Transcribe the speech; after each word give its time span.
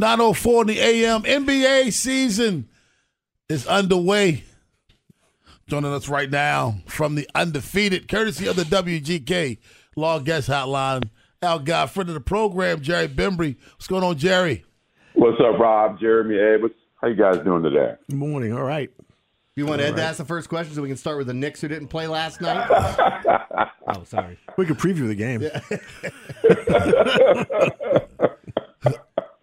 904 0.00 0.62
in 0.62 0.66
the 0.68 0.78
AM. 0.80 1.22
NBA 1.22 1.92
season 1.92 2.68
is 3.50 3.66
underway. 3.66 4.44
Joining 5.68 5.92
us 5.92 6.08
right 6.08 6.30
now 6.30 6.78
from 6.86 7.14
the 7.14 7.28
undefeated, 7.34 8.08
courtesy 8.08 8.46
of 8.46 8.56
the 8.56 8.64
WGK 8.64 9.58
Law 9.94 10.18
Guest 10.18 10.48
Hotline, 10.48 11.10
our 11.42 11.58
guy, 11.60 11.86
friend 11.86 12.08
of 12.08 12.14
the 12.14 12.20
program, 12.20 12.80
Jerry 12.80 13.08
Bembry. 13.08 13.56
What's 13.74 13.86
going 13.86 14.02
on, 14.02 14.16
Jerry? 14.16 14.64
What's 15.14 15.38
up, 15.38 15.60
Rob, 15.60 16.00
Jeremy, 16.00 16.38
Ed? 16.38 16.62
What's, 16.62 16.74
how 17.00 17.08
you 17.08 17.14
guys 17.14 17.38
doing 17.44 17.62
today? 17.62 17.94
Good 18.08 18.16
morning. 18.16 18.54
All 18.54 18.64
right. 18.64 18.90
You 19.54 19.66
want 19.66 19.82
Ed 19.82 19.96
to 19.96 20.02
ask 20.02 20.16
the 20.16 20.24
first 20.24 20.48
question 20.48 20.74
so 20.74 20.80
we 20.80 20.88
can 20.88 20.96
start 20.96 21.18
with 21.18 21.26
the 21.26 21.34
Knicks 21.34 21.60
who 21.60 21.68
didn't 21.68 21.88
play 21.88 22.06
last 22.06 22.40
night? 22.40 22.66
oh, 23.86 24.04
sorry. 24.04 24.38
We 24.56 24.64
could 24.64 24.78
preview 24.78 25.06
the 25.06 25.14
game. 25.14 25.42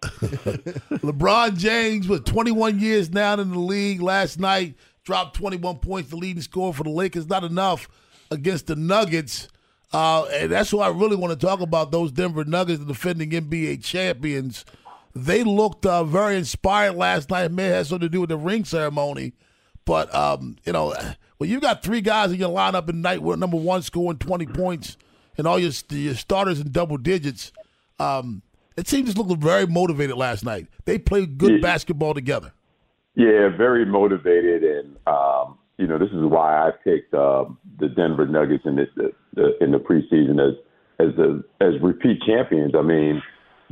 LeBron 0.02 1.56
James 1.56 2.06
with 2.06 2.24
21 2.24 2.78
years 2.78 3.10
now 3.10 3.34
in 3.34 3.50
the 3.50 3.58
league. 3.58 4.00
Last 4.00 4.38
night 4.38 4.74
dropped 5.04 5.36
21 5.36 5.78
points, 5.78 6.10
the 6.10 6.16
leading 6.16 6.42
scorer 6.42 6.72
for 6.72 6.84
the 6.84 6.90
Lakers. 6.90 7.26
Not 7.26 7.44
enough 7.44 7.88
against 8.30 8.68
the 8.68 8.76
Nuggets. 8.76 9.48
Uh, 9.92 10.24
and 10.26 10.52
that's 10.52 10.72
what 10.72 10.86
I 10.86 10.90
really 10.90 11.16
want 11.16 11.38
to 11.38 11.46
talk 11.46 11.60
about. 11.60 11.90
Those 11.90 12.12
Denver 12.12 12.44
Nuggets, 12.44 12.78
the 12.80 12.86
defending 12.86 13.30
NBA 13.30 13.82
champions. 13.82 14.64
They 15.14 15.42
looked 15.42 15.86
uh, 15.86 16.04
very 16.04 16.36
inspired 16.36 16.94
last 16.94 17.30
night. 17.30 17.44
It 17.46 17.52
may 17.52 17.64
have 17.68 17.86
something 17.86 18.06
to 18.06 18.12
do 18.12 18.20
with 18.20 18.28
the 18.28 18.36
ring 18.36 18.64
ceremony. 18.64 19.32
But, 19.84 20.14
um, 20.14 20.56
you 20.64 20.72
know, 20.72 20.94
when 21.38 21.48
you've 21.48 21.62
got 21.62 21.82
three 21.82 22.02
guys 22.02 22.30
in 22.30 22.38
your 22.38 22.50
lineup 22.50 22.88
in 22.90 23.00
night 23.00 23.22
number 23.22 23.56
one 23.56 23.82
scoring 23.82 24.18
20 24.18 24.46
points 24.46 24.96
and 25.38 25.46
all 25.46 25.58
your, 25.58 25.72
your 25.88 26.14
starters 26.14 26.60
in 26.60 26.70
double 26.70 26.98
digits, 26.98 27.52
um, 27.98 28.42
it 28.78 28.86
team 28.86 29.04
just 29.04 29.18
looked 29.18 29.42
very 29.42 29.66
motivated 29.66 30.16
last 30.16 30.44
night. 30.44 30.68
They 30.84 30.98
played 30.98 31.36
good 31.36 31.54
Yeah. 31.54 31.60
basketball 31.60 32.14
together. 32.14 32.52
Yeah, 33.14 33.48
very 33.48 33.84
motivated, 33.84 34.62
and 34.62 34.96
um, 35.08 35.58
you 35.76 35.88
know 35.88 35.98
this 35.98 36.10
is 36.10 36.22
why 36.22 36.68
I 36.68 36.70
picked 36.84 37.12
um, 37.14 37.58
the 37.80 37.88
Denver 37.88 38.26
Nuggets 38.26 38.64
in 38.64 38.76
the, 38.76 38.86
the, 38.94 39.12
the 39.34 39.64
in 39.64 39.72
the 39.72 39.78
preseason 39.78 40.38
as 40.38 40.54
as 41.00 41.16
the 41.16 41.42
as 41.60 41.74
repeat 41.82 42.22
champions. 42.22 42.74
I 42.76 42.82
mean, 42.82 43.20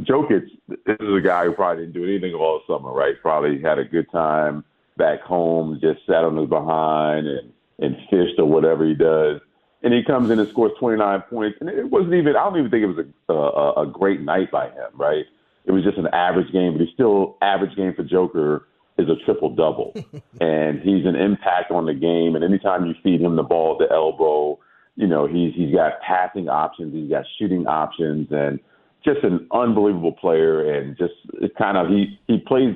Jokic, 0.00 0.48
this 0.68 0.96
is 0.98 1.14
a 1.16 1.20
guy 1.20 1.44
who 1.44 1.52
probably 1.52 1.84
didn't 1.84 1.94
do 1.94 2.04
anything 2.04 2.34
all 2.34 2.60
summer, 2.66 2.92
right? 2.92 3.14
Probably 3.22 3.62
had 3.62 3.78
a 3.78 3.84
good 3.84 4.10
time 4.10 4.64
back 4.96 5.20
home, 5.20 5.78
just 5.80 6.04
sat 6.06 6.24
on 6.24 6.36
his 6.36 6.48
behind 6.48 7.28
and 7.28 7.52
and 7.78 7.94
fished 8.10 8.38
or 8.38 8.46
whatever 8.46 8.84
he 8.84 8.94
does. 8.94 9.40
And 9.82 9.92
he 9.92 10.02
comes 10.02 10.30
in 10.30 10.38
and 10.38 10.48
scores 10.48 10.72
29 10.80 11.22
points, 11.30 11.58
and 11.60 11.68
it 11.68 11.90
wasn't 11.90 12.14
even. 12.14 12.34
I 12.34 12.44
don't 12.44 12.58
even 12.58 12.70
think 12.70 12.82
it 12.82 12.86
was 12.86 13.06
a 13.28 13.32
a, 13.32 13.82
a 13.82 13.86
great 13.86 14.20
night 14.20 14.50
by 14.50 14.66
him, 14.66 14.90
right? 14.94 15.24
It 15.66 15.72
was 15.72 15.84
just 15.84 15.98
an 15.98 16.08
average 16.08 16.52
game, 16.52 16.72
but 16.72 16.80
he's 16.80 16.94
still 16.94 17.36
average 17.42 17.76
game 17.76 17.92
for 17.94 18.04
Joker 18.04 18.66
is 18.98 19.08
a 19.08 19.16
triple 19.24 19.50
double, 19.50 19.92
and 20.40 20.80
he's 20.80 21.04
an 21.04 21.16
impact 21.16 21.70
on 21.70 21.86
the 21.86 21.94
game. 21.94 22.34
And 22.34 22.44
anytime 22.44 22.86
you 22.86 22.94
feed 23.02 23.20
him 23.20 23.36
the 23.36 23.42
ball 23.42 23.72
at 23.74 23.86
the 23.86 23.94
elbow, 23.94 24.58
you 24.96 25.06
know 25.06 25.26
he's 25.26 25.54
he's 25.54 25.74
got 25.74 26.00
passing 26.00 26.48
options, 26.48 26.94
he's 26.94 27.10
got 27.10 27.24
shooting 27.38 27.66
options, 27.66 28.28
and 28.30 28.58
just 29.04 29.22
an 29.22 29.46
unbelievable 29.52 30.12
player. 30.12 30.72
And 30.72 30.96
just 30.96 31.14
it 31.34 31.54
kind 31.56 31.76
of 31.76 31.88
he 31.88 32.18
he 32.26 32.38
plays 32.38 32.74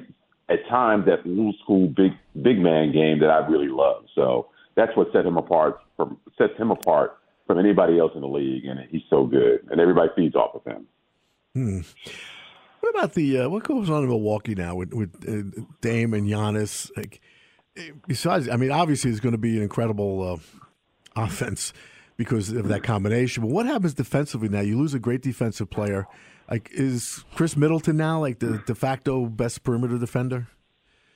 at 0.48 0.66
times 0.68 1.06
that 1.06 1.20
old 1.26 1.54
school 1.62 1.88
big 1.88 2.12
big 2.42 2.58
man 2.58 2.92
game 2.92 3.20
that 3.20 3.30
I 3.30 3.46
really 3.46 3.68
love. 3.68 4.04
So 4.14 4.48
that's 4.74 4.94
what 4.96 5.08
set 5.12 5.24
him 5.24 5.36
apart 5.36 5.80
from 6.00 6.18
sets 6.38 6.58
him 6.58 6.70
apart 6.70 7.18
from 7.46 7.58
anybody 7.58 7.98
else 7.98 8.12
in 8.14 8.20
the 8.20 8.28
league, 8.28 8.64
and 8.64 8.80
he's 8.90 9.02
so 9.10 9.26
good, 9.26 9.66
and 9.70 9.80
everybody 9.80 10.08
feeds 10.16 10.34
off 10.34 10.54
of 10.54 10.64
him. 10.64 10.86
Hmm. 11.54 11.80
What 12.80 12.90
about 12.90 13.14
the 13.14 13.40
uh, 13.40 13.48
what 13.48 13.64
goes 13.64 13.90
on 13.90 14.02
in 14.02 14.08
Milwaukee 14.08 14.54
now 14.54 14.74
with 14.76 14.94
with 14.94 15.14
uh, 15.28 15.62
Dame 15.80 16.14
and 16.14 16.26
Giannis? 16.26 16.90
Like, 16.96 17.20
besides, 18.06 18.48
I 18.48 18.56
mean, 18.56 18.70
obviously, 18.70 19.10
it's 19.10 19.20
going 19.20 19.32
to 19.32 19.38
be 19.38 19.56
an 19.56 19.62
incredible 19.62 20.40
uh, 21.16 21.22
offense 21.22 21.72
because 22.16 22.50
of 22.50 22.68
that 22.68 22.82
combination. 22.82 23.42
But 23.42 23.50
what 23.50 23.66
happens 23.66 23.94
defensively 23.94 24.48
now? 24.48 24.60
You 24.60 24.78
lose 24.78 24.94
a 24.94 24.98
great 24.98 25.22
defensive 25.22 25.70
player. 25.70 26.06
Like, 26.50 26.70
is 26.72 27.24
Khris 27.34 27.56
Middleton 27.56 27.96
now 27.96 28.20
like 28.20 28.40
the 28.40 28.62
de 28.66 28.74
facto 28.74 29.26
best 29.26 29.62
perimeter 29.62 29.98
defender? 29.98 30.48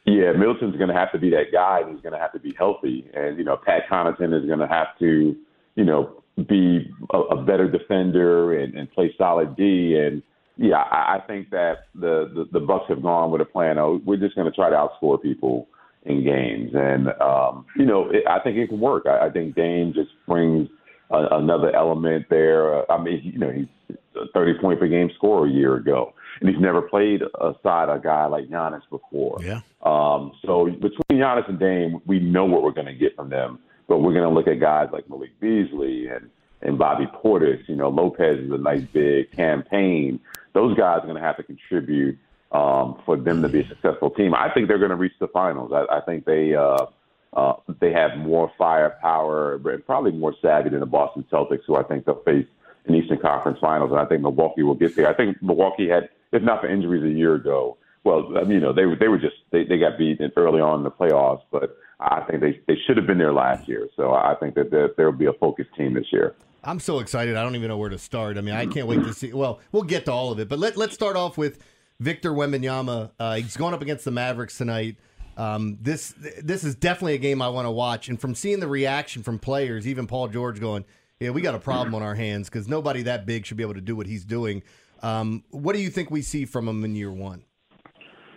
Yeah, 0.06 0.32
Middleton's 0.32 0.76
going 0.76 0.88
to 0.88 0.94
have 0.94 1.12
to 1.12 1.18
be 1.18 1.30
that 1.30 1.50
guy. 1.50 1.80
He's 1.90 2.00
going 2.02 2.12
to 2.12 2.18
have 2.18 2.32
to 2.32 2.38
be 2.38 2.54
healthy, 2.58 3.10
and 3.14 3.38
you 3.38 3.44
know, 3.44 3.56
Pat 3.56 3.84
Connaughton 3.90 4.38
is 4.38 4.46
going 4.46 4.58
to 4.58 4.68
have 4.68 4.88
to, 4.98 5.34
you 5.76 5.84
know, 5.84 6.22
be 6.46 6.92
a, 7.12 7.18
a 7.18 7.42
better 7.42 7.70
defender 7.70 8.58
and, 8.58 8.74
and 8.74 8.90
play 8.92 9.14
solid 9.16 9.56
D. 9.56 9.96
And 9.96 10.22
yeah, 10.58 10.76
I, 10.76 11.16
I 11.16 11.26
think 11.26 11.50
that 11.50 11.86
the, 11.94 12.30
the 12.34 12.58
the 12.58 12.60
Bucks 12.60 12.84
have 12.88 13.02
gone 13.02 13.30
with 13.30 13.40
a 13.40 13.46
plan. 13.46 13.78
Oh, 13.78 14.00
we're 14.04 14.18
just 14.18 14.34
going 14.34 14.50
to 14.50 14.54
try 14.54 14.68
to 14.68 14.76
outscore 14.76 15.20
people 15.22 15.68
in 16.04 16.22
games, 16.22 16.72
and 16.74 17.08
um, 17.22 17.64
you 17.76 17.86
know, 17.86 18.10
it, 18.10 18.24
I 18.28 18.40
think 18.40 18.58
it 18.58 18.68
can 18.68 18.80
work. 18.80 19.06
I, 19.06 19.26
I 19.26 19.30
think 19.30 19.54
Dame 19.54 19.94
just 19.94 20.10
brings 20.28 20.68
a, 21.10 21.28
another 21.32 21.74
element 21.74 22.26
there. 22.28 22.80
Uh, 22.80 22.84
I 22.90 23.02
mean, 23.02 23.20
you 23.24 23.38
know, 23.38 23.50
he's 23.50 23.96
a 24.16 24.28
30 24.34 24.60
point 24.60 24.80
per 24.80 24.86
game 24.86 25.10
scorer 25.16 25.46
a 25.46 25.50
year 25.50 25.76
ago, 25.76 26.12
and 26.40 26.48
he's 26.48 26.60
never 26.60 26.82
played 26.82 27.22
aside 27.40 27.88
a 27.88 28.00
guy 28.02 28.26
like 28.26 28.48
Giannis 28.48 28.82
before. 28.90 29.38
Yeah. 29.42 29.60
Um, 29.82 30.32
so 30.44 30.66
between 30.66 31.20
Giannis 31.20 31.48
and 31.48 31.58
Dame, 31.58 32.00
we 32.06 32.20
know 32.20 32.44
what 32.44 32.62
we're 32.62 32.72
going 32.72 32.86
to 32.86 32.94
get 32.94 33.16
from 33.16 33.30
them. 33.30 33.58
But 33.86 33.98
we're 33.98 34.14
going 34.14 34.28
to 34.28 34.34
look 34.34 34.48
at 34.48 34.60
guys 34.60 34.88
like 34.92 35.08
Malik 35.10 35.38
Beasley 35.40 36.08
and 36.08 36.30
and 36.62 36.78
Bobby 36.78 37.06
Portis. 37.06 37.68
You 37.68 37.76
know, 37.76 37.90
Lopez 37.90 38.38
is 38.38 38.50
a 38.50 38.58
nice 38.58 38.84
big 38.92 39.30
campaign. 39.32 40.20
Those 40.54 40.76
guys 40.76 41.00
are 41.00 41.06
going 41.06 41.16
to 41.16 41.20
have 41.20 41.36
to 41.36 41.42
contribute 41.42 42.18
um, 42.52 43.02
for 43.04 43.16
them 43.16 43.42
to 43.42 43.48
be 43.48 43.60
a 43.60 43.68
successful 43.68 44.10
team. 44.10 44.34
I 44.34 44.48
think 44.54 44.68
they're 44.68 44.78
going 44.78 44.90
to 44.90 44.96
reach 44.96 45.12
the 45.20 45.28
finals. 45.28 45.72
I, 45.74 45.96
I 45.96 46.00
think 46.00 46.24
they 46.24 46.54
uh, 46.54 46.86
uh, 47.34 47.54
they 47.80 47.92
have 47.92 48.16
more 48.16 48.50
firepower 48.56 49.54
and 49.54 49.84
probably 49.84 50.12
more 50.12 50.34
savvy 50.40 50.70
than 50.70 50.80
the 50.80 50.86
Boston 50.86 51.24
Celtics, 51.30 51.62
who 51.66 51.76
I 51.76 51.82
think 51.82 52.06
they'll 52.06 52.22
face 52.22 52.46
in 52.86 52.94
Eastern 52.94 53.18
Conference 53.18 53.58
Finals. 53.60 53.90
And 53.90 54.00
I 54.00 54.04
think 54.04 54.22
Milwaukee 54.22 54.62
will 54.62 54.74
get 54.74 54.94
there. 54.94 55.08
I 55.08 55.14
think 55.14 55.42
Milwaukee 55.42 55.88
had, 55.88 56.08
if 56.34 56.42
not 56.42 56.60
for 56.60 56.68
injuries 56.68 57.04
a 57.04 57.16
year 57.16 57.34
ago, 57.34 57.78
well, 58.02 58.30
you 58.46 58.60
know, 58.60 58.72
they 58.72 58.84
were 58.84 58.96
they 58.96 59.08
were 59.08 59.18
just 59.18 59.36
they, 59.50 59.64
they 59.64 59.78
got 59.78 59.96
beat 59.96 60.20
early 60.36 60.60
on 60.60 60.80
in 60.80 60.84
the 60.84 60.90
playoffs, 60.90 61.42
but 61.50 61.78
I 62.00 62.22
think 62.28 62.40
they 62.40 62.60
they 62.66 62.76
should 62.86 62.98
have 62.98 63.06
been 63.06 63.18
there 63.18 63.32
last 63.32 63.66
year. 63.66 63.88
So 63.96 64.12
I 64.12 64.34
think 64.38 64.54
that 64.56 64.70
there 64.70 64.90
there 64.96 65.06
will 65.06 65.18
be 65.18 65.26
a 65.26 65.32
focused 65.32 65.70
team 65.74 65.94
this 65.94 66.06
year. 66.12 66.34
I'm 66.62 66.80
so 66.80 66.98
excited. 66.98 67.36
I 67.36 67.42
don't 67.42 67.56
even 67.56 67.68
know 67.68 67.78
where 67.78 67.90
to 67.90 67.98
start. 67.98 68.36
I 68.36 68.40
mean, 68.40 68.54
I 68.54 68.66
can't 68.66 68.86
wait 68.86 69.02
to 69.04 69.12
see. 69.12 69.32
Well, 69.32 69.60
we'll 69.72 69.82
get 69.82 70.06
to 70.06 70.12
all 70.12 70.32
of 70.32 70.38
it, 70.38 70.48
but 70.48 70.58
let, 70.58 70.78
let's 70.78 70.94
start 70.94 71.14
off 71.14 71.36
with 71.36 71.62
Victor 72.00 72.32
Wembanyama. 72.32 73.10
Uh, 73.18 73.34
he's 73.36 73.56
going 73.56 73.74
up 73.74 73.82
against 73.82 74.04
the 74.04 74.10
Mavericks 74.10 74.56
tonight. 74.56 74.96
Um, 75.36 75.78
this 75.80 76.14
this 76.42 76.64
is 76.64 76.74
definitely 76.74 77.14
a 77.14 77.18
game 77.18 77.42
I 77.42 77.48
want 77.48 77.66
to 77.66 77.70
watch. 77.70 78.08
And 78.08 78.20
from 78.20 78.34
seeing 78.34 78.60
the 78.60 78.68
reaction 78.68 79.22
from 79.22 79.38
players, 79.38 79.86
even 79.86 80.06
Paul 80.06 80.28
George 80.28 80.60
going, 80.60 80.84
"Yeah, 81.20 81.30
we 81.30 81.42
got 81.42 81.54
a 81.54 81.58
problem 81.58 81.94
on 81.94 82.02
our 82.02 82.14
hands 82.14 82.48
because 82.48 82.68
nobody 82.68 83.02
that 83.02 83.26
big 83.26 83.46
should 83.46 83.56
be 83.56 83.62
able 83.62 83.74
to 83.74 83.80
do 83.80 83.96
what 83.96 84.06
he's 84.06 84.24
doing." 84.24 84.62
Um, 85.02 85.44
what 85.50 85.74
do 85.74 85.80
you 85.80 85.90
think 85.90 86.10
we 86.10 86.22
see 86.22 86.44
from 86.44 86.68
him 86.68 86.84
in 86.84 86.96
year 86.96 87.12
one? 87.12 87.44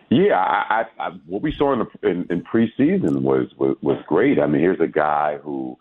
Yeah, 0.10 0.38
I, 0.38 0.86
I, 1.00 1.10
what 1.26 1.42
we 1.42 1.52
saw 1.52 1.74
in, 1.74 1.80
the, 1.80 2.10
in, 2.10 2.26
in 2.30 2.42
preseason 2.42 3.22
was, 3.22 3.48
was 3.58 3.76
was 3.82 4.02
great. 4.08 4.40
I 4.40 4.48
mean, 4.48 4.62
here's 4.62 4.80
a 4.80 4.88
guy 4.88 5.38
who, 5.44 5.78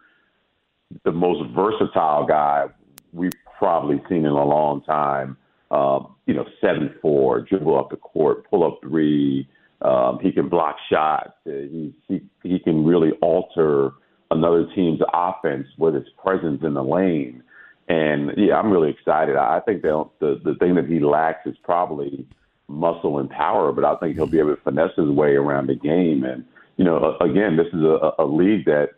the 1.04 1.12
most 1.12 1.48
versatile 1.54 2.26
guy 2.26 2.66
we've 3.12 3.32
probably 3.58 4.02
seen 4.08 4.18
in 4.18 4.32
a 4.32 4.44
long 4.44 4.82
time. 4.82 5.36
Um, 5.70 6.14
you 6.26 6.34
know, 6.34 6.44
seven 6.60 6.94
four, 7.00 7.40
dribble 7.40 7.78
up 7.78 7.90
the 7.90 7.96
court, 7.96 8.48
pull 8.50 8.64
up 8.64 8.80
three. 8.80 9.48
Um, 9.82 10.18
he 10.20 10.32
can 10.32 10.48
block 10.48 10.76
shots. 10.90 11.30
Uh, 11.46 11.50
he 11.50 11.94
he 12.08 12.20
he 12.42 12.58
can 12.58 12.84
really 12.84 13.12
alter 13.22 13.92
another 14.30 14.66
team's 14.74 15.00
offense 15.12 15.68
with 15.78 15.94
his 15.94 16.08
presence 16.22 16.62
in 16.64 16.74
the 16.74 16.82
lane. 16.82 17.42
And 17.88 18.32
yeah, 18.36 18.56
I'm 18.58 18.70
really 18.70 18.90
excited. 18.90 19.36
I 19.36 19.60
think 19.60 19.82
the 19.82 20.08
the 20.20 20.56
thing 20.58 20.74
that 20.74 20.86
he 20.86 21.00
lacks 21.00 21.46
is 21.46 21.56
probably 21.62 22.26
muscle 22.68 23.18
and 23.18 23.30
power, 23.30 23.72
but 23.72 23.84
I 23.84 23.94
think 23.96 24.16
he'll 24.16 24.26
be 24.26 24.40
able 24.40 24.56
to 24.56 24.62
finesse 24.62 24.90
his 24.96 25.08
way 25.08 25.34
around 25.34 25.68
the 25.68 25.76
game. 25.76 26.24
And 26.24 26.44
you 26.76 26.84
know, 26.84 27.16
again, 27.20 27.56
this 27.56 27.68
is 27.68 27.82
a, 27.82 28.10
a 28.18 28.26
league 28.26 28.64
that 28.66 28.90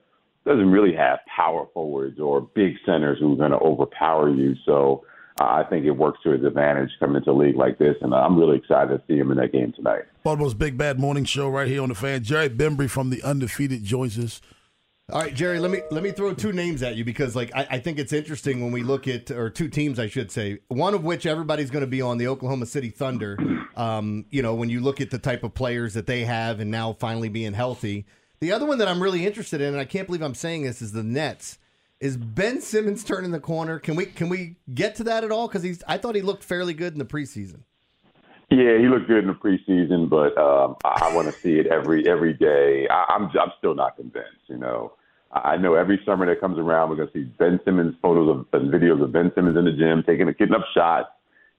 doesn't 0.47 0.71
really 0.71 0.95
have 0.95 1.19
power 1.35 1.67
forwards 1.75 2.19
or 2.19 2.41
big 2.41 2.75
centers 2.87 3.19
who 3.19 3.35
are 3.35 3.37
going 3.37 3.51
to 3.51 3.59
overpower 3.59 4.31
you. 4.31 4.55
So 4.65 5.05
uh, 5.41 5.45
I 5.45 5.65
think 5.69 5.85
it 5.85 5.91
works 5.91 6.21
to 6.25 6.31
his 6.31 6.45
advantage 6.45 6.91
coming 6.99 7.17
into 7.17 7.31
a 7.31 7.33
league 7.33 7.57
like 7.57 7.79
this, 7.79 7.97
and 8.01 8.15
I'm 8.15 8.39
really 8.39 8.57
excited 8.57 8.97
to 8.97 9.03
see 9.07 9.19
him 9.19 9.31
in 9.31 9.37
that 9.37 9.53
game 9.53 9.73
tonight. 9.73 10.05
Baltimore's 10.25 10.55
Big 10.55 10.79
Bad 10.79 10.99
Morning 10.99 11.25
Show 11.25 11.49
right 11.49 11.69
here 11.69 11.83
on 11.83 11.91
the 11.91 11.95
fan. 11.95 12.25
Jerry 12.25 12.49
Bembry 12.49 12.89
from 12.89 13.11
the 13.11 13.23
Undefeated 13.23 13.85
joins 13.85 14.19
us. 14.19 14.41
All 15.11 15.23
right, 15.23 15.35
Jerry. 15.35 15.59
Let 15.59 15.71
me 15.71 15.81
let 15.91 16.03
me 16.03 16.11
throw 16.11 16.35
two 16.35 16.53
names 16.53 16.83
at 16.83 16.97
you 16.97 17.03
because, 17.03 17.35
like, 17.35 17.51
I, 17.55 17.67
I 17.71 17.79
think 17.79 17.99
it's 17.99 18.13
interesting 18.13 18.61
when 18.61 18.73
we 18.73 18.83
look 18.83 19.09
at 19.09 19.31
or 19.31 19.49
two 19.49 19.69
teams, 19.69 19.99
I 19.99 20.07
should 20.07 20.31
say. 20.31 20.59
One 20.69 20.93
of 20.93 21.03
which 21.03 21.25
everybody's 21.25 21.71
going 21.71 21.81
to 21.81 21.87
be 21.87 22.03
on 22.03 22.19
the 22.19 22.29
Oklahoma 22.29 22.67
City 22.67 22.91
Thunder. 22.91 23.39
Um, 23.75 24.27
you 24.29 24.43
know, 24.43 24.55
when 24.55 24.69
you 24.69 24.81
look 24.81 25.01
at 25.01 25.11
the 25.11 25.19
type 25.19 25.45
of 25.45 25.55
players 25.55 25.95
that 25.95 26.07
they 26.07 26.27
have, 26.27 26.61
and 26.61 26.71
now 26.71 26.93
finally 26.93 27.31
being 27.31 27.55
healthy. 27.55 28.05
The 28.41 28.53
other 28.53 28.67
one 28.67 28.77
that 28.79 28.89
I'm 28.89 29.03
really 29.03 29.25
interested 29.25 29.63
in, 29.63 29.69
and 29.69 29.81
I 29.81 29.87
can't 29.87 30.07
believe 30.07 30.21
I'm 30.21 30.35
saying 30.35 30.65
this, 30.65 30.83
is 30.83 30.93
the 30.93 31.03
Nets. 31.03 31.59
Is 32.01 32.19
Ben 32.19 32.61
Simmons 32.61 33.03
turning 33.03 33.31
the 33.31 33.41
corner? 33.41 33.79
Can 33.79 33.97
we 33.97 34.05
can 34.05 34.29
we 34.29 34.57
get 34.75 34.95
to 34.97 35.05
that 35.05 35.25
at 35.25 35.33
all? 35.33 35.49
Because 35.49 35.63
he's 35.63 35.83
I 35.89 35.97
thought 35.97 36.17
he 36.17 36.23
looked 36.23 36.45
fairly 36.45 36.75
good 36.75 36.93
in 36.93 36.99
the 36.99 37.07
preseason. 37.07 37.63
Yeah, 38.51 38.79
he 38.79 38.89
looked 38.89 39.09
good 39.09 39.25
in 39.25 39.27
the 39.27 39.35
preseason, 39.35 40.09
but 40.09 40.37
um, 40.39 40.77
I, 40.83 41.09
I 41.11 41.15
want 41.15 41.29
to 41.29 41.39
see 41.41 41.59
it 41.59 41.67
every 41.67 42.09
every 42.09 42.33
day. 42.33 42.89
I, 42.89 43.05
I'm 43.11 43.25
I'm 43.25 43.53
still 43.59 43.75
not 43.75 43.97
convinced. 43.97 44.47
You 44.47 44.57
know, 44.57 44.93
I 45.31 45.59
know 45.59 45.75
every 45.75 46.01
summer 46.07 46.25
that 46.27 46.41
comes 46.41 46.59
around, 46.59 46.89
we're 46.89 46.97
going 46.97 47.09
to 47.09 47.15
see 47.15 47.25
Ben 47.25 47.61
Simmons 47.67 47.95
photos 48.01 48.31
of 48.31 48.61
and 48.61 48.73
videos 48.73 49.03
of 49.03 49.13
Ben 49.13 49.31
Simmons 49.35 49.59
in 49.59 49.67
the 49.67 49.73
gym 49.73 50.03
taking 50.07 50.27
getting 50.39 50.55
up 50.55 50.65
shots, 50.75 51.11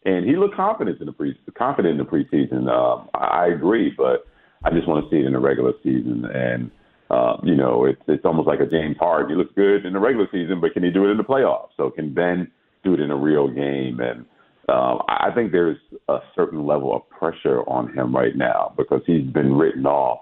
and 0.06 0.26
he 0.26 0.36
looked 0.36 0.56
confident 0.56 1.00
in 1.00 1.06
the 1.06 1.12
pre 1.12 1.38
confident 1.56 2.00
in 2.00 2.06
the 2.06 2.12
preseason. 2.12 2.68
Um, 2.68 3.08
I 3.14 3.48
agree, 3.48 3.94
but 3.96 4.26
I 4.64 4.72
just 4.72 4.88
want 4.88 5.06
to 5.06 5.10
see 5.12 5.20
it 5.22 5.28
in 5.28 5.34
the 5.34 5.40
regular 5.40 5.74
season. 5.84 6.26
And 6.26 6.72
uh, 7.12 7.38
you 7.44 7.56
know, 7.56 7.86
it's 7.86 8.02
it's 8.08 8.26
almost 8.26 8.48
like 8.48 8.62
a 8.62 8.66
James 8.66 8.98
Harden. 8.98 9.30
He 9.30 9.36
looks 9.36 9.54
good 9.56 9.86
in 9.86 9.94
the 9.94 10.00
regular 10.00 10.28
season, 10.32 10.60
but 10.60 10.74
can 10.74 10.84
he 10.84 10.90
do 10.90 11.06
it 11.06 11.12
in 11.12 11.18
the 11.18 11.24
playoffs? 11.24 11.70
So 11.78 11.92
can 11.92 12.14
Ben 12.16 12.50
do 12.84 12.96
it 12.96 13.00
in 13.00 13.12
a 13.12 13.16
real 13.16 13.48
game? 13.48 14.00
And 14.00 14.26
um, 14.69 15.01
I 15.07 15.30
think 15.33 15.51
there's 15.51 15.77
a 16.07 16.19
certain 16.36 16.66
level 16.66 16.95
of 16.95 17.10
pressure 17.10 17.62
on 17.62 17.94
him 17.94 18.16
right 18.16 18.36
now 18.36 18.74
because 18.77 19.01
he's 19.06 19.25
been 19.25 19.56
written 19.56 19.86
off 19.86 20.21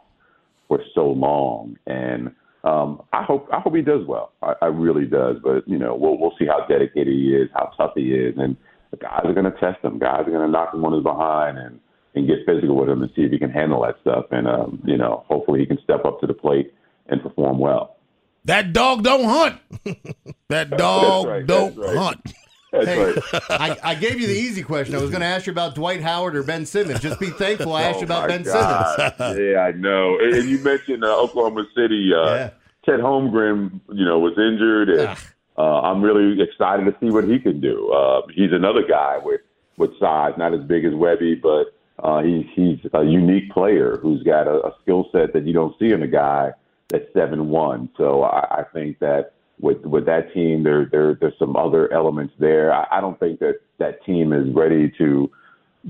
for 0.67 0.79
so 0.93 1.07
long 1.07 1.77
and 1.85 2.31
um, 2.63 3.01
I 3.13 3.23
hope 3.23 3.47
I 3.53 3.59
hope 3.59 3.75
he 3.75 3.81
does 3.81 4.05
well. 4.07 4.33
I, 4.41 4.53
I 4.63 4.65
really 4.65 5.05
does. 5.05 5.37
But 5.41 5.67
you 5.67 5.77
know, 5.77 5.95
we'll 5.95 6.17
we'll 6.17 6.33
see 6.37 6.45
how 6.45 6.65
dedicated 6.67 7.13
he 7.13 7.33
is, 7.33 7.49
how 7.53 7.71
tough 7.77 7.91
he 7.95 8.11
is, 8.13 8.35
and 8.37 8.57
the 8.91 8.97
guys 8.97 9.21
are 9.23 9.33
going 9.33 9.51
to 9.51 9.57
test 9.59 9.83
him. 9.83 9.99
Guys 9.99 10.21
are 10.21 10.31
going 10.31 10.45
to 10.45 10.51
knock 10.51 10.73
him 10.73 10.83
on 10.83 10.93
his 10.93 11.03
behind 11.03 11.57
and 11.57 11.79
and 12.15 12.27
get 12.27 12.45
physical 12.45 12.75
with 12.75 12.89
him 12.89 13.03
and 13.03 13.11
see 13.15 13.21
if 13.21 13.31
he 13.31 13.39
can 13.39 13.51
handle 13.51 13.83
that 13.83 13.95
stuff. 14.01 14.25
And 14.31 14.47
um, 14.47 14.81
you 14.85 14.97
know, 14.97 15.23
hopefully 15.27 15.59
he 15.59 15.65
can 15.65 15.77
step 15.83 16.03
up 16.03 16.19
to 16.21 16.27
the 16.27 16.33
plate 16.33 16.73
and 17.07 17.21
perform 17.21 17.59
well. 17.59 17.97
That 18.45 18.73
dog 18.73 19.03
don't 19.03 19.25
hunt. 19.25 19.61
that 20.49 20.69
dog 20.71 21.27
right, 21.27 21.45
don't 21.45 21.77
right. 21.77 21.97
hunt. 21.97 22.33
That's 22.85 22.87
Hey, 22.87 23.13
right. 23.33 23.43
I, 23.83 23.91
I 23.91 23.95
gave 23.95 24.19
you 24.19 24.27
the 24.27 24.33
easy 24.33 24.63
question. 24.63 24.95
I 24.95 24.99
was 25.01 25.09
going 25.09 25.21
to 25.21 25.27
ask 25.27 25.45
you 25.45 25.51
about 25.51 25.75
Dwight 25.75 26.01
Howard 26.01 26.35
or 26.35 26.43
Ben 26.43 26.65
Simmons. 26.65 26.99
Just 26.99 27.19
be 27.19 27.29
thankful 27.29 27.73
I 27.73 27.83
asked 27.83 27.99
you 28.01 28.03
Oh, 28.03 28.05
about 28.05 28.21
my 28.29 28.37
Ben 28.37 28.43
Simmons. 28.45 29.39
Yeah, 29.39 29.59
I 29.61 29.71
know. 29.71 30.17
And, 30.19 30.33
and 30.35 30.49
you 30.49 30.59
mentioned 30.59 31.03
uh, 31.03 31.21
Oklahoma 31.21 31.65
City. 31.75 32.11
Uh, 32.13 32.25
Yeah. 32.35 32.49
Chet 32.85 32.99
Holmgren, 33.01 33.81
you 33.91 34.05
know, 34.05 34.17
was 34.19 34.37
injured. 34.37 34.89
And, 34.89 35.17
uh, 35.57 35.81
I'm 35.81 36.01
really 36.01 36.41
excited 36.41 36.85
to 36.85 36.95
see 37.01 37.11
what 37.11 37.25
he 37.25 37.37
can 37.37 37.59
do. 37.59 37.91
Uh, 37.91 38.21
he's 38.33 38.51
another 38.53 38.83
guy 38.87 39.17
with 39.21 39.41
with 39.77 39.91
size, 39.99 40.33
not 40.37 40.53
as 40.53 40.61
big 40.61 40.85
as 40.85 40.93
Wemby, 40.93 41.41
but 41.41 41.75
uh, 42.01 42.21
he's 42.23 42.45
he's 42.55 42.79
a 42.93 43.03
unique 43.03 43.51
player 43.51 43.97
who's 44.01 44.23
got 44.23 44.47
a, 44.47 44.65
a 44.67 44.75
skill 44.81 45.09
set 45.11 45.33
that 45.33 45.45
you 45.45 45.51
don't 45.53 45.77
see 45.79 45.91
in 45.91 46.01
a 46.01 46.07
guy 46.07 46.53
that's 46.89 47.11
seven 47.13 47.49
one. 47.49 47.89
So 47.97 48.23
I, 48.23 48.59
I 48.59 48.63
think 48.73 48.99
that 48.99 49.33
with 49.59 49.81
with 49.85 50.05
that 50.05 50.33
team, 50.33 50.63
there 50.63 50.85
there 50.91 51.15
there's 51.19 51.37
some 51.39 51.55
other 51.55 51.91
elements 51.93 52.33
there. 52.39 52.73
I, 52.73 52.85
I 52.91 53.01
don't 53.01 53.19
think 53.19 53.39
that 53.39 53.55
that 53.79 54.03
team 54.05 54.33
is 54.33 54.53
ready 54.53 54.91
to 54.97 55.29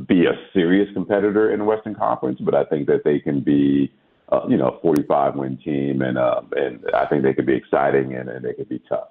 be 0.08 0.26
a 0.26 0.34
serious 0.54 0.88
competitor 0.94 1.52
in 1.52 1.60
the 1.60 1.66
Western 1.66 1.96
Conference, 1.96 2.40
but 2.42 2.54
I 2.54 2.64
think 2.66 2.88
that 2.88 3.04
they 3.04 3.20
can 3.20 3.40
be, 3.42 3.92
uh, 4.32 4.42
you 4.48 4.56
know, 4.58 4.68
a 4.70 4.80
45 4.82 5.36
win 5.36 5.58
team, 5.58 6.02
and 6.02 6.18
uh, 6.18 6.42
and 6.56 6.84
I 6.94 7.06
think 7.08 7.24
they 7.24 7.34
could 7.34 7.46
be 7.46 7.56
exciting 7.56 8.14
and, 8.16 8.30
and 8.30 8.46
they 8.46 8.54
could 8.54 8.70
be 8.70 8.80
tough. 8.88 9.10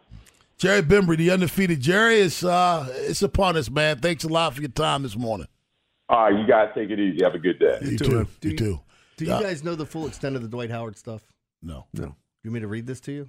Jerry 0.59 0.81
Bembry, 0.81 1.19
the 1.19 1.31
undefeated 1.33 1.81
Jerry, 1.81 2.19
is 2.21 2.43
uh, 2.43 2.87
it's 2.91 3.21
upon 3.23 3.57
us, 3.59 3.69
man. 3.71 3.99
Thanks 3.99 4.25
a 4.25 4.29
lot 4.29 4.55
for 4.55 4.63
your 4.63 4.71
time 4.71 5.03
this 5.03 5.17
morning. 5.17 5.49
All 6.09 6.31
right, 6.31 6.39
you 6.41 6.47
guys 6.47 6.71
take 6.75 6.89
it 6.89 6.99
easy. 7.01 7.23
Have 7.25 7.35
a 7.35 7.39
good 7.39 7.59
day. 7.59 7.79
You 7.83 7.99
too, 7.99 8.05
too. 8.05 8.27
Do 8.41 8.49
You 8.49 8.53
you- 8.53 8.59
too. 8.59 8.81
Do 9.19 9.25
you 9.25 9.33
Uh, 9.33 9.41
guys 9.41 9.65
know 9.65 9.75
the 9.75 9.87
full 9.87 10.07
extent 10.07 10.37
of 10.37 10.43
the 10.43 10.49
Dwight 10.49 10.71
Howard 10.71 10.97
stuff? 10.99 11.23
No. 11.63 11.87
No. 11.95 12.05
You 12.45 12.51
want 12.51 12.55
me 12.55 12.61
to 12.61 12.69
read 12.69 12.87
this 12.87 13.01
to 13.01 13.13
you? 13.13 13.29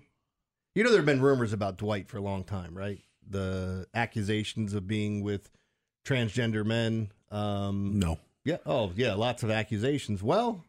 You 0.77 0.83
know 0.83 0.91
there 0.91 1.00
have 1.00 1.07
been 1.07 1.24
rumors 1.24 1.53
about 1.53 1.77
Dwight 1.77 2.07
for 2.07 2.18
a 2.18 2.21
long 2.21 2.44
time, 2.44 2.77
right? 2.77 3.00
The 3.27 3.88
accusations 3.95 4.75
of 4.75 4.88
being 4.88 5.24
with 5.24 5.50
transgender 6.06 6.63
men. 6.63 7.12
Um, 7.31 7.97
No. 7.97 8.19
Yeah. 8.45 8.57
Oh, 8.63 8.91
yeah. 8.95 9.15
Lots 9.15 9.41
of 9.41 9.50
accusations. 9.50 10.21
Well, 10.21 10.63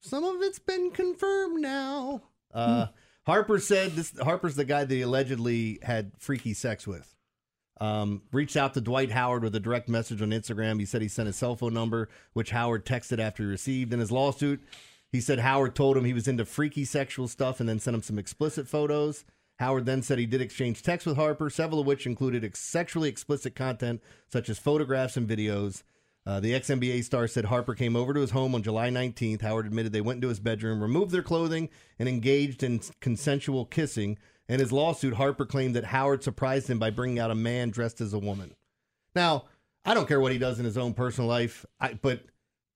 some 0.00 0.24
of 0.24 0.40
it's 0.40 0.58
been 0.58 0.90
confirmed 0.92 1.60
now. 1.60 2.22
Uh, 2.54 2.86
Harper 3.26 3.58
said 3.58 3.90
this. 3.90 4.14
Harper's 4.18 4.56
the 4.56 4.64
guy 4.64 4.86
that 4.86 4.94
he 4.94 5.02
allegedly 5.02 5.78
had 5.82 6.12
freaky 6.18 6.54
sex 6.54 6.86
with. 6.86 7.14
Um, 7.82 8.22
reached 8.32 8.56
out 8.56 8.72
to 8.74 8.80
Dwight 8.80 9.10
Howard 9.10 9.42
with 9.42 9.54
a 9.54 9.60
direct 9.60 9.90
message 9.90 10.22
on 10.22 10.30
Instagram. 10.30 10.80
He 10.80 10.86
said 10.86 11.02
he 11.02 11.08
sent 11.08 11.26
his 11.26 11.36
cell 11.36 11.54
phone 11.54 11.74
number, 11.74 12.08
which 12.32 12.48
Howard 12.48 12.86
texted 12.86 13.18
after 13.18 13.42
he 13.42 13.50
received. 13.50 13.92
In 13.92 14.00
his 14.00 14.10
lawsuit, 14.10 14.62
he 15.14 15.20
said 15.20 15.38
Howard 15.38 15.76
told 15.76 15.96
him 15.96 16.04
he 16.04 16.12
was 16.12 16.26
into 16.26 16.44
freaky 16.44 16.84
sexual 16.84 17.28
stuff 17.28 17.60
and 17.60 17.68
then 17.68 17.78
sent 17.78 17.94
him 17.94 18.02
some 18.02 18.18
explicit 18.18 18.66
photos. 18.66 19.24
Howard 19.60 19.86
then 19.86 20.02
said 20.02 20.18
he 20.18 20.26
did 20.26 20.40
exchange 20.40 20.82
texts 20.82 21.06
with 21.06 21.14
Harper, 21.14 21.48
several 21.48 21.78
of 21.78 21.86
which 21.86 22.04
included 22.04 22.44
ex- 22.44 22.58
sexually 22.58 23.08
explicit 23.08 23.54
content 23.54 24.02
such 24.26 24.48
as 24.48 24.58
photographs 24.58 25.16
and 25.16 25.28
videos. 25.28 25.84
Uh, 26.26 26.40
the 26.40 26.52
ex 26.52 26.66
NBA 26.66 27.04
star 27.04 27.28
said 27.28 27.44
Harper 27.44 27.74
came 27.74 27.94
over 27.94 28.12
to 28.12 28.22
his 28.22 28.32
home 28.32 28.56
on 28.56 28.64
July 28.64 28.90
19th. 28.90 29.42
Howard 29.42 29.66
admitted 29.66 29.92
they 29.92 30.00
went 30.00 30.16
into 30.16 30.30
his 30.30 30.40
bedroom, 30.40 30.82
removed 30.82 31.12
their 31.12 31.22
clothing, 31.22 31.68
and 31.96 32.08
engaged 32.08 32.64
in 32.64 32.80
consensual 33.00 33.66
kissing. 33.66 34.18
In 34.48 34.58
his 34.58 34.72
lawsuit, 34.72 35.14
Harper 35.14 35.46
claimed 35.46 35.76
that 35.76 35.84
Howard 35.84 36.24
surprised 36.24 36.68
him 36.68 36.80
by 36.80 36.90
bringing 36.90 37.20
out 37.20 37.30
a 37.30 37.36
man 37.36 37.70
dressed 37.70 38.00
as 38.00 38.14
a 38.14 38.18
woman. 38.18 38.56
Now, 39.14 39.44
I 39.84 39.94
don't 39.94 40.08
care 40.08 40.20
what 40.20 40.32
he 40.32 40.38
does 40.38 40.58
in 40.58 40.64
his 40.64 40.76
own 40.76 40.92
personal 40.92 41.28
life, 41.28 41.64
I, 41.78 41.92
but 41.92 42.24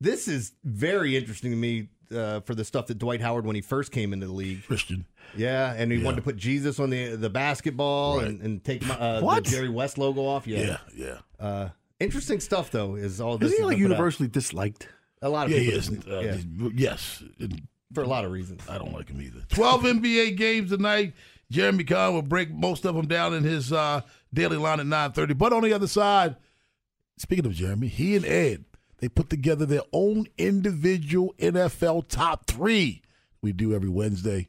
this 0.00 0.28
is 0.28 0.52
very 0.62 1.16
interesting 1.16 1.50
to 1.50 1.56
me 1.56 1.88
uh, 2.14 2.40
for 2.40 2.54
the 2.54 2.64
stuff 2.64 2.86
that 2.86 2.98
Dwight 2.98 3.20
Howard 3.20 3.44
when 3.46 3.54
he 3.56 3.62
first 3.62 3.92
came 3.92 4.12
into 4.12 4.26
the 4.26 4.32
league. 4.32 4.64
Christian. 4.66 5.06
Yeah, 5.36 5.74
and 5.76 5.92
he 5.92 5.98
Yeah. 5.98 6.04
wanted 6.04 6.16
to 6.16 6.22
put 6.22 6.36
Jesus 6.36 6.78
on 6.80 6.90
the 6.90 7.16
the 7.16 7.28
basketball 7.30 8.18
Right. 8.18 8.28
and, 8.28 8.40
and 8.40 8.64
take 8.64 8.84
my, 8.86 8.94
uh, 8.94 9.20
What? 9.20 9.44
the 9.44 9.50
Jerry 9.50 9.68
West 9.68 9.98
logo 9.98 10.24
off. 10.24 10.46
Yeah. 10.46 10.78
Yeah, 10.96 11.18
yeah. 11.40 11.44
Uh, 11.46 11.68
interesting 12.00 12.40
stuff 12.40 12.70
though. 12.70 12.94
Is 12.94 13.20
all 13.20 13.36
this 13.38 13.52
Is 13.52 13.58
he 13.58 13.64
like 13.64 13.76
been 13.76 13.84
put 13.84 13.92
out. 13.92 13.96
universally 13.96 14.28
disliked? 14.28 14.88
A 15.20 15.28
lot 15.28 15.46
of 15.46 15.52
Yeah, 15.52 15.58
he 15.58 15.64
people. 15.72 15.78
is. 15.78 15.90
yeah, 16.06 16.66
Uh, 16.66 16.70
Yes. 16.74 17.22
for 17.92 18.02
a 18.02 18.06
lot 18.06 18.24
of 18.24 18.30
reasons. 18.30 18.62
I 18.68 18.78
don't 18.78 18.92
like 18.92 19.08
him 19.08 19.20
either. 19.20 19.40
12 19.50 19.82
NBA 19.84 20.30
games 20.36 20.70
tonight. 20.70 21.12
Jeremy 21.50 21.82
Conn 21.84 22.12
will 22.14 22.22
break 22.22 22.50
most 22.52 22.84
of 22.86 22.94
them 22.94 23.06
down 23.08 23.32
in 23.34 23.42
his 23.42 23.72
uh, 23.72 24.02
daily 24.32 24.56
line 24.58 24.80
at 24.80 24.86
9.30. 24.86 25.36
But 25.36 25.52
on 25.52 25.62
the 25.62 25.72
other 25.72 25.86
side, 25.86 26.36
speaking 27.16 27.46
of 27.46 27.52
Jeremy, 27.54 27.88
he 27.88 28.14
and 28.16 28.24
Ed, 28.24 28.64
they 28.98 29.08
put 29.08 29.30
together 29.30 29.66
their 29.66 29.82
own 29.92 30.26
individual 30.36 31.34
NFL 31.38 32.08
top 32.08 32.46
three. 32.46 33.02
We 33.40 33.52
do 33.52 33.74
every 33.74 33.88
Wednesday. 33.88 34.48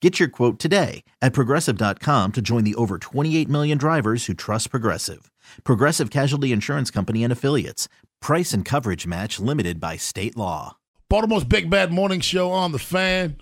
Get 0.00 0.18
your 0.18 0.30
quote 0.30 0.58
today 0.58 1.04
at 1.20 1.34
progressive.com 1.34 2.32
to 2.32 2.40
join 2.40 2.64
the 2.64 2.74
over 2.76 2.96
28 2.96 3.48
million 3.50 3.76
drivers 3.76 4.24
who 4.24 4.32
trust 4.32 4.70
Progressive. 4.70 5.30
Progressive 5.62 6.08
Casualty 6.08 6.52
Insurance 6.52 6.90
Company 6.90 7.22
and 7.22 7.30
Affiliates. 7.30 7.86
Price 8.22 8.54
and 8.54 8.64
coverage 8.64 9.06
match 9.06 9.38
limited 9.38 9.78
by 9.78 9.98
state 9.98 10.38
law. 10.38 10.78
Baltimore's 11.10 11.44
Big 11.44 11.68
Bad 11.68 11.92
Morning 11.92 12.20
Show 12.20 12.50
on 12.50 12.72
the 12.72 12.78
Fan. 12.78 13.36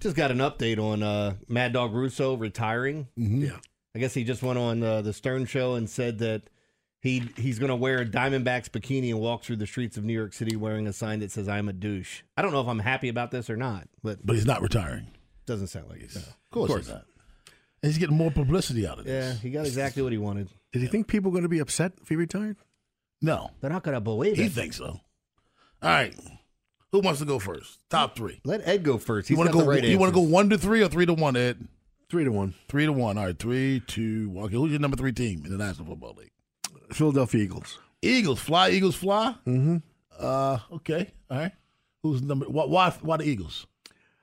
Just 0.00 0.16
got 0.16 0.32
an 0.32 0.38
update 0.38 0.78
on 0.78 1.02
uh, 1.04 1.34
Mad 1.46 1.74
Dog 1.74 1.94
Russo 1.94 2.34
retiring. 2.34 3.06
Yeah. 3.14 3.58
I 3.94 3.98
guess 4.00 4.14
he 4.14 4.24
just 4.24 4.42
went 4.42 4.58
on 4.58 4.82
uh, 4.82 5.02
the 5.02 5.12
Stern 5.12 5.46
Show 5.46 5.74
and 5.74 5.88
said 5.88 6.18
that 6.20 6.42
he 7.00 7.22
he's 7.36 7.58
going 7.58 7.68
to 7.68 7.76
wear 7.76 7.98
a 7.98 8.06
Diamondbacks 8.06 8.68
bikini 8.68 9.10
and 9.10 9.20
walk 9.20 9.44
through 9.44 9.56
the 9.56 9.66
streets 9.66 9.96
of 9.96 10.04
New 10.04 10.12
York 10.12 10.32
City 10.32 10.56
wearing 10.56 10.86
a 10.86 10.92
sign 10.92 11.20
that 11.20 11.30
says 11.30 11.48
"I'm 11.48 11.68
a 11.68 11.72
douche." 11.72 12.22
I 12.36 12.42
don't 12.42 12.52
know 12.52 12.60
if 12.60 12.68
I'm 12.68 12.78
happy 12.78 13.08
about 13.08 13.30
this 13.30 13.50
or 13.50 13.56
not, 13.56 13.88
but 14.02 14.24
But 14.24 14.36
he's 14.36 14.46
not 14.46 14.62
retiring. 14.62 15.08
Doesn't 15.50 15.66
sound 15.68 15.88
like 15.88 16.00
it. 16.00 16.14
No. 16.14 16.20
Of 16.20 16.50
course, 16.50 16.86
he's 16.86 16.88
not. 16.88 17.04
And 17.82 17.90
he's 17.92 17.98
getting 17.98 18.16
more 18.16 18.30
publicity 18.30 18.86
out 18.86 18.98
of 18.98 19.04
this. 19.04 19.34
Yeah, 19.36 19.40
he 19.40 19.50
got 19.50 19.66
exactly 19.66 20.02
what 20.02 20.12
he 20.12 20.18
wanted. 20.18 20.48
Did 20.72 20.82
he 20.82 20.88
think 20.88 21.06
people 21.08 21.30
were 21.30 21.34
going 21.34 21.42
to 21.44 21.48
be 21.48 21.58
upset 21.60 21.92
if 22.02 22.08
he 22.08 22.16
retired? 22.16 22.56
No, 23.22 23.50
They're 23.60 23.70
not 23.70 23.82
going 23.82 23.94
to 23.94 24.00
believe 24.00 24.36
he 24.36 24.42
it. 24.42 24.44
He 24.44 24.48
thinks 24.50 24.76
so. 24.76 24.86
All 25.82 25.90
right. 25.90 26.14
Who 26.92 27.00
wants 27.00 27.20
to 27.20 27.26
go 27.26 27.38
first? 27.38 27.78
Top 27.90 28.16
three. 28.16 28.40
Let 28.44 28.66
Ed 28.66 28.82
go 28.82 28.98
first. 28.98 29.28
He's 29.28 29.36
You 29.36 29.38
want 29.38 29.52
got 29.52 29.58
to 29.58 29.58
go? 29.58 29.64
the 29.64 29.70
right 29.70 29.84
you 29.84 29.98
want 29.98 30.12
to 30.12 30.14
go 30.14 30.26
one 30.26 30.50
to 30.50 30.58
three 30.58 30.82
or 30.82 30.88
three 30.88 31.06
to 31.06 31.14
one, 31.14 31.36
Ed? 31.36 31.68
Three 32.10 32.24
to 32.24 32.32
one. 32.32 32.54
Three 32.68 32.86
to 32.86 32.92
one. 32.92 33.16
All 33.18 33.26
right, 33.26 33.38
three, 33.38 33.80
two, 33.86 34.30
one. 34.30 34.46
Okay, 34.46 34.56
who's 34.56 34.70
your 34.72 34.80
number 34.80 34.96
three 34.96 35.12
team 35.12 35.42
in 35.44 35.52
the 35.56 35.58
National 35.64 35.86
Football 35.86 36.14
League? 36.18 36.30
Philadelphia 36.92 37.44
Eagles. 37.44 37.78
Eagles 38.02 38.40
fly. 38.40 38.70
Eagles 38.70 38.96
fly. 38.96 39.36
Mm-hmm. 39.46 39.76
Uh, 40.18 40.58
okay. 40.72 41.12
All 41.30 41.38
right. 41.38 41.52
Who's 42.02 42.22
number? 42.22 42.46
Why? 42.46 42.64
Why, 42.64 42.90
why 43.02 43.16
the 43.18 43.24
Eagles? 43.24 43.66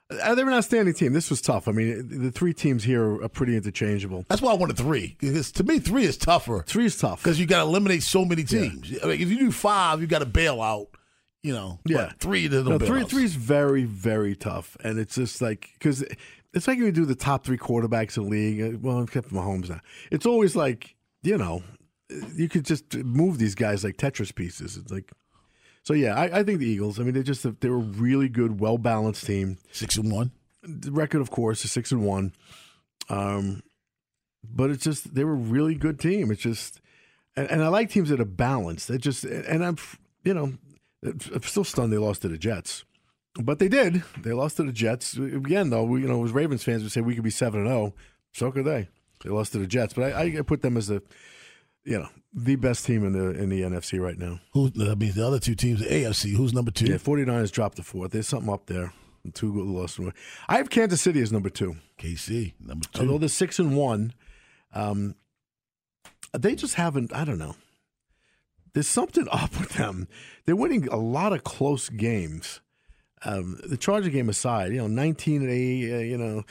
Uh, 0.09 0.35
they're 0.35 0.47
an 0.47 0.53
outstanding 0.53 0.93
team. 0.93 1.11
This 1.11 1.29
was 1.29 1.41
tough. 1.41 1.67
I 1.67 1.73
mean, 1.73 2.23
the 2.23 2.31
three 2.31 2.53
teams 2.53 2.83
here 2.85 3.21
are 3.21 3.27
pretty 3.27 3.57
interchangeable. 3.57 4.25
That's 4.29 4.41
why 4.41 4.51
I 4.51 4.55
wanted 4.55 4.77
three. 4.77 5.17
Because 5.19 5.51
to 5.53 5.63
me, 5.63 5.79
three 5.79 6.05
is 6.05 6.15
tougher. 6.17 6.63
Three 6.65 6.85
is 6.85 6.97
tough. 6.97 7.21
because 7.21 7.39
you 7.39 7.45
got 7.45 7.57
to 7.63 7.67
eliminate 7.69 8.03
so 8.03 8.23
many 8.23 8.43
teams. 8.45 8.93
I 9.03 9.07
mean, 9.07 9.21
if 9.21 9.29
you 9.29 9.37
do 9.37 9.51
five, 9.51 9.99
you 9.99 10.07
got 10.07 10.19
to 10.19 10.25
bail 10.25 10.61
out. 10.61 10.87
You 11.43 11.53
know, 11.53 11.79
But 11.83 11.91
Yeah. 11.91 12.11
three. 12.19 12.47
No, 12.47 12.77
three, 12.79 13.03
three 13.03 13.23
is 13.23 13.35
very, 13.35 13.83
very 13.83 14.35
tough, 14.35 14.75
and 14.83 14.97
it's 14.97 15.15
just 15.15 15.41
like 15.41 15.69
because 15.77 16.03
it's 16.53 16.67
like 16.67 16.77
you 16.77 16.91
do 16.91 17.05
the 17.05 17.15
top 17.15 17.45
three 17.45 17.57
quarterbacks 17.59 18.17
in 18.17 18.23
the 18.23 18.29
league. 18.29 18.61
uh, 18.75 18.77
Well, 18.81 19.03
except 19.03 19.29
for 19.29 19.35
Mahomes 19.35 19.69
now, 19.69 19.79
it's 20.11 20.25
always 20.25 20.55
like 20.55 20.95
you 21.21 21.37
know, 21.37 21.63
you 22.35 22.49
could 22.49 22.65
just 22.65 22.95
move 22.97 23.37
these 23.37 23.55
guys 23.55 23.83
like 23.83 23.97
Tetris 23.97 24.33
pieces. 24.33 24.77
It's 24.77 24.91
like, 24.91 25.11
so 25.87 25.93
yeah, 25.93 26.15
I, 26.15 26.39
I 26.39 26.43
think 26.43 26.59
the 26.59 26.67
Eagles. 26.67 26.99
I 26.99 27.03
mean, 27.03 27.13
they're 27.13 27.23
just 27.23 27.43
they're 27.61 27.71
a 27.71 27.77
really 27.77 28.27
good, 28.27 28.59
well 28.59 28.77
balanced 28.77 29.25
team. 29.25 29.57
six 29.71 29.95
and 29.95 30.11
one. 30.11 30.31
The 30.61 30.91
record, 30.91 31.21
of 31.21 31.31
course, 31.31 31.63
is 31.63 31.71
six 31.71 31.93
and 31.93 32.03
one. 32.03 32.33
Um, 33.07 33.63
but 34.43 34.69
it's 34.69 34.83
just 34.83 35.15
they 35.15 35.23
were 35.23 35.31
a 35.31 35.35
really 35.37 35.75
good 35.75 35.97
team. 35.97 36.29
It's 36.29 36.41
just, 36.41 36.81
and, 37.37 37.49
and 37.49 37.63
I 37.63 37.69
like 37.69 37.89
teams 37.89 38.09
that 38.09 38.19
are 38.19 38.25
balanced. 38.25 38.89
They 38.89 38.97
just, 38.97 39.23
and 39.23 39.63
I'm, 39.63 39.77
you 40.25 40.33
know, 40.33 40.55
I'm 41.05 41.43
still 41.43 41.63
stunned 41.63 41.93
they 41.93 41.97
lost 41.97 42.21
to 42.23 42.27
the 42.27 42.37
Jets, 42.37 42.83
but 43.41 43.59
they 43.59 43.69
did. 43.69 44.03
They 44.21 44.33
lost 44.33 44.57
to 44.57 44.63
the 44.63 44.73
Jets 44.73 45.15
again, 45.15 45.69
though. 45.69 45.85
We, 45.85 46.01
you 46.01 46.09
know, 46.09 46.21
as 46.25 46.33
Ravens 46.33 46.65
fans 46.65 46.83
would 46.83 46.91
say 46.91 46.99
we 46.99 47.15
could 47.15 47.23
be 47.23 47.29
seven 47.29 47.61
and 47.61 47.69
zero. 47.69 47.93
So 48.33 48.51
could 48.51 48.65
they. 48.65 48.89
They 49.23 49.29
lost 49.29 49.53
to 49.53 49.59
the 49.59 49.67
Jets, 49.67 49.93
but 49.93 50.11
I, 50.11 50.39
I 50.39 50.41
put 50.41 50.63
them 50.63 50.75
as 50.75 50.87
the, 50.87 51.01
you 51.87 51.99
know, 51.99 52.09
the 52.33 52.57
best 52.57 52.85
team 52.85 53.05
in 53.05 53.13
the 53.13 53.29
in 53.41 53.49
the 53.49 53.61
NFC 53.61 53.99
right 53.99 54.17
now. 54.17 54.39
Who? 54.51 54.69
That 54.71 54.97
means 54.97 55.15
the 55.15 55.25
other 55.25 55.39
two 55.39 55.55
teams, 55.55 55.79
the 55.79 55.85
AFC. 55.85 56.35
Who's 56.35 56.53
number 56.53 56.71
two? 56.71 56.87
Yeah, 56.87 56.97
49ers 56.97 57.51
dropped 57.51 57.77
to 57.77 57.83
fourth. 57.83 58.11
There's 58.11 58.27
something 58.27 58.51
up 58.51 58.65
there. 58.67 58.93
Two 59.33 59.51
good 59.51 59.65
lost. 59.65 59.99
I 60.47 60.57
have 60.57 60.69
Kansas 60.69 61.01
City 61.01 61.21
as 61.21 61.33
number 61.33 61.49
two. 61.49 61.75
KC 61.99 62.53
number 62.61 62.87
two. 62.93 63.01
Although 63.01 63.17
they're 63.17 63.29
six 63.29 63.59
and 63.59 63.75
one, 63.75 64.13
um, 64.73 65.15
they 66.37 66.55
just 66.55 66.75
haven't. 66.75 67.13
I 67.13 67.25
don't 67.25 67.39
know. 67.39 67.55
There's 68.73 68.87
something 68.87 69.27
up 69.31 69.57
with 69.59 69.69
them. 69.69 70.07
They're 70.45 70.55
winning 70.55 70.87
a 70.87 70.97
lot 70.97 71.33
of 71.33 71.43
close 71.43 71.89
games. 71.89 72.61
Um, 73.25 73.59
the 73.67 73.77
Charger 73.77 74.09
game 74.09 74.29
aside, 74.29 74.71
you 74.71 74.77
know, 74.77 74.87
19 74.87 75.41
and 75.41 75.49
8, 75.49 75.93
uh, 75.93 75.97
you 75.97 76.17
know, 76.17 76.43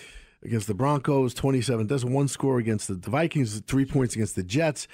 against 0.43 0.66
the 0.66 0.75
Broncos, 0.75 1.33
27. 1.33 1.87
Does 1.87 2.05
one 2.05 2.28
score 2.28 2.59
against 2.59 2.88
the, 2.88 2.95
the 2.95 3.09
Vikings, 3.09 3.61
three 3.61 3.85
points 3.85 4.14
against 4.14 4.35
the 4.35 4.43
Jets. 4.43 4.88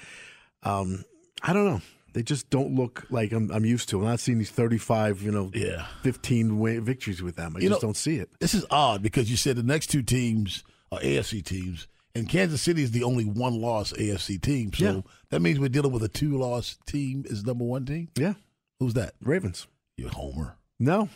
Um, 0.63 1.03
I 1.41 1.53
don't 1.53 1.65
know. 1.65 1.81
They 2.13 2.21
just 2.23 2.49
don't 2.51 2.75
look 2.75 3.05
like 3.09 3.31
I'm, 3.31 3.49
I'm 3.51 3.65
used 3.65 3.89
to. 3.89 3.99
I'm 3.99 4.05
not 4.05 4.19
seeing 4.19 4.37
these 4.37 4.51
35, 4.51 5.23
you 5.23 5.31
know, 5.31 5.49
Yeah. 5.53 5.87
15 6.03 6.59
win- 6.59 6.83
victories 6.85 7.23
with 7.23 7.35
them. 7.37 7.55
I 7.57 7.59
You 7.61 7.69
just 7.69 7.81
know- 7.81 7.87
don't 7.87 7.97
see 7.97 8.17
it. 8.17 8.29
This 8.39 8.53
is 8.53 8.65
odd 8.69 9.01
because 9.01 9.31
you 9.31 9.37
said 9.37 9.55
the 9.55 9.63
next 9.63 9.87
two 9.87 10.03
teams 10.03 10.63
are 10.91 10.99
AFC 11.01 11.41
teams, 11.41 11.87
and 12.13 12.29
Kansas 12.29 12.61
City 12.61 12.83
is 12.83 12.91
the 12.91 13.03
only 13.03 13.25
one 13.25 13.59
loss 13.59 13.93
AFC 13.93 14.37
team. 14.37 14.71
So 14.73 14.85
Yeah. 14.85 15.01
that 15.31 15.41
means 15.41 15.59
we're 15.59 15.69
dealing 15.69 15.91
with 15.91 16.03
a 16.03 16.07
two 16.07 16.37
loss 16.37 16.77
team 16.85 17.23
is 17.25 17.43
number 17.43 17.65
one 17.65 17.85
team. 17.85 18.09
Yeah, 18.15 18.35
Who's 18.79 18.93
that? 18.93 19.15
Ravens. 19.21 19.65
You 19.97 20.09
Homer. 20.09 20.57
No, 20.79 21.09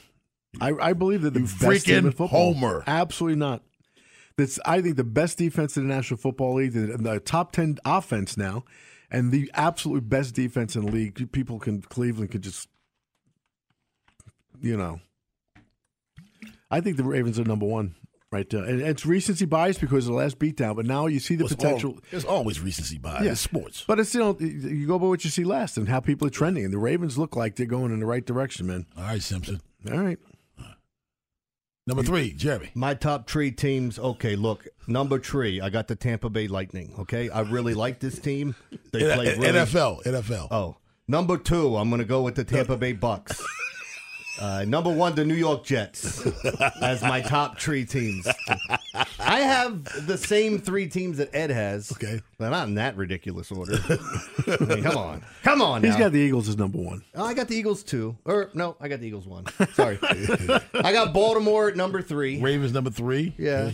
I, 0.60 0.72
I 0.82 0.94
believe 0.94 1.22
that 1.22 1.34
the 1.36 1.42
You 1.42 1.48
best 1.60 1.86
team 1.86 1.98
in 1.98 2.04
freaking 2.06 2.16
football. 2.16 2.54
homer. 2.54 2.84
Absolutely 2.88 3.38
not. 3.38 3.62
That's 4.38 4.60
I 4.66 4.82
think 4.82 4.96
the 4.98 5.04
best 5.04 5.38
defense 5.38 5.78
in 5.78 5.88
the 5.88 5.94
National 5.94 6.18
Football 6.18 6.56
League, 6.56 6.74
the, 6.74 6.98
the 6.98 7.20
top 7.20 7.52
ten 7.52 7.78
offense 7.86 8.36
now, 8.38 8.64
and 9.12 9.32
the 9.32 9.50
absolute 9.54 10.08
best 10.10 10.36
defense 10.36 10.76
in 10.76 10.86
the 10.86 10.92
league. 10.92 11.32
People 11.32 11.60
can 11.60 11.82
Cleveland 11.82 12.32
could 12.32 12.42
just, 12.42 12.68
you 14.60 14.78
know. 14.78 15.00
I 16.70 16.82
think 16.82 16.98
the 16.98 17.04
Ravens 17.04 17.40
are 17.40 17.46
number 17.46 17.66
one. 17.66 17.96
right? 18.32 18.52
Uh, 18.54 18.64
and 18.64 18.82
it's 18.82 19.06
recency 19.06 19.46
bias 19.46 19.78
because 19.78 20.06
of 20.06 20.12
the 20.12 20.18
last 20.18 20.38
beatdown, 20.38 20.76
but 20.76 20.86
now 20.86 21.08
you 21.08 21.20
see 21.20 21.36
the 21.36 21.46
It's 21.46 21.56
potential. 21.56 21.94
al- 21.94 22.02
There's 22.12 22.26
always 22.26 22.60
recency 22.60 22.98
bias. 22.98 23.24
Yeah. 23.24 23.32
It's 23.32 23.42
sports. 23.42 23.86
But 23.88 24.00
it's 24.02 24.14
you 24.14 24.20
know 24.20 24.38
you 24.40 24.86
go 24.86 25.00
by 25.00 25.08
what 25.08 25.24
you 25.24 25.30
see 25.30 25.46
last 25.46 25.78
and 25.78 25.88
how 25.88 26.02
people 26.02 26.28
are 26.28 26.32
trending, 26.32 26.66
and 26.66 26.74
the 26.74 26.78
Ravens 26.78 27.18
look 27.18 27.36
like 27.38 27.56
they're 27.56 27.66
going 27.66 27.94
in 27.94 28.00
the 28.02 28.06
right 28.06 28.26
direction, 28.26 28.68
man. 28.68 28.86
All 28.98 29.04
right, 29.04 29.22
Simpson. 29.22 29.62
All 29.90 29.98
right, 30.00 30.20
Number 31.88 32.04
three, 32.04 32.34
Jeremy. 32.34 32.70
My 32.76 32.94
top 32.94 33.30
three 33.30 33.50
teams. 33.50 33.98
Okay, 33.98 34.36
look, 34.36 34.68
number 34.88 35.20
three, 35.20 35.62
I 35.62 35.70
got 35.70 35.88
the 35.88 35.96
Tampa 35.96 36.30
Bay 36.30 36.50
Lightning. 36.50 36.94
Okay, 37.00 37.30
I 37.30 37.40
really 37.42 37.74
like 37.74 38.00
this 38.00 38.20
team. 38.20 38.56
They 38.92 39.00
play 39.14 39.36
really, 39.38 39.48
NFL. 39.48 40.04
NFL. 40.04 40.48
Oh, 40.52 40.76
number 41.08 41.38
two, 41.38 41.78
I'm 41.78 41.90
going 41.90 42.00
to 42.00 42.06
go 42.06 42.22
with 42.24 42.36
the 42.36 42.44
Tampa 42.44 42.76
Bay 42.76 42.92
Bucks. 42.92 43.42
Uh, 44.40 44.66
number 44.68 44.90
one, 44.92 45.16
the 45.16 45.26
New 45.26 45.34
York 45.36 45.64
Jets 45.64 46.26
as 46.82 47.02
my 47.02 47.22
top 47.22 47.60
three 47.60 47.86
teams. 47.86 48.28
I 49.20 49.40
have 49.40 50.08
the 50.08 50.18
same 50.18 50.60
three 50.60 50.88
teams 50.88 51.18
that 51.18 51.34
Ed 51.34 51.50
has. 51.50 51.92
Okay. 51.92 52.22
but 52.38 52.50
not 52.50 52.68
in 52.68 52.76
that 52.76 52.96
ridiculous 52.98 53.52
order. 53.52 53.78
I 54.48 54.64
mean, 54.64 54.84
come 54.84 54.98
on, 54.98 55.24
come 55.44 55.62
on. 55.62 55.84
he's 55.84 55.94
now. 55.94 56.00
got 56.00 56.12
the 56.12 56.20
Eagles 56.20 56.48
as 56.50 56.58
number 56.58 56.78
one. 56.78 57.04
Oh, 57.16 57.26
I 57.26 57.34
got 57.34 57.48
the 57.48 57.56
Eagles 57.56 57.84
two. 57.84 58.18
Or 58.26 58.50
no, 58.54 58.76
I 58.80 58.88
got 58.88 59.00
the 59.00 59.08
Eagles 59.08 59.28
one. 59.28 59.46
Sorry. 59.74 60.00
I 60.04 60.92
got 60.94 61.14
Baltimore 61.14 61.70
at 61.70 61.76
number 61.76 62.02
three. 62.02 62.40
Ravens 62.40 62.74
number 62.74 62.90
three. 62.90 63.34
Yeah. 63.38 63.72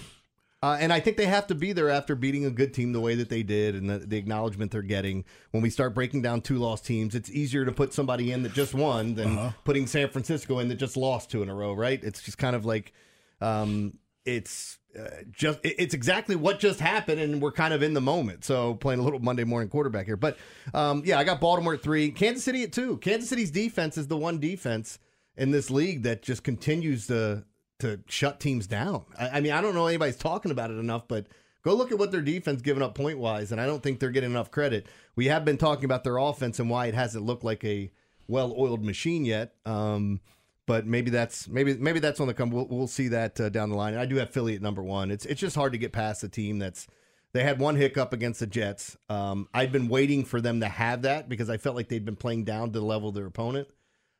Uh, 0.63 0.77
and 0.79 0.93
I 0.93 1.01
think 1.01 1.17
they 1.17 1.25
have 1.25 1.47
to 1.47 1.55
be 1.55 1.73
there 1.73 1.89
after 1.89 2.15
beating 2.15 2.45
a 2.45 2.49
good 2.49 2.73
team 2.73 2.93
the 2.93 3.01
way 3.01 3.15
that 3.15 3.27
they 3.27 3.43
did 3.43 3.75
and 3.75 3.89
the, 3.89 3.97
the 3.97 4.15
acknowledgement 4.15 4.71
they're 4.71 4.81
getting. 4.81 5.25
When 5.51 5.61
we 5.61 5.69
start 5.69 5.93
breaking 5.93 6.21
down 6.21 6.39
two 6.39 6.57
loss 6.57 6.79
teams, 6.79 7.15
it's 7.15 7.29
easier 7.29 7.65
to 7.65 7.73
put 7.73 7.93
somebody 7.93 8.31
in 8.31 8.43
that 8.43 8.53
just 8.53 8.73
won 8.73 9.15
than 9.15 9.53
putting 9.65 9.87
San 9.87 10.07
Francisco 10.07 10.59
in 10.59 10.69
that 10.69 10.75
just 10.75 10.95
lost 10.95 11.29
two 11.29 11.43
in 11.43 11.49
a 11.49 11.53
row, 11.53 11.73
right? 11.73 12.01
It's 12.01 12.21
just 12.21 12.37
kind 12.37 12.55
of 12.55 12.63
like 12.63 12.93
um, 13.41 13.97
it's 14.23 14.79
uh, 14.97 15.09
just 15.33 15.59
it's 15.63 15.93
exactly 15.93 16.37
what 16.37 16.59
just 16.61 16.79
happened, 16.79 17.19
and 17.19 17.41
we're 17.41 17.51
kind 17.51 17.73
of 17.73 17.83
in 17.83 17.93
the 17.93 17.99
moment. 17.99 18.45
So 18.45 18.75
playing 18.75 19.01
a 19.01 19.03
little 19.03 19.19
Monday 19.19 19.43
morning 19.43 19.67
quarterback 19.67 20.05
here, 20.05 20.15
but 20.15 20.37
um, 20.73 21.03
yeah, 21.03 21.19
I 21.19 21.25
got 21.25 21.41
Baltimore 21.41 21.73
at 21.73 21.83
three, 21.83 22.09
Kansas 22.09 22.45
City 22.45 22.63
at 22.63 22.71
two. 22.71 22.95
Kansas 22.99 23.27
City's 23.27 23.51
defense 23.51 23.97
is 23.97 24.07
the 24.07 24.15
one 24.15 24.39
defense 24.39 24.97
in 25.35 25.51
this 25.51 25.69
league 25.69 26.03
that 26.03 26.21
just 26.21 26.41
continues 26.41 27.07
to 27.07 27.43
to 27.83 27.99
shut 28.07 28.39
teams 28.39 28.67
down. 28.67 29.05
I, 29.17 29.29
I 29.29 29.39
mean, 29.41 29.51
I 29.51 29.61
don't 29.61 29.75
know 29.75 29.87
anybody's 29.87 30.17
talking 30.17 30.51
about 30.51 30.71
it 30.71 30.77
enough, 30.77 31.07
but 31.07 31.27
go 31.63 31.73
look 31.73 31.91
at 31.91 31.99
what 31.99 32.11
their 32.11 32.21
defense 32.21 32.61
giving 32.61 32.83
up 32.83 32.95
point 32.95 33.19
wise, 33.19 33.51
and 33.51 33.61
I 33.61 33.65
don't 33.65 33.83
think 33.83 33.99
they're 33.99 34.09
getting 34.09 34.31
enough 34.31 34.51
credit. 34.51 34.87
We 35.15 35.27
have 35.27 35.45
been 35.45 35.57
talking 35.57 35.85
about 35.85 36.03
their 36.03 36.17
offense 36.17 36.59
and 36.59 36.69
why 36.69 36.87
it 36.87 36.95
hasn't 36.95 37.25
looked 37.25 37.43
like 37.43 37.63
a 37.63 37.91
well 38.27 38.53
oiled 38.57 38.83
machine 38.83 39.25
yet. 39.25 39.55
Um, 39.65 40.21
but 40.65 40.85
maybe 40.85 41.11
that's 41.11 41.47
maybe 41.47 41.75
maybe 41.75 41.99
that's 41.99 42.19
on 42.19 42.27
the 42.27 42.33
come. 42.33 42.49
We'll, 42.49 42.67
we'll 42.67 42.87
see 42.87 43.09
that 43.09 43.39
uh, 43.39 43.49
down 43.49 43.69
the 43.69 43.75
line. 43.75 43.93
And 43.93 44.01
I 44.01 44.05
do 44.05 44.15
have 44.15 44.29
Philly 44.29 44.55
at 44.55 44.61
number 44.61 44.81
one. 44.81 45.11
It's 45.11 45.25
it's 45.25 45.41
just 45.41 45.55
hard 45.55 45.73
to 45.73 45.77
get 45.77 45.91
past 45.91 46.23
a 46.23 46.29
team 46.29 46.59
that's 46.59 46.87
they 47.33 47.43
had 47.43 47.59
one 47.59 47.75
hiccup 47.75 48.13
against 48.13 48.39
the 48.39 48.47
Jets. 48.47 48.95
Um, 49.09 49.49
I'd 49.53 49.71
been 49.71 49.89
waiting 49.89 50.23
for 50.23 50.39
them 50.39 50.61
to 50.61 50.69
have 50.69 51.01
that 51.01 51.27
because 51.27 51.49
I 51.49 51.57
felt 51.57 51.75
like 51.75 51.89
they'd 51.89 52.05
been 52.05 52.15
playing 52.15 52.45
down 52.45 52.71
to 52.71 52.79
the 52.79 52.85
level 52.85 53.09
of 53.09 53.15
their 53.15 53.25
opponent. 53.25 53.67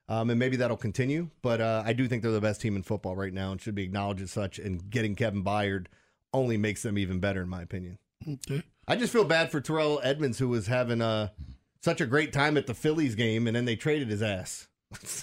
Um, 0.10 0.30
and 0.30 0.38
maybe 0.38 0.58
that'll 0.58 0.76
continue, 0.76 1.30
but 1.42 1.62
uh, 1.62 1.82
I 1.86 1.94
do 1.94 2.08
think 2.10 2.24
they're 2.24 2.32
the 2.32 2.42
best 2.42 2.60
team 2.60 2.76
in 2.76 2.84
football 2.84 3.16
right 3.16 3.32
now 3.32 3.52
and 3.54 3.62
should 3.62 3.76
be 3.76 3.84
acknowledged 3.84 4.22
as 4.22 4.32
such. 4.32 4.60
And 4.60 4.90
getting 4.90 5.16
Kevin 5.16 5.44
Byard 5.44 5.86
only 6.34 6.58
makes 6.58 6.84
them 6.84 6.98
even 6.98 7.20
better, 7.20 7.42
in 7.44 7.50
my 7.50 7.62
opinion. 7.62 8.00
Okay. 8.28 8.64
I 8.88 8.98
just 8.98 9.14
feel 9.14 9.24
bad 9.24 9.50
for 9.50 9.62
Terrell 9.62 10.02
Edmunds, 10.04 10.40
who 10.40 10.50
was 10.50 10.68
having 10.68 11.02
uh, 11.02 11.30
such 11.82 12.02
a 12.02 12.06
great 12.06 12.34
time 12.34 12.58
at 12.58 12.68
the 12.68 12.74
Phillies 12.74 13.16
game, 13.16 13.48
and 13.48 13.56
then 13.56 13.64
they 13.64 13.78
traded 13.78 14.10
his 14.10 14.22
ass. 14.22 14.68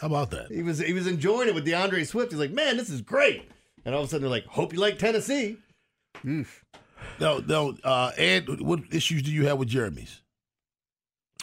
How 0.01 0.07
about 0.07 0.31
that? 0.31 0.47
He 0.51 0.63
was 0.63 0.79
he 0.79 0.93
was 0.95 1.07
enjoying 1.07 1.49
it 1.49 1.55
with 1.55 1.67
D'Andre 1.67 2.05
Swift. 2.05 2.33
He's 2.33 2.41
like, 2.41 2.51
man, 2.51 2.77
this 2.77 2.91
is 2.91 3.03
great. 3.03 3.51
And 3.85 3.95
all 3.95 4.01
of 4.03 4.09
a 4.09 4.11
sudden 4.11 4.23
they're 4.23 4.31
like, 4.31 4.47
hope 4.47 4.73
you 4.73 4.81
like 4.81 4.99
Tennessee. 4.99 5.59
Oof. 6.27 6.65
No, 7.19 7.39
no. 7.47 7.77
Uh, 7.85 8.13
Ed, 8.17 8.61
what 8.61 8.81
issues 8.91 9.23
do 9.23 9.31
you 9.31 9.47
have 9.47 9.59
with 9.59 9.69
Jeremy's? 9.69 10.23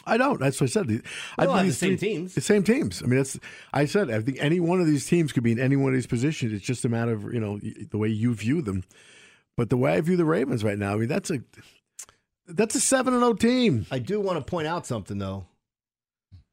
I 0.08 0.16
don't. 0.16 0.40
That's 0.40 0.60
what 0.60 0.70
I 0.70 0.72
said. 0.72 1.02
I 1.38 1.46
all 1.46 1.52
have 1.54 1.60
think 1.62 1.72
the 1.72 1.76
same 1.78 1.96
three- 1.98 2.08
teams. 2.08 2.34
The 2.34 2.40
same 2.40 2.62
teams. 2.64 3.02
I 3.02 3.06
mean, 3.06 3.18
that's. 3.18 3.38
I 3.72 3.84
said. 3.84 4.10
I 4.10 4.20
think 4.20 4.38
any 4.40 4.60
one 4.60 4.80
of 4.80 4.86
these 4.86 5.06
teams 5.06 5.32
could 5.32 5.42
be 5.42 5.52
in 5.52 5.58
any 5.60 5.76
one 5.76 5.92
of 5.92 5.94
these 5.94 6.06
positions. 6.06 6.52
It's 6.52 6.64
just 6.64 6.84
a 6.84 6.88
matter 6.88 7.12
of 7.12 7.24
you 7.32 7.40
know 7.40 7.58
the 7.90 7.98
way 7.98 8.08
you 8.08 8.34
view 8.34 8.62
them. 8.62 8.84
But 9.56 9.70
the 9.70 9.76
way 9.76 9.94
I 9.94 10.00
view 10.00 10.16
the 10.16 10.24
Ravens 10.24 10.62
right 10.64 10.78
now, 10.78 10.94
I 10.94 10.96
mean, 10.96 11.08
that's 11.08 11.30
a 11.30 11.40
that's 12.46 12.74
a 12.74 12.80
seven 12.80 13.12
and 13.14 13.22
zero 13.22 13.34
team. 13.34 13.86
I 13.90 13.98
do 13.98 14.20
want 14.20 14.38
to 14.38 14.48
point 14.50 14.66
out 14.66 14.86
something 14.86 15.18
though. 15.18 15.46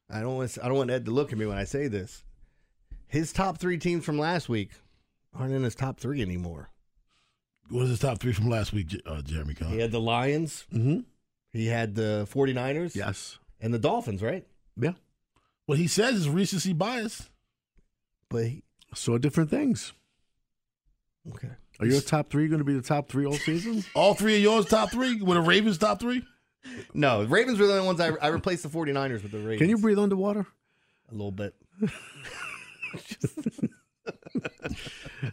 I 0.10 0.22
don't 0.22 0.36
want 0.36 0.58
I 0.62 0.68
don't 0.68 0.78
want 0.78 0.92
Ed 0.92 1.06
to 1.06 1.12
look 1.12 1.32
at 1.32 1.38
me 1.38 1.46
when 1.46 1.58
I 1.58 1.64
say 1.64 1.88
this. 1.88 2.24
His 3.08 3.32
top 3.32 3.58
three 3.60 3.78
teams 3.78 4.04
from 4.04 4.18
last 4.20 4.50
week 4.50 4.72
aren't 5.38 5.54
in 5.54 5.64
his 5.64 5.76
top 5.76 6.00
three 6.00 6.22
anymore. 6.22 6.70
What 7.70 7.84
is 7.84 7.90
his 7.90 8.00
top 8.00 8.20
three 8.20 8.34
from 8.34 8.50
last 8.50 8.74
week, 8.74 8.96
uh, 9.08 9.22
Jeremy 9.22 9.54
Conn? 9.56 9.70
He 9.70 9.80
had 9.80 9.92
the 9.92 10.00
Lions, 10.00 10.66
Mm-hmm. 10.74 11.00
he 11.52 11.66
had 11.68 11.96
the 11.96 12.28
49ers, 12.32 12.96
Yes. 12.96 13.40
And 13.60 13.74
the 13.74 13.80
Dolphins, 13.80 14.22
right? 14.22 14.46
Yeah. 14.80 14.94
What 15.66 15.78
he 15.78 15.88
says 15.88 16.16
is 16.16 16.30
recency 16.30 16.74
bias. 16.74 17.30
But 18.30 18.46
he, 18.46 18.64
Saw 18.94 19.18
different 19.18 19.50
things. 19.50 19.94
okay. 21.34 21.50
Are 21.80 21.86
your 21.86 22.00
top 22.00 22.30
three 22.30 22.48
going 22.48 22.60
to 22.60 22.66
be 22.66 22.74
the 22.74 22.82
top 22.82 23.10
three 23.10 23.26
all 23.26 23.34
season? 23.34 23.84
All 23.94 24.14
three 24.14 24.38
of 24.38 24.42
yours 24.42 24.66
top 24.66 24.92
three? 24.92 25.22
With 25.22 25.36
the 25.36 25.42
Ravens 25.42 25.78
top 25.78 26.00
three? 26.00 26.24
No, 26.94 27.24
the 27.24 27.28
Ravens 27.28 27.60
were 27.60 27.68
the 27.68 27.74
only 27.74 27.86
ones 27.86 28.00
I, 28.00 28.12
I 28.22 28.28
replaced 28.28 28.64
the 28.64 28.70
49ers 28.70 29.22
with 29.22 29.32
the 29.32 29.40
Ravens. 29.40 29.60
Can 29.60 29.70
you 29.70 29.78
breathe 29.78 30.00
underwater? 30.00 30.48
a 31.10 31.14
little 31.14 31.32
bit? 31.32 31.54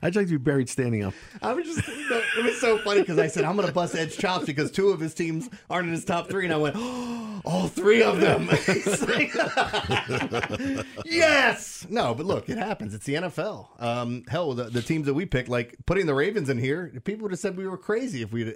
I'd 0.03 0.17
like 0.17 0.27
to 0.27 0.33
be 0.33 0.37
buried 0.37 0.69
standing 0.69 1.05
up. 1.05 1.15
I 1.41 1.53
was 1.53 1.67
just, 1.67 1.88
it 1.88 2.45
was 2.45 2.61
so 2.61 2.79
funny 2.79 3.01
because 3.01 3.19
I 3.19 3.27
said, 3.27 3.45
I'm 3.45 3.57
going 3.57 3.69
to 3.69 3.75
bust 3.75 3.95
Ed's 3.95 4.17
chops 4.17 4.47
because 4.47 4.71
two 4.71 4.88
of 4.88 5.01
his 5.01 5.15
teams 5.15 5.49
aren't 5.69 5.88
in 5.88 5.93
his 5.93 6.05
top 6.05 6.29
three. 6.29 6.45
And 6.45 6.55
I 6.55 6.57
went, 6.57 6.77
oh, 6.79 7.41
all 7.45 7.69
three 7.69 8.03
of 8.03 8.21
them. 8.21 8.49
Yes. 11.05 11.87
No, 11.91 12.15
but 12.15 12.27
look, 12.27 12.49
it 12.49 12.59
happens. 12.59 12.95
It's 12.95 13.05
the 13.05 13.15
NFL. 13.15 13.83
Um, 13.83 14.25
hell, 14.29 14.55
the, 14.55 14.65
the 14.65 14.83
teams 14.83 15.07
that 15.07 15.15
we 15.15 15.27
picked, 15.27 15.49
like 15.49 15.77
putting 15.87 16.07
the 16.07 16.15
Ravens 16.15 16.49
in 16.49 16.59
here, 16.59 16.93
people 17.05 17.25
would 17.25 17.33
have 17.33 17.41
said 17.41 17.57
we 17.57 17.67
were 17.67 17.79
crazy 17.79 18.23
if 18.23 18.33
we'd, 18.33 18.55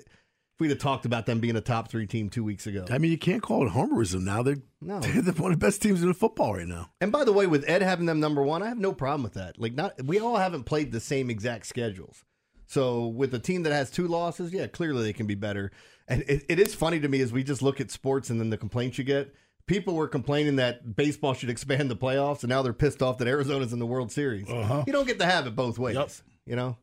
if 0.56 0.60
we'd 0.60 0.70
have 0.70 0.78
talked 0.78 1.04
about 1.04 1.26
them 1.26 1.38
being 1.38 1.54
a 1.54 1.60
top 1.60 1.90
three 1.90 2.06
team 2.06 2.30
two 2.30 2.42
weeks 2.42 2.66
ago. 2.66 2.86
I 2.90 2.96
mean, 2.96 3.10
you 3.10 3.18
can't 3.18 3.42
call 3.42 3.66
it 3.66 3.72
homerism 3.72 4.22
now. 4.22 4.42
They're, 4.42 4.56
No. 4.80 5.00
they're 5.00 5.34
one 5.34 5.52
of 5.52 5.60
the 5.60 5.66
best 5.66 5.82
teams 5.82 6.00
in 6.00 6.08
the 6.08 6.14
football 6.14 6.54
right 6.54 6.66
now. 6.66 6.88
And 6.98 7.12
by 7.12 7.24
the 7.24 7.32
way, 7.32 7.46
with 7.46 7.68
Ed 7.68 7.82
having 7.82 8.06
them 8.06 8.20
number 8.20 8.42
one, 8.42 8.62
I 8.62 8.68
have 8.68 8.78
no 8.78 8.94
problem 8.94 9.22
with 9.22 9.34
that. 9.34 9.60
Like, 9.60 9.74
not 9.74 10.02
we 10.02 10.18
all 10.18 10.36
haven't 10.36 10.64
played 10.64 10.92
the 10.92 11.00
same 11.00 11.28
exact 11.28 11.66
schedules. 11.66 12.24
So 12.66 13.06
with 13.06 13.34
a 13.34 13.38
team 13.38 13.64
that 13.64 13.72
has 13.72 13.90
two 13.90 14.08
losses, 14.08 14.50
yeah, 14.50 14.66
clearly 14.66 15.02
they 15.02 15.12
can 15.12 15.26
be 15.26 15.34
better. 15.34 15.72
And 16.08 16.22
it, 16.26 16.44
it 16.48 16.58
is 16.58 16.74
funny 16.74 17.00
to 17.00 17.08
me 17.08 17.20
as 17.20 17.32
we 17.34 17.44
just 17.44 17.60
look 17.60 17.78
at 17.78 17.90
sports 17.90 18.30
and 18.30 18.40
then 18.40 18.48
the 18.48 18.56
complaints 18.56 18.96
you 18.96 19.04
get. 19.04 19.34
People 19.66 19.94
were 19.94 20.08
complaining 20.08 20.56
that 20.56 20.96
baseball 20.96 21.34
should 21.34 21.50
expand 21.50 21.90
the 21.90 21.96
playoffs, 21.96 22.44
and 22.44 22.48
now 22.48 22.62
they're 22.62 22.72
pissed 22.72 23.02
off 23.02 23.18
that 23.18 23.26
Arizona's 23.28 23.72
in 23.72 23.80
the 23.80 23.86
World 23.86 24.10
Series. 24.12 24.48
Uh-huh. 24.48 24.84
You 24.86 24.92
don't 24.92 25.06
get 25.06 25.18
to 25.18 25.26
have 25.26 25.46
it 25.48 25.54
both 25.56 25.76
ways. 25.78 25.96
Yep. 25.96 26.10
You 26.46 26.56
know, 26.56 26.76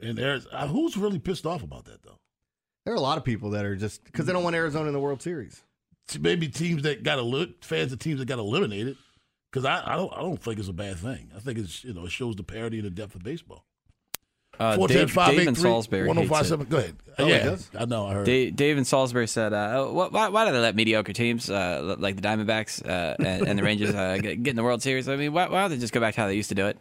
And 0.00 0.18
there's 0.18 0.46
uh, 0.52 0.66
who's 0.66 0.96
really 0.96 1.20
pissed 1.20 1.46
off 1.46 1.62
about 1.62 1.86
that 1.86 2.02
though? 2.02 2.18
There 2.84 2.94
are 2.94 2.96
a 2.96 3.00
lot 3.00 3.18
of 3.18 3.24
people 3.24 3.50
that 3.50 3.64
are 3.64 3.76
just 3.76 4.04
because 4.04 4.26
they 4.26 4.32
don't 4.32 4.44
want 4.44 4.56
Arizona 4.56 4.88
in 4.88 4.92
the 4.92 5.00
World 5.00 5.22
Series. 5.22 5.62
Maybe 6.20 6.48
teams 6.48 6.82
that 6.82 7.02
got 7.02 7.18
eli- 7.18 7.52
fans 7.62 7.92
of 7.92 7.98
teams 7.98 8.18
that 8.18 8.26
got 8.26 8.38
eliminated. 8.38 8.96
Because 9.50 9.64
I, 9.64 9.82
I 9.92 9.96
don't 9.96 10.12
I 10.12 10.20
don't 10.20 10.36
think 10.36 10.58
it's 10.58 10.68
a 10.68 10.72
bad 10.72 10.96
thing. 10.96 11.30
I 11.34 11.38
think 11.38 11.58
it's 11.58 11.84
you 11.84 11.94
know 11.94 12.06
it 12.06 12.10
shows 12.10 12.34
the 12.36 12.42
parity 12.42 12.78
and 12.78 12.86
the 12.86 12.90
depth 12.90 13.14
of 13.14 13.22
baseball. 13.22 13.64
Uh, 14.58 14.76
410 14.76 14.88
Dave, 14.88 14.96
Dave 14.96 15.48
in 15.48 15.54
583 15.54 15.62
Salisbury 15.62 16.08
hates 16.08 16.16
it. 16.16 16.30
1057. 16.30 16.66
Go 16.68 16.78
ahead. 16.78 16.96
Oh, 17.18 17.26
yeah. 17.26 17.56
I 17.76 17.84
know. 17.86 18.06
I 18.06 18.14
heard. 18.14 18.26
Dave, 18.26 18.54
Dave 18.54 18.78
in 18.78 18.84
Salisbury 18.84 19.26
said, 19.26 19.52
uh, 19.52 19.84
why, 19.86 20.28
"Why 20.28 20.44
do 20.46 20.52
they 20.52 20.60
let 20.60 20.76
mediocre 20.76 21.12
teams 21.12 21.50
uh, 21.50 21.96
like 21.98 22.14
the 22.14 22.22
Diamondbacks 22.22 22.86
uh, 22.88 23.16
and, 23.18 23.48
and 23.48 23.58
the 23.58 23.64
Rangers 23.64 23.92
uh, 23.92 24.18
get, 24.22 24.42
get 24.42 24.50
in 24.50 24.56
the 24.56 24.62
World 24.62 24.80
Series? 24.82 25.08
I 25.08 25.16
mean, 25.16 25.32
why, 25.32 25.48
why 25.48 25.62
don't 25.62 25.70
they 25.70 25.78
just 25.78 25.92
go 25.92 25.98
back 25.98 26.14
to 26.14 26.20
how 26.20 26.26
they 26.28 26.34
used 26.34 26.50
to 26.50 26.54
do 26.54 26.66
it?" 26.66 26.78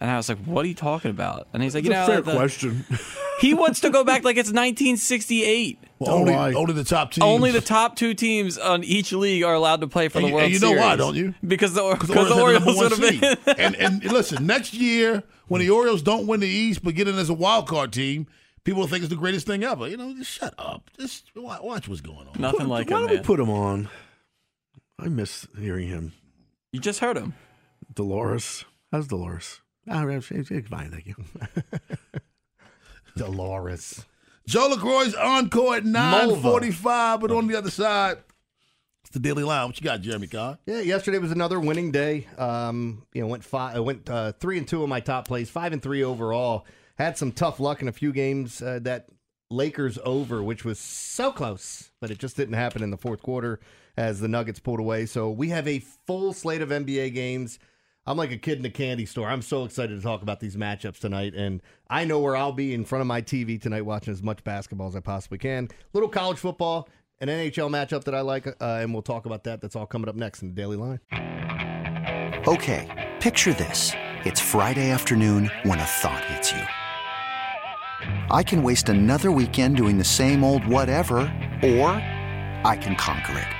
And 0.00 0.10
I 0.10 0.16
was 0.16 0.28
like, 0.28 0.38
"What 0.44 0.64
are 0.64 0.68
you 0.68 0.74
talking 0.74 1.10
about?" 1.10 1.48
And 1.52 1.62
he's 1.62 1.74
like, 1.74 1.84
It's 1.84 1.88
"You 1.90 1.96
a 1.96 2.00
know, 2.00 2.06
fair 2.06 2.20
the- 2.22 2.32
question. 2.32 2.84
he 3.40 3.54
wants 3.54 3.80
to 3.80 3.90
go 3.90 4.04
back 4.04 4.24
like 4.24 4.36
it's 4.36 4.48
1968. 4.50 5.78
Well, 5.98 6.10
only, 6.14 6.32
why? 6.32 6.52
only 6.54 6.72
the 6.72 6.84
top 6.84 7.12
teams. 7.12 7.24
Only 7.24 7.50
the 7.50 7.60
top 7.60 7.96
two 7.96 8.14
teams 8.14 8.56
on 8.58 8.84
each 8.84 9.12
league 9.12 9.42
are 9.42 9.54
allowed 9.54 9.80
to 9.82 9.86
play 9.88 10.08
for 10.08 10.18
And 10.18 10.24
the 10.24 10.28
you- 10.28 10.34
World 10.34 10.44
and 10.44 10.52
you 10.52 10.58
Series. 10.58 10.76
know 10.76 10.80
why, 10.86 10.96
don't 10.96 11.14
you? 11.16 11.34
Because 11.46 11.74
the, 11.74 11.82
Because 11.90 12.08
because 12.08 12.28
the 12.28 12.34
had 12.34 12.42
Orioles 12.42 12.64
number 12.64 12.80
one 12.80 12.90
would 12.90 13.12
have 13.22 13.46
been. 13.46 13.54
and, 13.58 13.76
and 13.76 14.04
listen, 14.12 14.46
next 14.46 14.72
year 14.74 15.22
when 15.48 15.60
the 15.60 15.70
Orioles 15.70 16.02
don't 16.02 16.26
win 16.26 16.40
the 16.40 16.48
East 16.48 16.82
but 16.84 16.94
get 16.94 17.08
in 17.08 17.16
as 17.18 17.28
a 17.28 17.34
wild 17.34 17.66
card 17.68 17.92
team, 17.92 18.26
people 18.64 18.86
think 18.86 19.02
it's 19.02 19.10
the 19.10 19.16
greatest 19.16 19.46
thing 19.46 19.62
ever. 19.64 19.88
You 19.88 19.96
know, 19.96 20.14
just 20.14 20.30
shut 20.30 20.54
up. 20.58 20.90
Just 20.98 21.24
watch 21.36 21.88
what's 21.88 22.00
going 22.00 22.28
on. 22.28 22.34
Nothing 22.38 22.68
like 22.68 22.88
Why 22.90 23.00
him, 23.00 23.06
don't 23.08 23.16
we 23.18 23.22
put 23.22 23.40
him 23.40 23.50
on? 23.50 23.88
I 24.98 25.08
miss 25.08 25.46
hearing 25.58 25.88
him. 25.88 26.12
You 26.72 26.80
just 26.80 27.00
heard 27.00 27.16
him. 27.16 27.34
Dolores. 27.94 28.64
How's 28.92 29.06
Dolores? 29.06 29.60
Ah, 29.88 30.04
she's 30.20 30.48
she's 30.48 30.66
fine, 30.68 30.90
thank 30.90 31.06
you. 31.06 31.14
Dolores. 33.16 34.04
Joe 34.46 34.68
LaCroix's 34.70 35.14
encore 35.14 35.76
at 35.76 35.84
945, 35.84 37.20
but 37.20 37.30
on 37.30 37.46
the 37.46 37.56
other 37.56 37.70
side, 37.70 38.18
it's 39.02 39.10
the 39.10 39.20
Daily 39.20 39.44
Line. 39.44 39.66
What 39.66 39.80
you 39.80 39.84
got, 39.84 40.00
Jeremy 40.00 40.26
Carr? 40.26 40.58
Yeah, 40.66 40.80
yesterday 40.80 41.18
was 41.18 41.30
another 41.30 41.60
winning 41.60 41.92
day. 41.92 42.26
Um, 42.36 43.06
you 43.12 43.20
know, 43.20 43.28
went 43.28 43.44
five, 43.44 43.76
I 43.76 43.80
went 43.80 44.08
uh, 44.10 44.32
three 44.32 44.58
and 44.58 44.66
two 44.66 44.82
in 44.82 44.88
my 44.88 45.00
top 45.00 45.28
plays, 45.28 45.50
five 45.50 45.72
and 45.72 45.82
three 45.82 46.02
overall. 46.02 46.66
had 46.96 47.16
some 47.16 47.30
tough 47.30 47.60
luck 47.60 47.80
in 47.82 47.88
a 47.88 47.92
few 47.92 48.12
games. 48.12 48.60
Uh, 48.60 48.80
that 48.82 49.06
Lakers 49.50 49.98
over, 50.04 50.42
which 50.42 50.64
was 50.64 50.78
so 50.78 51.32
close, 51.32 51.90
but 52.00 52.10
it 52.10 52.18
just 52.18 52.36
didn't 52.36 52.54
happen 52.54 52.82
in 52.82 52.90
the 52.90 52.96
fourth 52.96 53.22
quarter 53.22 53.60
as 53.96 54.20
the 54.20 54.28
Nuggets 54.28 54.60
pulled 54.60 54.80
away. 54.80 55.06
So 55.06 55.30
we 55.30 55.48
have 55.48 55.66
a 55.66 55.80
full 56.06 56.32
slate 56.32 56.62
of 56.62 56.68
NBA 56.70 57.14
games. 57.14 57.58
I'm 58.06 58.16
like 58.16 58.32
a 58.32 58.38
kid 58.38 58.58
in 58.58 58.64
a 58.64 58.70
candy 58.70 59.04
store. 59.06 59.28
I'm 59.28 59.42
so 59.42 59.64
excited 59.64 59.94
to 59.94 60.02
talk 60.02 60.22
about 60.22 60.40
these 60.40 60.56
matchups 60.56 60.98
tonight, 60.98 61.34
and 61.34 61.60
I 61.88 62.04
know 62.04 62.18
where 62.18 62.34
I'll 62.34 62.52
be 62.52 62.72
in 62.72 62.84
front 62.84 63.00
of 63.00 63.06
my 63.06 63.20
TV 63.20 63.60
tonight 63.60 63.82
watching 63.82 64.12
as 64.12 64.22
much 64.22 64.42
basketball 64.42 64.88
as 64.88 64.96
I 64.96 65.00
possibly 65.00 65.38
can. 65.38 65.68
Little 65.92 66.08
college 66.08 66.38
football, 66.38 66.88
an 67.20 67.28
NHL 67.28 67.68
matchup 67.70 68.04
that 68.04 68.14
I 68.14 68.22
like, 68.22 68.46
uh, 68.46 68.54
and 68.60 68.92
we'll 68.94 69.02
talk 69.02 69.26
about 69.26 69.44
that. 69.44 69.60
That's 69.60 69.76
all 69.76 69.86
coming 69.86 70.08
up 70.08 70.16
next 70.16 70.42
in 70.42 70.48
the 70.48 70.54
Daily 70.54 70.76
Line. 70.76 71.00
Okay, 72.48 73.10
picture 73.20 73.52
this. 73.52 73.92
It's 74.24 74.40
Friday 74.40 74.90
afternoon 74.90 75.50
when 75.64 75.78
a 75.78 75.84
thought 75.84 76.24
hits 76.24 76.52
you. 76.52 76.62
I 78.30 78.42
can 78.42 78.62
waste 78.62 78.88
another 78.88 79.30
weekend 79.30 79.76
doing 79.76 79.98
the 79.98 80.04
same 80.04 80.42
old 80.42 80.66
whatever, 80.66 81.18
or 81.62 81.90
I 82.64 82.78
can 82.80 82.96
conquer 82.96 83.38
it. 83.38 83.59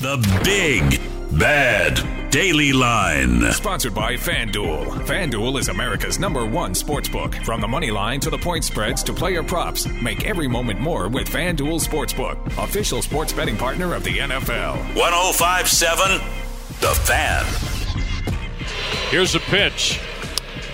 The 0.00 0.16
Big 0.44 1.00
Bad 1.38 2.30
Daily 2.30 2.72
Line. 2.72 3.52
Sponsored 3.52 3.94
by 3.94 4.14
FanDuel. 4.14 4.86
FanDuel 5.06 5.58
is 5.58 5.68
America's 5.68 6.18
number 6.18 6.44
one 6.44 6.72
sportsbook. 6.72 7.44
From 7.44 7.60
the 7.60 7.68
money 7.68 7.90
line 7.90 8.20
to 8.20 8.30
the 8.30 8.38
point 8.38 8.64
spreads 8.64 9.02
to 9.04 9.12
player 9.12 9.42
props, 9.42 9.86
make 10.02 10.24
every 10.26 10.48
moment 10.48 10.80
more 10.80 11.08
with 11.08 11.28
FanDuel 11.28 11.80
Sportsbook, 11.86 12.36
official 12.62 13.02
sports 13.02 13.32
betting 13.32 13.56
partner 13.56 13.94
of 13.94 14.04
the 14.04 14.18
NFL. 14.18 14.76
1057 14.96 16.18
The 16.80 16.94
Fan. 17.04 17.44
Here's 19.10 19.34
a 19.34 19.40
pitch. 19.40 20.00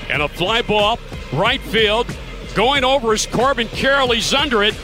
And 0.08 0.22
a 0.22 0.28
fly 0.28 0.62
ball, 0.62 0.98
right 1.32 1.60
field. 1.60 2.06
Going 2.54 2.84
over 2.84 3.14
is 3.14 3.26
Corbin 3.26 3.68
Carroll. 3.68 4.12
He's 4.12 4.32
under 4.34 4.62
it. 4.62 4.74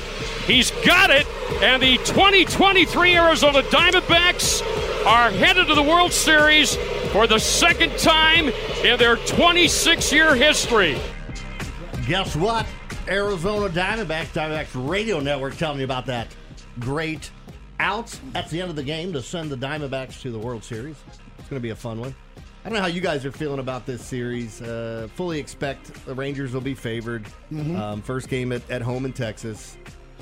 He's 0.46 0.70
got 0.84 1.10
it. 1.10 1.26
And 1.62 1.82
the 1.82 1.96
2023 1.98 3.16
Arizona 3.16 3.62
Diamondbacks 3.62 4.60
are 5.06 5.30
headed 5.30 5.66
to 5.68 5.74
the 5.74 5.82
World 5.82 6.12
Series 6.12 6.76
for 7.12 7.26
the 7.26 7.38
second 7.38 7.96
time 7.98 8.48
in 8.84 8.98
their 8.98 9.16
26 9.16 10.12
year 10.12 10.34
history. 10.34 10.98
Guess 12.06 12.36
what? 12.36 12.66
Arizona 13.08 13.68
Diamondbacks, 13.72 14.26
Diamondbacks 14.34 14.88
Radio 14.88 15.18
Network 15.20 15.56
telling 15.56 15.78
you 15.78 15.84
about 15.84 16.04
that 16.06 16.28
great 16.78 17.30
out 17.80 18.18
at 18.34 18.50
the 18.50 18.60
end 18.60 18.68
of 18.68 18.76
the 18.76 18.82
game 18.82 19.12
to 19.14 19.22
send 19.22 19.50
the 19.50 19.56
Diamondbacks 19.56 20.20
to 20.22 20.30
the 20.30 20.38
World 20.38 20.62
Series. 20.62 20.96
It's 21.38 21.48
going 21.48 21.60
to 21.60 21.62
be 21.62 21.70
a 21.70 21.76
fun 21.76 22.00
one. 22.00 22.14
I 22.64 22.68
don't 22.68 22.74
know 22.74 22.82
how 22.82 22.88
you 22.88 23.00
guys 23.00 23.24
are 23.24 23.32
feeling 23.32 23.60
about 23.60 23.86
this 23.86 24.02
series. 24.02 24.60
Uh, 24.60 25.08
fully 25.14 25.38
expect 25.38 26.04
the 26.04 26.14
Rangers 26.14 26.52
will 26.52 26.60
be 26.60 26.74
favored. 26.74 27.24
Mhm. 27.50 27.78
Um, 27.78 28.02
first 28.02 28.28
game 28.28 28.52
at, 28.52 28.68
at 28.70 28.82
home 28.82 29.04
in 29.06 29.12
Texas. 29.12 29.76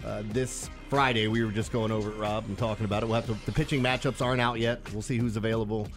Uh, 0.06 0.22
this 0.26 0.68
Friday, 0.88 1.28
we 1.28 1.44
were 1.44 1.50
just 1.50 1.72
going 1.72 1.90
over 1.90 2.10
it, 2.10 2.16
Rob, 2.16 2.44
and 2.46 2.56
talking 2.56 2.84
about 2.84 3.02
it. 3.02 3.06
We'll 3.06 3.16
have 3.16 3.26
to, 3.26 3.34
the 3.46 3.52
pitching 3.52 3.82
matchups 3.82 4.20
aren't 4.24 4.40
out 4.40 4.58
yet. 4.60 4.80
We'll 4.92 5.02
see 5.02 5.16
who's 5.16 5.36
available, 5.36 5.88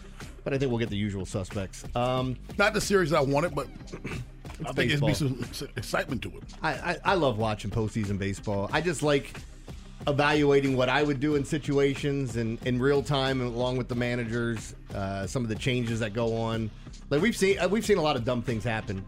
but 0.44 0.52
I 0.52 0.58
think 0.58 0.70
we'll 0.70 0.78
get 0.80 0.90
the 0.90 0.96
usual 0.96 1.26
suspects. 1.26 1.84
Um, 1.94 2.36
Not 2.56 2.74
the 2.74 2.80
series 2.80 3.12
I 3.12 3.20
wanted, 3.20 3.54
but 3.54 3.68
I 4.66 4.72
think 4.72 4.90
it'd 4.92 5.04
be 5.06 5.14
some 5.14 5.44
excitement 5.76 6.22
to 6.22 6.28
it. 6.30 6.42
I, 6.62 6.70
I, 6.72 6.96
I 7.04 7.14
love 7.14 7.38
watching 7.38 7.70
postseason 7.70 8.18
baseball. 8.18 8.68
I 8.72 8.80
just 8.80 9.02
like 9.02 9.38
evaluating 10.06 10.76
what 10.76 10.88
I 10.88 11.02
would 11.02 11.20
do 11.20 11.34
in 11.36 11.44
situations 11.44 12.36
and 12.36 12.58
in 12.66 12.80
real 12.80 13.02
time, 13.02 13.40
along 13.40 13.76
with 13.76 13.88
the 13.88 13.94
managers, 13.94 14.74
uh, 14.94 15.26
some 15.26 15.42
of 15.42 15.48
the 15.48 15.54
changes 15.54 16.00
that 16.00 16.12
go 16.12 16.36
on. 16.36 16.70
Like 17.10 17.20
we've 17.22 17.36
seen, 17.36 17.58
uh, 17.58 17.68
we've 17.68 17.84
seen 17.84 17.98
a 17.98 18.02
lot 18.02 18.16
of 18.16 18.24
dumb 18.24 18.42
things 18.42 18.64
happen 18.64 19.04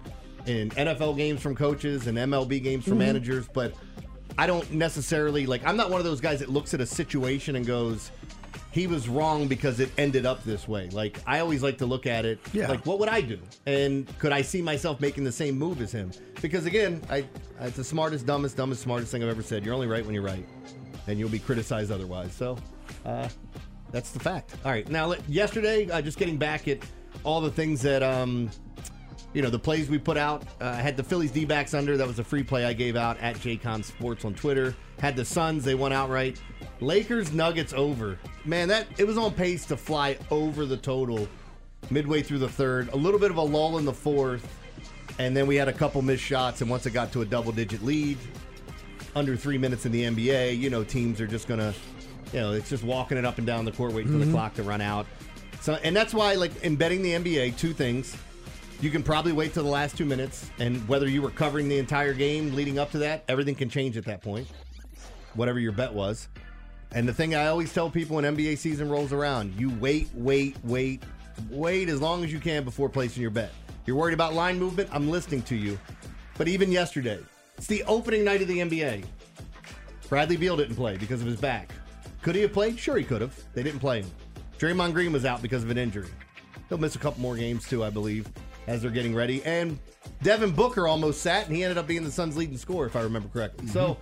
in 0.46 0.70
NFL 0.70 1.16
games 1.16 1.40
from 1.40 1.54
coaches 1.56 2.06
and 2.06 2.16
MLB 2.18 2.62
games 2.62 2.84
from 2.84 2.94
Mhm. 2.94 2.98
managers, 2.98 3.46
but 3.52 3.74
I 4.38 4.46
don't 4.46 4.70
necessarily 4.72 5.46
like. 5.46 5.66
I'm 5.66 5.76
not 5.76 5.90
one 5.90 6.00
of 6.00 6.04
those 6.04 6.20
guys 6.20 6.40
that 6.40 6.48
looks 6.48 6.74
at 6.74 6.80
a 6.80 6.86
situation 6.86 7.56
and 7.56 7.66
goes. 7.66 8.10
He 8.72 8.86
was 8.86 9.08
wrong 9.08 9.48
because 9.48 9.80
it 9.80 9.90
ended 9.98 10.26
up 10.26 10.44
this 10.44 10.68
way. 10.68 10.88
Like 10.90 11.18
I 11.26 11.40
always 11.40 11.62
like 11.62 11.78
to 11.78 11.86
look 11.86 12.06
at 12.06 12.24
it. 12.24 12.38
Yeah. 12.52 12.68
Like 12.68 12.86
what 12.86 13.00
would 13.00 13.08
I 13.08 13.20
do? 13.20 13.38
And 13.66 14.06
could 14.18 14.32
I 14.32 14.42
see 14.42 14.62
myself 14.62 15.00
making 15.00 15.24
the 15.24 15.32
same 15.32 15.58
move 15.58 15.80
as 15.80 15.90
him? 15.90 16.12
Because 16.40 16.66
again, 16.66 17.02
I 17.10 17.24
it's 17.60 17.76
the 17.76 17.84
smartest, 17.84 18.26
dumbest, 18.26 18.56
dumbest, 18.56 18.82
smartest 18.82 19.10
thing 19.10 19.22
I've 19.22 19.28
ever 19.28 19.42
said. 19.42 19.64
You're 19.64 19.74
only 19.74 19.88
right 19.88 20.04
when 20.04 20.14
you're 20.14 20.24
right, 20.24 20.46
and 21.08 21.18
you'll 21.18 21.28
be 21.28 21.40
criticized 21.40 21.90
otherwise. 21.90 22.32
So, 22.32 22.56
uh, 23.04 23.28
that's 23.90 24.10
the 24.12 24.20
fact. 24.20 24.54
All 24.64 24.70
right. 24.70 24.88
Now, 24.88 25.14
yesterday, 25.28 25.90
uh, 25.90 26.00
just 26.00 26.16
getting 26.18 26.36
back 26.36 26.68
at 26.68 26.78
all 27.24 27.40
the 27.40 27.50
things 27.50 27.82
that 27.82 28.02
um, 28.02 28.50
you 29.32 29.42
know, 29.42 29.50
the 29.50 29.58
plays 29.58 29.88
we 29.88 29.98
put 29.98 30.16
out. 30.16 30.42
Uh, 30.60 30.74
had 30.74 30.96
the 30.96 31.02
Phillies 31.02 31.30
D 31.30 31.44
backs 31.44 31.74
under. 31.74 31.96
That 31.96 32.06
was 32.06 32.18
a 32.18 32.24
free 32.24 32.42
play 32.42 32.64
I 32.64 32.72
gave 32.72 32.96
out 32.96 33.18
at 33.20 33.36
JCon 33.36 33.84
Sports 33.84 34.24
on 34.24 34.34
Twitter. 34.34 34.74
Had 34.98 35.16
the 35.16 35.24
Suns. 35.24 35.64
They 35.64 35.74
won 35.74 35.92
outright. 35.92 36.40
Lakers 36.80 37.32
Nuggets 37.32 37.72
over. 37.72 38.18
Man, 38.44 38.68
that 38.68 38.86
it 38.98 39.06
was 39.06 39.16
on 39.18 39.32
pace 39.32 39.64
to 39.66 39.76
fly 39.76 40.18
over 40.30 40.66
the 40.66 40.76
total 40.76 41.28
midway 41.90 42.22
through 42.22 42.38
the 42.38 42.48
third. 42.48 42.88
A 42.92 42.96
little 42.96 43.20
bit 43.20 43.30
of 43.30 43.36
a 43.36 43.42
lull 43.42 43.78
in 43.78 43.84
the 43.84 43.92
fourth. 43.94 44.46
And 45.18 45.36
then 45.36 45.46
we 45.46 45.56
had 45.56 45.68
a 45.68 45.72
couple 45.72 46.00
missed 46.02 46.22
shots. 46.22 46.60
And 46.60 46.70
once 46.70 46.86
it 46.86 46.90
got 46.92 47.12
to 47.12 47.20
a 47.22 47.24
double 47.24 47.52
digit 47.52 47.82
lead, 47.82 48.16
under 49.16 49.36
three 49.36 49.58
minutes 49.58 49.86
in 49.86 49.92
the 49.92 50.04
NBA, 50.04 50.58
you 50.58 50.70
know, 50.70 50.84
teams 50.84 51.20
are 51.20 51.26
just 51.26 51.48
going 51.48 51.60
to, 51.60 51.74
you 52.32 52.40
know, 52.40 52.52
it's 52.52 52.70
just 52.70 52.84
walking 52.84 53.18
it 53.18 53.24
up 53.24 53.38
and 53.38 53.46
down 53.46 53.64
the 53.64 53.72
court, 53.72 53.92
waiting 53.92 54.12
for 54.12 54.18
Mhm. 54.18 54.26
the 54.26 54.32
clock 54.32 54.54
to 54.54 54.62
run 54.62 54.80
out. 54.80 55.06
So, 55.60 55.74
and 55.82 55.94
that's 55.94 56.14
why, 56.14 56.34
like, 56.34 56.62
in 56.62 56.76
betting 56.76 57.02
the 57.02 57.12
NBA, 57.14 57.50
two 57.50 57.72
things. 57.72 58.16
You 58.80 58.90
can 58.90 59.02
probably 59.02 59.32
wait 59.32 59.52
till 59.52 59.62
the 59.62 59.68
last 59.70 59.98
two 59.98 60.06
minutes, 60.06 60.50
and 60.58 60.86
whether 60.88 61.06
you 61.06 61.20
were 61.20 61.30
covering 61.30 61.68
the 61.68 61.76
entire 61.76 62.14
game 62.14 62.54
leading 62.54 62.78
up 62.78 62.90
to 62.92 62.98
that, 62.98 63.24
everything 63.28 63.54
can 63.54 63.68
change 63.68 63.98
at 63.98 64.06
that 64.06 64.22
point, 64.22 64.48
whatever 65.34 65.60
your 65.60 65.72
bet 65.72 65.92
was. 65.92 66.28
And 66.92 67.06
the 67.06 67.12
thing 67.12 67.34
I 67.34 67.48
always 67.48 67.74
tell 67.74 67.90
people 67.90 68.16
when 68.16 68.24
NBA 68.24 68.56
season 68.56 68.88
rolls 68.88 69.12
around, 69.12 69.54
you 69.60 69.68
wait, 69.68 70.08
wait, 70.14 70.56
wait, 70.64 71.02
wait 71.50 71.90
as 71.90 72.00
long 72.00 72.24
as 72.24 72.32
you 72.32 72.40
can 72.40 72.64
before 72.64 72.88
placing 72.88 73.20
your 73.20 73.30
bet. 73.30 73.52
You're 73.84 73.96
worried 73.96 74.14
about 74.14 74.32
line 74.32 74.58
movement? 74.58 74.88
I'm 74.92 75.10
listening 75.10 75.42
to 75.42 75.56
you. 75.56 75.78
But 76.38 76.48
even 76.48 76.72
yesterday, 76.72 77.18
it's 77.58 77.66
the 77.66 77.84
opening 77.84 78.24
night 78.24 78.40
of 78.40 78.48
the 78.48 78.60
NBA. 78.60 79.04
Bradley 80.08 80.38
Beal 80.38 80.56
didn't 80.56 80.76
play 80.76 80.96
because 80.96 81.20
of 81.20 81.26
his 81.26 81.38
back. 81.38 81.70
Could 82.22 82.34
he 82.34 82.40
have 82.40 82.54
played? 82.54 82.78
Sure, 82.78 82.96
he 82.96 83.04
could 83.04 83.20
have. 83.20 83.38
They 83.52 83.62
didn't 83.62 83.80
play 83.80 84.00
him. 84.00 84.10
Draymond 84.58 84.94
Green 84.94 85.12
was 85.12 85.26
out 85.26 85.42
because 85.42 85.62
of 85.62 85.70
an 85.70 85.76
injury. 85.76 86.08
He'll 86.70 86.78
miss 86.78 86.94
a 86.94 86.98
couple 86.98 87.20
more 87.20 87.36
games 87.36 87.68
too, 87.68 87.84
I 87.84 87.90
believe, 87.90 88.26
as 88.66 88.82
they're 88.82 88.90
getting 88.90 89.14
ready. 89.14 89.42
And 89.44 89.78
Devin 90.22 90.52
Booker 90.52 90.86
almost 90.86 91.22
sat, 91.22 91.46
and 91.46 91.56
he 91.56 91.62
ended 91.62 91.78
up 91.78 91.86
being 91.86 92.04
the 92.04 92.10
Suns' 92.10 92.36
leading 92.36 92.56
scorer, 92.56 92.86
if 92.86 92.96
I 92.96 93.02
remember 93.02 93.28
correctly. 93.28 93.66
So 93.68 93.96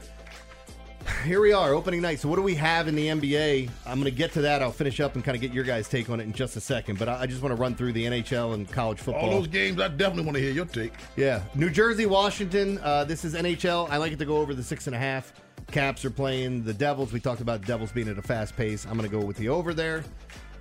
here 1.25 1.40
we 1.40 1.53
are, 1.53 1.75
opening 1.75 2.03
night. 2.03 2.21
So 2.21 2.29
what 2.29 2.37
do 2.37 2.42
we 2.42 2.55
have 2.55 2.88
in 2.88 2.94
the 2.94 3.07
NBA? 3.09 3.71
I'm 3.87 3.94
going 4.01 4.05
to 4.05 4.11
get 4.11 4.33
to 4.33 4.42
that. 4.42 4.62
I'll 4.62 4.73
finish 4.73 5.01
up 5.01 5.14
and 5.14 5.25
kind 5.25 5.35
of 5.35 5.40
get 5.40 5.53
your 5.53 5.64
guys' 5.64 5.88
take 5.88 6.11
on 6.11 6.21
it 6.21 6.25
in 6.25 6.33
just 6.33 6.57
a 6.57 6.61
second. 6.61 6.99
But 6.99 7.09
I 7.09 7.23
I 7.23 7.27
just 7.27 7.42
want 7.42 7.55
to 7.55 7.61
run 7.61 7.75
through 7.75 7.92
the 7.92 8.05
NHL 8.07 8.55
and 8.55 8.71
college 8.71 8.99
football. 8.99 9.25
All 9.25 9.31
those 9.31 9.49
games, 9.49 9.81
I 9.81 9.88
definitely 9.88 10.25
want 10.25 10.37
to 10.37 10.42
hear 10.42 10.53
your 10.53 10.64
take. 10.64 10.92
Yeah, 11.16 11.42
New 11.55 11.71
Jersey, 11.71 12.07
Washington. 12.07 12.79
Uh, 12.79 13.05
this 13.05 13.25
is 13.25 13.35
NHL. 13.35 13.90
I 13.90 13.97
like 13.97 14.12
it 14.12 14.18
to 14.21 14.25
go 14.25 14.38
over 14.38 14.55
the 14.55 14.62
six 14.62 14.87
and 14.87 14.94
a 14.94 14.99
half. 14.99 15.33
Caps 15.71 16.05
are 16.05 16.11
playing 16.11 16.64
the 16.64 16.73
Devils. 16.73 17.12
We 17.12 17.21
talked 17.21 17.40
about 17.40 17.61
the 17.61 17.66
Devils 17.66 17.92
being 17.92 18.09
at 18.09 18.18
a 18.18 18.23
fast 18.23 18.57
pace. 18.57 18.87
I'm 18.87 18.97
going 18.97 19.09
to 19.09 19.14
go 19.14 19.25
with 19.25 19.37
the 19.37 19.49
over 19.49 19.75
there. 19.75 20.05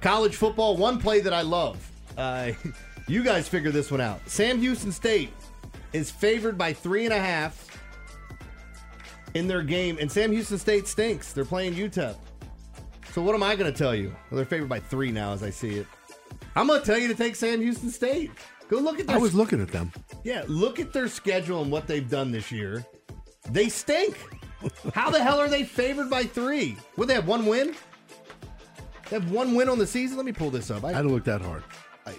College 0.01 0.35
football. 0.35 0.75
One 0.75 0.99
play 0.99 1.21
that 1.21 1.33
I 1.33 1.41
love. 1.41 1.91
Uh, 2.17 2.51
you 3.07 3.23
guys 3.23 3.47
figure 3.47 3.71
this 3.71 3.91
one 3.91 4.01
out. 4.01 4.27
Sam 4.29 4.59
Houston 4.59 4.91
State 4.91 5.31
is 5.93 6.11
favored 6.11 6.57
by 6.57 6.73
three 6.73 7.05
and 7.05 7.13
a 7.13 7.19
half 7.19 7.63
in 9.33 9.47
their 9.47 9.61
game, 9.61 9.97
and 9.99 10.11
Sam 10.11 10.31
Houston 10.31 10.57
State 10.57 10.87
stinks. 10.87 11.33
They're 11.33 11.45
playing 11.45 11.73
UTEP. 11.73 12.15
So 13.11 13.21
what 13.21 13.33
am 13.35 13.43
I 13.43 13.55
going 13.55 13.71
to 13.71 13.77
tell 13.77 13.95
you? 13.95 14.09
Well, 14.29 14.37
they're 14.37 14.45
favored 14.45 14.69
by 14.69 14.79
three 14.79 15.11
now, 15.11 15.31
as 15.33 15.41
I 15.43 15.49
see 15.49 15.77
it. 15.79 15.87
I'm 16.55 16.67
going 16.67 16.79
to 16.79 16.85
tell 16.85 16.97
you 16.97 17.07
to 17.07 17.15
take 17.15 17.35
Sam 17.35 17.61
Houston 17.61 17.89
State. 17.89 18.31
Go 18.67 18.79
look 18.79 18.99
at. 18.99 19.07
Their 19.07 19.15
I 19.15 19.19
was 19.19 19.33
looking 19.33 19.61
at 19.61 19.69
them. 19.69 19.91
yeah, 20.23 20.43
look 20.47 20.79
at 20.79 20.91
their 20.91 21.07
schedule 21.07 21.61
and 21.61 21.71
what 21.71 21.87
they've 21.87 22.09
done 22.09 22.31
this 22.31 22.51
year. 22.51 22.85
They 23.49 23.69
stink. 23.69 24.17
How 24.93 25.09
the 25.09 25.23
hell 25.23 25.39
are 25.39 25.47
they 25.47 25.63
favored 25.63 26.09
by 26.09 26.23
three? 26.23 26.77
Would 26.97 27.07
they 27.07 27.13
have 27.13 27.27
one 27.27 27.45
win? 27.45 27.75
They 29.09 29.17
have 29.19 29.31
one 29.31 29.55
win 29.55 29.69
on 29.69 29.77
the 29.77 29.87
season. 29.87 30.17
Let 30.17 30.25
me 30.25 30.33
pull 30.33 30.49
this 30.49 30.69
up. 30.69 30.83
I 30.83 30.93
didn't 30.93 31.13
look 31.13 31.23
that 31.25 31.41
hard. 31.41 31.63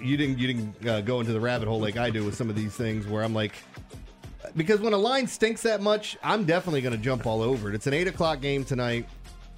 You 0.00 0.16
didn't. 0.16 0.38
You 0.38 0.46
didn't 0.46 0.88
uh, 0.88 1.00
go 1.00 1.20
into 1.20 1.32
the 1.32 1.40
rabbit 1.40 1.68
hole 1.68 1.80
like 1.80 1.96
I 1.96 2.10
do 2.10 2.24
with 2.24 2.34
some 2.34 2.50
of 2.50 2.56
these 2.56 2.74
things, 2.74 3.06
where 3.06 3.22
I'm 3.22 3.34
like, 3.34 3.52
because 4.56 4.80
when 4.80 4.92
a 4.92 4.98
line 4.98 5.26
stinks 5.26 5.62
that 5.62 5.80
much, 5.80 6.16
I'm 6.22 6.44
definitely 6.44 6.80
going 6.80 6.96
to 6.96 7.02
jump 7.02 7.26
all 7.26 7.42
over 7.42 7.68
it. 7.68 7.74
It's 7.74 7.86
an 7.86 7.94
eight 7.94 8.08
o'clock 8.08 8.40
game 8.40 8.64
tonight. 8.64 9.08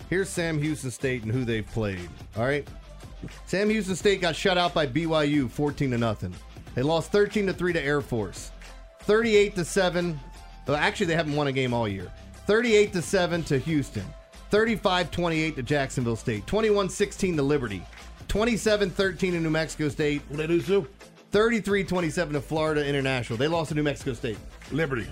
Here's 0.08 0.28
Sam 0.28 0.60
Houston 0.60 0.90
State 0.90 1.22
and 1.22 1.32
who 1.32 1.44
they've 1.44 1.66
played. 1.66 2.08
All 2.36 2.44
right, 2.44 2.66
Sam 3.46 3.70
Houston 3.70 3.96
State 3.96 4.20
got 4.20 4.34
shut 4.34 4.58
out 4.58 4.74
by 4.74 4.86
BYU, 4.86 5.50
14 5.50 5.90
to 5.92 5.98
nothing. 5.98 6.34
They 6.74 6.82
lost 6.82 7.12
13 7.12 7.46
to 7.46 7.52
three 7.52 7.72
to 7.72 7.82
Air 7.82 8.00
Force, 8.00 8.50
38 9.00 9.54
to 9.56 9.64
seven. 9.64 10.18
Actually, 10.68 11.06
they 11.06 11.16
haven't 11.16 11.34
won 11.34 11.48
a 11.48 11.52
game 11.52 11.74
all 11.74 11.88
year. 11.88 12.12
38 12.46 12.92
to 12.92 13.02
seven 13.02 13.42
to 13.44 13.58
Houston, 13.58 14.04
35-28 14.50 15.56
to 15.56 15.62
Jacksonville 15.62 16.16
State, 16.16 16.46
21-16 16.46 17.36
to 17.36 17.42
Liberty, 17.42 17.82
27-13 18.30 19.18
to 19.18 19.40
New 19.40 19.50
Mexico 19.50 19.88
State. 19.88 20.22
What 20.28 20.36
they 20.36 20.46
lose 20.46 20.66
to? 20.66 20.86
33-27 21.32 22.32
to 22.32 22.40
Florida 22.40 22.86
International. 22.86 23.36
They 23.36 23.48
lost 23.48 23.70
to 23.70 23.74
New 23.74 23.82
Mexico 23.82 24.12
State. 24.12 24.38
Liberty. 24.70 25.06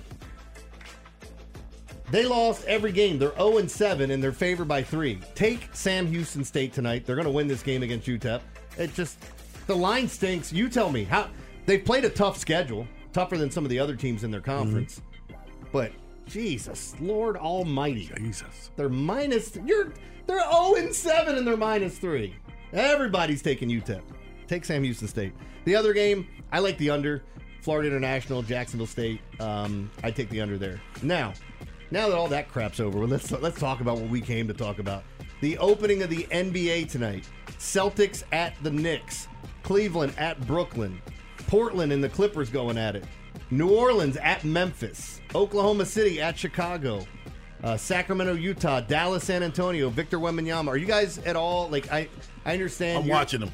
They 2.13 2.25
lost 2.25 2.65
every 2.67 2.93
game. 2.93 3.19
They're 3.19 3.35
0 3.35 3.67
7 3.67 4.13
and 4.13 4.23
they're 4.23 4.33
favored 4.33 4.69
by 4.69 4.85
three. 4.85 5.19
Take 5.35 5.69
Sam 5.73 6.07
Houston 6.07 6.45
State 6.45 6.73
tonight. 6.73 7.05
They're 7.05 7.17
going 7.17 7.27
to 7.27 7.33
win 7.33 7.49
this 7.49 7.63
game 7.63 7.83
against 7.83 8.07
UTEP. 8.07 8.41
It 8.79 8.95
just 8.95 9.19
the 9.67 9.75
line 9.75 10.09
stinks. 10.09 10.53
You 10.53 10.69
tell 10.69 10.91
me 10.91 11.03
how 11.03 11.29
they've 11.67 11.85
played 11.85 12.05
a 12.05 12.11
tough 12.11 12.39
schedule, 12.39 12.87
tougher 13.13 13.37
than 13.37 13.51
some 13.51 13.65
of 13.65 13.71
the 13.71 13.81
other 13.81 13.97
teams 13.97 14.23
in 14.23 14.31
their 14.31 14.41
conference. 14.41 15.03
Mm-hmm. 15.29 15.67
But 15.73 15.93
Jesus, 16.27 16.95
Lord 17.01 17.37
Almighty, 17.37 18.11
Jesus, 18.17 18.71
they're 18.77 18.89
minus. 18.89 19.57
You're 19.67 19.93
they're 20.27 20.41
0 20.51 20.93
7 20.93 21.37
and 21.37 21.47
they're 21.47 21.57
minus 21.57 21.99
three. 21.99 22.37
Everybody's 22.73 23.43
taking 23.43 23.69
UTEP. 23.69 24.03
Take 24.47 24.65
Sam 24.65 24.83
Houston 24.83 25.09
State. 25.09 25.33
The 25.65 25.77
other 25.77 25.93
game, 25.93 26.27
I 26.53 26.59
like 26.59 26.79
the 26.79 26.91
under. 26.91 27.23
Florida 27.61 27.89
International, 27.89 28.43
Jacksonville 28.43 28.87
State. 28.87 29.21
Um, 29.41 29.91
I 30.03 30.11
take 30.11 30.31
the 30.31 30.41
under 30.41 30.57
there. 30.57 30.81
Now, 31.03 31.35
now 31.91 32.09
that 32.09 32.17
all 32.17 32.29
that 32.29 32.49
crap's 32.49 32.81
over, 32.81 33.07
let's 33.07 33.31
let's 33.31 33.59
talk 33.59 33.81
about 33.81 33.99
what 33.99 34.09
we 34.11 34.21
came 34.21 34.47
to 34.49 34.55
talk 34.55 34.79
about. 34.79 35.05
The 35.41 35.59
opening 35.59 36.03
of 36.03 36.11
the 36.11 36.25
NBA 36.31 36.91
tonight. 36.91 37.29
Celtics 37.59 38.23
at 38.33 38.55
the 38.63 38.71
Knicks. 38.71 39.29
Cleveland 39.63 40.15
at 40.19 40.45
Brooklyn. 40.47 41.01
Portland 41.47 41.93
and 41.93 42.03
the 42.03 42.09
Clippers 42.09 42.51
going 42.51 42.79
at 42.79 42.97
it. 42.97 43.05
New 43.51 43.71
Orleans 43.71 44.17
at 44.19 44.45
Memphis. 44.45 45.21
Oklahoma 45.35 45.85
City 45.85 46.21
at 46.21 46.39
Chicago. 46.39 47.07
Uh, 47.63 47.77
Sacramento, 47.77 48.35
Utah, 48.35 48.81
Dallas, 48.81 49.25
San 49.25 49.43
Antonio, 49.43 49.91
Victor 49.91 50.19
Wembanyama. 50.19 50.69
Are 50.69 50.77
you 50.77 50.87
guys 50.87 51.19
at 51.19 51.35
all 51.37 51.69
like 51.69 51.91
I? 51.91 52.09
I 52.49 52.53
understand. 52.55 52.99
I'm 52.99 53.05
you're- 53.05 53.15
watching 53.15 53.41
them. 53.41 53.51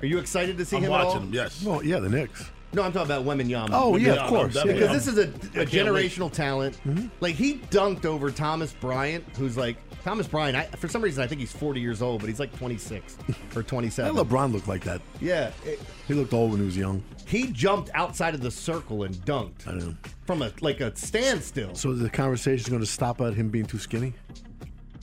Are 0.00 0.06
you 0.06 0.18
excited 0.18 0.56
to 0.58 0.64
see 0.64 0.76
him? 0.76 0.84
I'm 0.84 0.90
him 0.90 0.94
at 0.94 1.00
all? 1.00 1.06
watching 1.08 1.24
them. 1.26 1.34
Yes. 1.34 1.62
Well, 1.62 1.82
yeah, 1.84 1.98
the 1.98 2.08
Knicks. 2.08 2.50
No, 2.72 2.82
I'm 2.82 2.92
talking 2.92 3.10
about 3.10 3.24
Wembanyama. 3.24 3.70
Oh, 3.72 3.96
yeah, 3.96 4.12
of 4.12 4.18
Wembanyama, 4.18 4.28
course. 4.28 4.54
Yeah, 4.54 4.62
Because 4.64 4.80
yeah. 4.80 4.92
this 4.92 5.06
is 5.06 5.18
a, 5.18 5.26
can't 5.26 5.54
wait. 5.54 5.68
generational 5.70 6.30
talent. 6.30 6.78
Mm-hmm. 6.86 7.08
Like 7.20 7.34
he 7.34 7.54
dunked 7.70 8.04
over 8.04 8.30
Thomas 8.30 8.72
Bryant, 8.74 9.24
who's 9.36 9.56
like 9.56 9.76
Thomas 10.04 10.28
Bryant. 10.28 10.56
I, 10.56 10.66
for 10.76 10.86
some 10.86 11.00
reason, 11.02 11.24
I 11.24 11.26
think 11.26 11.40
he's 11.40 11.50
40 11.50 11.80
years 11.80 12.02
old, 12.02 12.20
but 12.20 12.28
he's 12.28 12.38
like 12.38 12.54
26 12.58 13.16
or 13.56 13.62
27. 13.62 14.16
And 14.16 14.28
LeBron 14.28 14.52
looked 14.52 14.68
like 14.68 14.84
that. 14.84 15.00
Yeah, 15.20 15.50
it- 15.64 15.80
He 16.06 16.14
looked 16.14 16.32
old 16.34 16.50
when 16.52 16.60
he 16.60 16.66
was 16.66 16.76
young. 16.76 17.02
he 17.26 17.50
jumped 17.50 17.90
outside 17.94 18.34
of 18.34 18.40
the 18.42 18.50
circle 18.50 19.02
and 19.04 19.14
dunked 19.24 19.66
I 19.66 19.72
know. 19.72 19.94
from 20.26 20.42
a 20.42 20.52
like 20.60 20.80
a 20.80 20.94
standstill. 20.94 21.74
So 21.74 21.92
the 21.94 22.10
conversation 22.10 22.60
is 22.64 22.68
going 22.68 22.82
to 22.82 22.86
stop 22.86 23.20
at 23.22 23.32
him 23.34 23.48
being 23.48 23.66
too 23.66 23.78
skinny. 23.78 24.12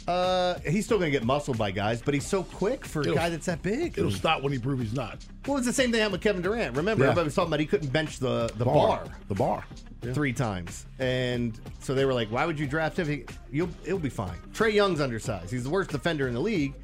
Uh, 0.08 0.60
he's 0.60 0.86
still 0.86 1.00
gonna 1.00 1.10
get 1.12 1.24
muscled 1.24 1.58
by 1.58 1.72
guys, 1.72 2.02
but 2.02 2.14
he's 2.14 2.26
so 2.28 2.44
quick 2.44 2.86
for 2.86 3.00
a 3.02 3.06
It'll- 3.06 3.16
guy 3.16 3.30
that's 3.30 3.48
that 3.48 3.62
big. 3.64 3.98
It'll 3.98 4.12
stop 4.12 4.44
when 4.44 4.54
he 4.54 4.60
proves 4.60 4.84
he's 4.84 4.94
not. 4.94 5.18
Well, 5.48 5.58
it's 5.58 5.66
the 5.66 5.74
same 5.74 5.92
thing 5.92 6.00
happened 6.00 6.14
with 6.14 6.22
Kevin 6.22 6.42
Durant. 6.44 6.76
Remember, 6.78 7.04
Yeah. 7.04 7.10
everybody 7.12 7.26
was 7.26 7.36
talking 7.36 7.50
about 7.50 7.60
he 7.60 7.66
couldn't 7.66 7.92
bench 7.92 8.20
the 8.20 8.52
the 8.58 8.66
bar. 8.66 9.04
The 9.28 9.36
bar. 9.36 9.66
three 10.14 10.34
times, 10.34 10.86
and 11.00 11.60
so 11.80 11.96
they 11.96 12.06
were 12.06 12.14
like, 12.14 12.30
"Why 12.30 12.46
would 12.46 12.60
you 12.60 12.68
draft 12.68 13.00
him? 13.00 13.08
He, 13.08 13.26
you'll, 13.52 13.70
he'll 13.86 13.98
be 13.98 14.10
fine." 14.10 14.38
Trae 14.54 14.72
Young's 14.72 15.02
undersized. 15.02 15.50
He's 15.50 15.64
the 15.64 15.70
worst 15.72 15.90
defender 15.90 16.28
in 16.28 16.36
the 16.36 16.40
league, 16.40 16.76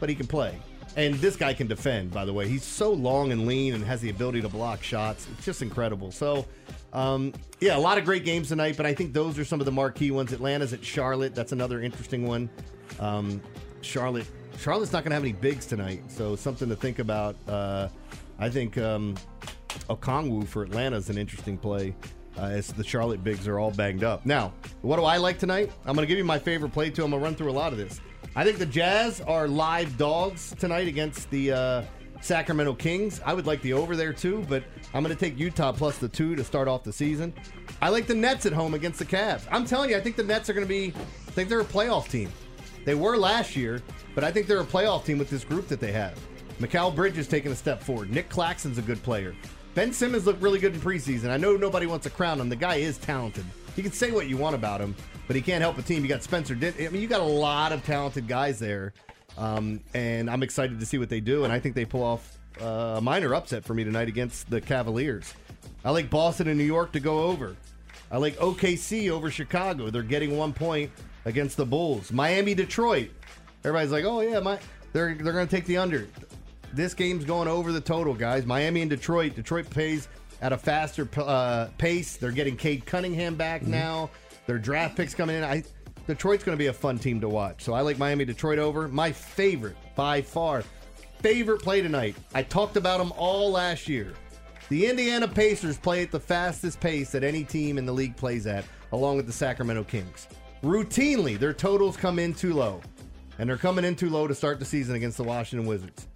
but 0.00 0.10
he 0.10 0.14
can 0.14 0.26
play. 0.26 0.54
And 0.96 1.14
this 1.14 1.34
guy 1.36 1.54
can 1.54 1.66
defend. 1.66 2.10
By 2.12 2.26
the 2.26 2.32
way, 2.34 2.46
he's 2.46 2.64
so 2.64 2.90
long 2.92 3.32
and 3.32 3.46
lean 3.46 3.72
and 3.72 3.82
has 3.84 4.02
the 4.02 4.10
ability 4.10 4.42
to 4.42 4.48
block 4.50 4.82
shots. 4.82 5.26
It's 5.32 5.46
just 5.46 5.62
incredible. 5.62 6.10
So, 6.12 6.44
um, 6.92 7.32
yeah, 7.60 7.76
a 7.76 7.78
lot 7.78 7.98
of 7.98 8.04
great 8.04 8.24
games 8.24 8.48
tonight. 8.48 8.76
But 8.76 8.86
I 8.86 8.94
think 8.94 9.12
those 9.12 9.38
are 9.38 9.44
some 9.44 9.60
of 9.60 9.66
the 9.66 9.72
marquee 9.72 10.10
ones. 10.10 10.32
Atlanta's 10.32 10.72
at 10.72 10.84
Charlotte. 10.84 11.34
That's 11.34 11.52
another 11.52 11.82
interesting 11.82 12.26
one. 12.26 12.48
Um, 13.00 13.40
Charlotte. 13.80 14.26
Charlotte's 14.58 14.92
not 14.92 15.04
going 15.04 15.10
to 15.10 15.14
have 15.14 15.22
any 15.22 15.32
bigs 15.32 15.66
tonight, 15.66 16.02
so 16.08 16.34
something 16.34 16.68
to 16.68 16.76
think 16.76 16.98
about. 16.98 17.36
Uh, 17.46 17.88
I 18.40 18.48
think 18.48 18.76
um, 18.76 19.14
Okongwu 19.88 20.46
for 20.46 20.64
Atlanta 20.64 20.96
is 20.96 21.10
an 21.10 21.18
interesting 21.18 21.56
play 21.56 21.94
uh, 22.36 22.46
as 22.46 22.72
the 22.72 22.84
Charlotte 22.84 23.22
bigs 23.22 23.46
are 23.46 23.58
all 23.58 23.70
banged 23.70 24.04
up. 24.04 24.26
Now, 24.26 24.52
what 24.82 24.96
do 24.96 25.04
I 25.04 25.16
like 25.16 25.38
tonight? 25.38 25.70
I'm 25.86 25.94
going 25.94 26.06
to 26.06 26.08
give 26.08 26.18
you 26.18 26.24
my 26.24 26.38
favorite 26.38 26.72
play 26.72 26.90
too. 26.90 27.04
I'm 27.04 27.10
going 27.10 27.20
to 27.20 27.24
run 27.24 27.34
through 27.34 27.50
a 27.50 27.52
lot 27.52 27.72
of 27.72 27.78
this. 27.78 28.00
I 28.34 28.44
think 28.44 28.58
the 28.58 28.66
Jazz 28.66 29.20
are 29.22 29.48
live 29.48 29.96
dogs 29.96 30.54
tonight 30.58 30.88
against 30.88 31.30
the 31.30 31.52
uh, 31.52 31.82
Sacramento 32.20 32.74
Kings. 32.74 33.20
I 33.24 33.34
would 33.34 33.46
like 33.46 33.62
the 33.62 33.72
over 33.72 33.96
there 33.96 34.12
too, 34.12 34.44
but 34.48 34.64
I'm 34.92 35.02
going 35.02 35.14
to 35.14 35.20
take 35.20 35.38
Utah 35.38 35.72
plus 35.72 35.98
the 35.98 36.08
two 36.08 36.34
to 36.36 36.44
start 36.44 36.68
off 36.68 36.82
the 36.84 36.92
season. 36.92 37.32
I 37.80 37.88
like 37.88 38.06
the 38.06 38.14
Nets 38.14 38.46
at 38.46 38.52
home 38.52 38.74
against 38.74 38.98
the 38.98 39.04
Cavs. 39.04 39.46
I'm 39.50 39.64
telling 39.64 39.90
you, 39.90 39.96
I 39.96 40.00
think 40.00 40.16
the 40.16 40.24
Nets 40.24 40.50
are 40.50 40.52
going 40.52 40.66
to 40.66 40.68
be. 40.68 40.92
I 41.26 41.30
think 41.30 41.48
they're 41.48 41.60
a 41.60 41.64
playoff 41.64 42.10
team. 42.10 42.30
They 42.84 42.94
were 42.94 43.16
last 43.16 43.54
year, 43.54 43.82
but 44.14 44.24
I 44.24 44.32
think 44.32 44.46
they're 44.46 44.60
a 44.60 44.64
playoff 44.64 45.04
team 45.04 45.18
with 45.18 45.30
this 45.30 45.44
group 45.44 45.68
that 45.68 45.80
they 45.80 45.92
have. 45.92 46.18
Mikal 46.58 46.94
Bridges 46.94 47.28
taking 47.28 47.52
a 47.52 47.56
step 47.56 47.82
forward. 47.82 48.10
Nick 48.10 48.28
Claxton's 48.28 48.78
a 48.78 48.82
good 48.82 49.02
player. 49.02 49.34
Ben 49.74 49.92
Simmons 49.92 50.26
looked 50.26 50.42
really 50.42 50.58
good 50.58 50.74
in 50.74 50.80
preseason. 50.80 51.28
I 51.30 51.36
know 51.36 51.56
nobody 51.56 51.86
wants 51.86 52.04
to 52.04 52.10
crown 52.10 52.40
him. 52.40 52.48
The 52.48 52.56
guy 52.56 52.76
is 52.76 52.98
talented. 52.98 53.44
You 53.76 53.82
can 53.84 53.92
say 53.92 54.10
what 54.10 54.26
you 54.26 54.36
want 54.36 54.56
about 54.56 54.80
him, 54.80 54.96
but 55.28 55.36
he 55.36 55.42
can't 55.42 55.62
help 55.62 55.78
a 55.78 55.82
team. 55.82 56.02
You 56.02 56.08
got 56.08 56.24
Spencer. 56.24 56.58
I 56.60 56.88
mean, 56.88 57.00
you 57.00 57.06
got 57.06 57.20
a 57.20 57.24
lot 57.24 57.70
of 57.70 57.84
talented 57.84 58.26
guys 58.26 58.58
there, 58.58 58.92
um, 59.38 59.80
and 59.94 60.28
I'm 60.28 60.42
excited 60.42 60.80
to 60.80 60.86
see 60.86 60.98
what 60.98 61.08
they 61.08 61.20
do. 61.20 61.44
And 61.44 61.52
I 61.52 61.60
think 61.60 61.74
they 61.74 61.84
pull 61.84 62.02
off 62.02 62.38
uh, 62.60 62.96
a 62.96 63.00
minor 63.00 63.34
upset 63.34 63.64
for 63.64 63.72
me 63.72 63.84
tonight 63.84 64.08
against 64.08 64.50
the 64.50 64.60
Cavaliers. 64.60 65.32
I 65.84 65.90
like 65.90 66.10
Boston 66.10 66.48
and 66.48 66.58
New 66.58 66.64
York 66.64 66.92
to 66.92 67.00
go 67.00 67.22
over. 67.24 67.56
I 68.10 68.16
like 68.18 68.36
OKC 68.36 69.10
over 69.10 69.30
Chicago. 69.30 69.90
They're 69.90 70.02
getting 70.02 70.36
one 70.36 70.52
point 70.52 70.90
against 71.24 71.56
the 71.56 71.66
Bulls. 71.66 72.10
Miami, 72.10 72.54
Detroit. 72.54 73.10
Everybody's 73.64 73.92
like, 73.92 74.04
oh 74.04 74.20
yeah, 74.20 74.40
my 74.40 74.58
they're 74.92 75.14
they're 75.14 75.32
going 75.32 75.46
to 75.46 75.54
take 75.54 75.66
the 75.66 75.76
under. 75.76 76.08
This 76.72 76.94
game's 76.94 77.24
going 77.24 77.48
over 77.48 77.72
the 77.72 77.80
total, 77.80 78.14
guys. 78.14 78.44
Miami 78.44 78.80
and 78.82 78.90
Detroit. 78.90 79.34
Detroit 79.34 79.68
pays 79.70 80.08
at 80.40 80.52
a 80.52 80.58
faster 80.58 81.08
uh, 81.16 81.68
pace. 81.78 82.16
They're 82.16 82.32
getting 82.32 82.56
Cade 82.56 82.86
Cunningham 82.86 83.36
back 83.36 83.62
now. 83.62 84.10
Their 84.46 84.58
draft 84.58 84.96
picks 84.96 85.14
coming 85.14 85.36
in. 85.36 85.44
I 85.44 85.62
Detroit's 86.08 86.42
going 86.42 86.56
to 86.56 86.58
be 86.58 86.68
a 86.68 86.72
fun 86.72 86.98
team 86.98 87.20
to 87.20 87.28
watch. 87.28 87.62
So 87.62 87.74
I 87.74 87.82
like 87.82 87.98
Miami 87.98 88.24
Detroit 88.24 88.58
over. 88.58 88.88
My 88.88 89.12
favorite 89.12 89.76
by 89.94 90.22
far, 90.22 90.64
favorite 91.20 91.60
play 91.60 91.82
tonight. 91.82 92.16
I 92.34 92.42
talked 92.42 92.78
about 92.78 92.96
them 92.96 93.12
all 93.18 93.50
last 93.50 93.90
year. 93.90 94.14
The 94.70 94.86
Indiana 94.86 95.28
Pacers 95.28 95.76
play 95.76 96.02
at 96.02 96.10
the 96.10 96.18
fastest 96.18 96.80
pace 96.80 97.10
that 97.12 97.22
any 97.22 97.44
team 97.44 97.76
in 97.76 97.84
the 97.84 97.92
league 97.92 98.16
plays 98.16 98.46
at, 98.46 98.64
along 98.92 99.18
with 99.18 99.26
the 99.26 99.32
Sacramento 99.32 99.84
Kings. 99.84 100.28
Routinely, 100.62 101.38
their 101.38 101.52
totals 101.52 101.94
come 101.94 102.18
in 102.18 102.32
too 102.32 102.54
low, 102.54 102.80
and 103.38 103.48
they're 103.48 103.58
coming 103.58 103.84
in 103.84 103.94
too 103.94 104.08
low 104.08 104.26
to 104.26 104.34
start 104.34 104.58
the 104.58 104.64
season 104.64 104.96
against 104.96 105.18
the 105.18 105.24
Washington 105.24 105.68
Wizards. 105.68 106.06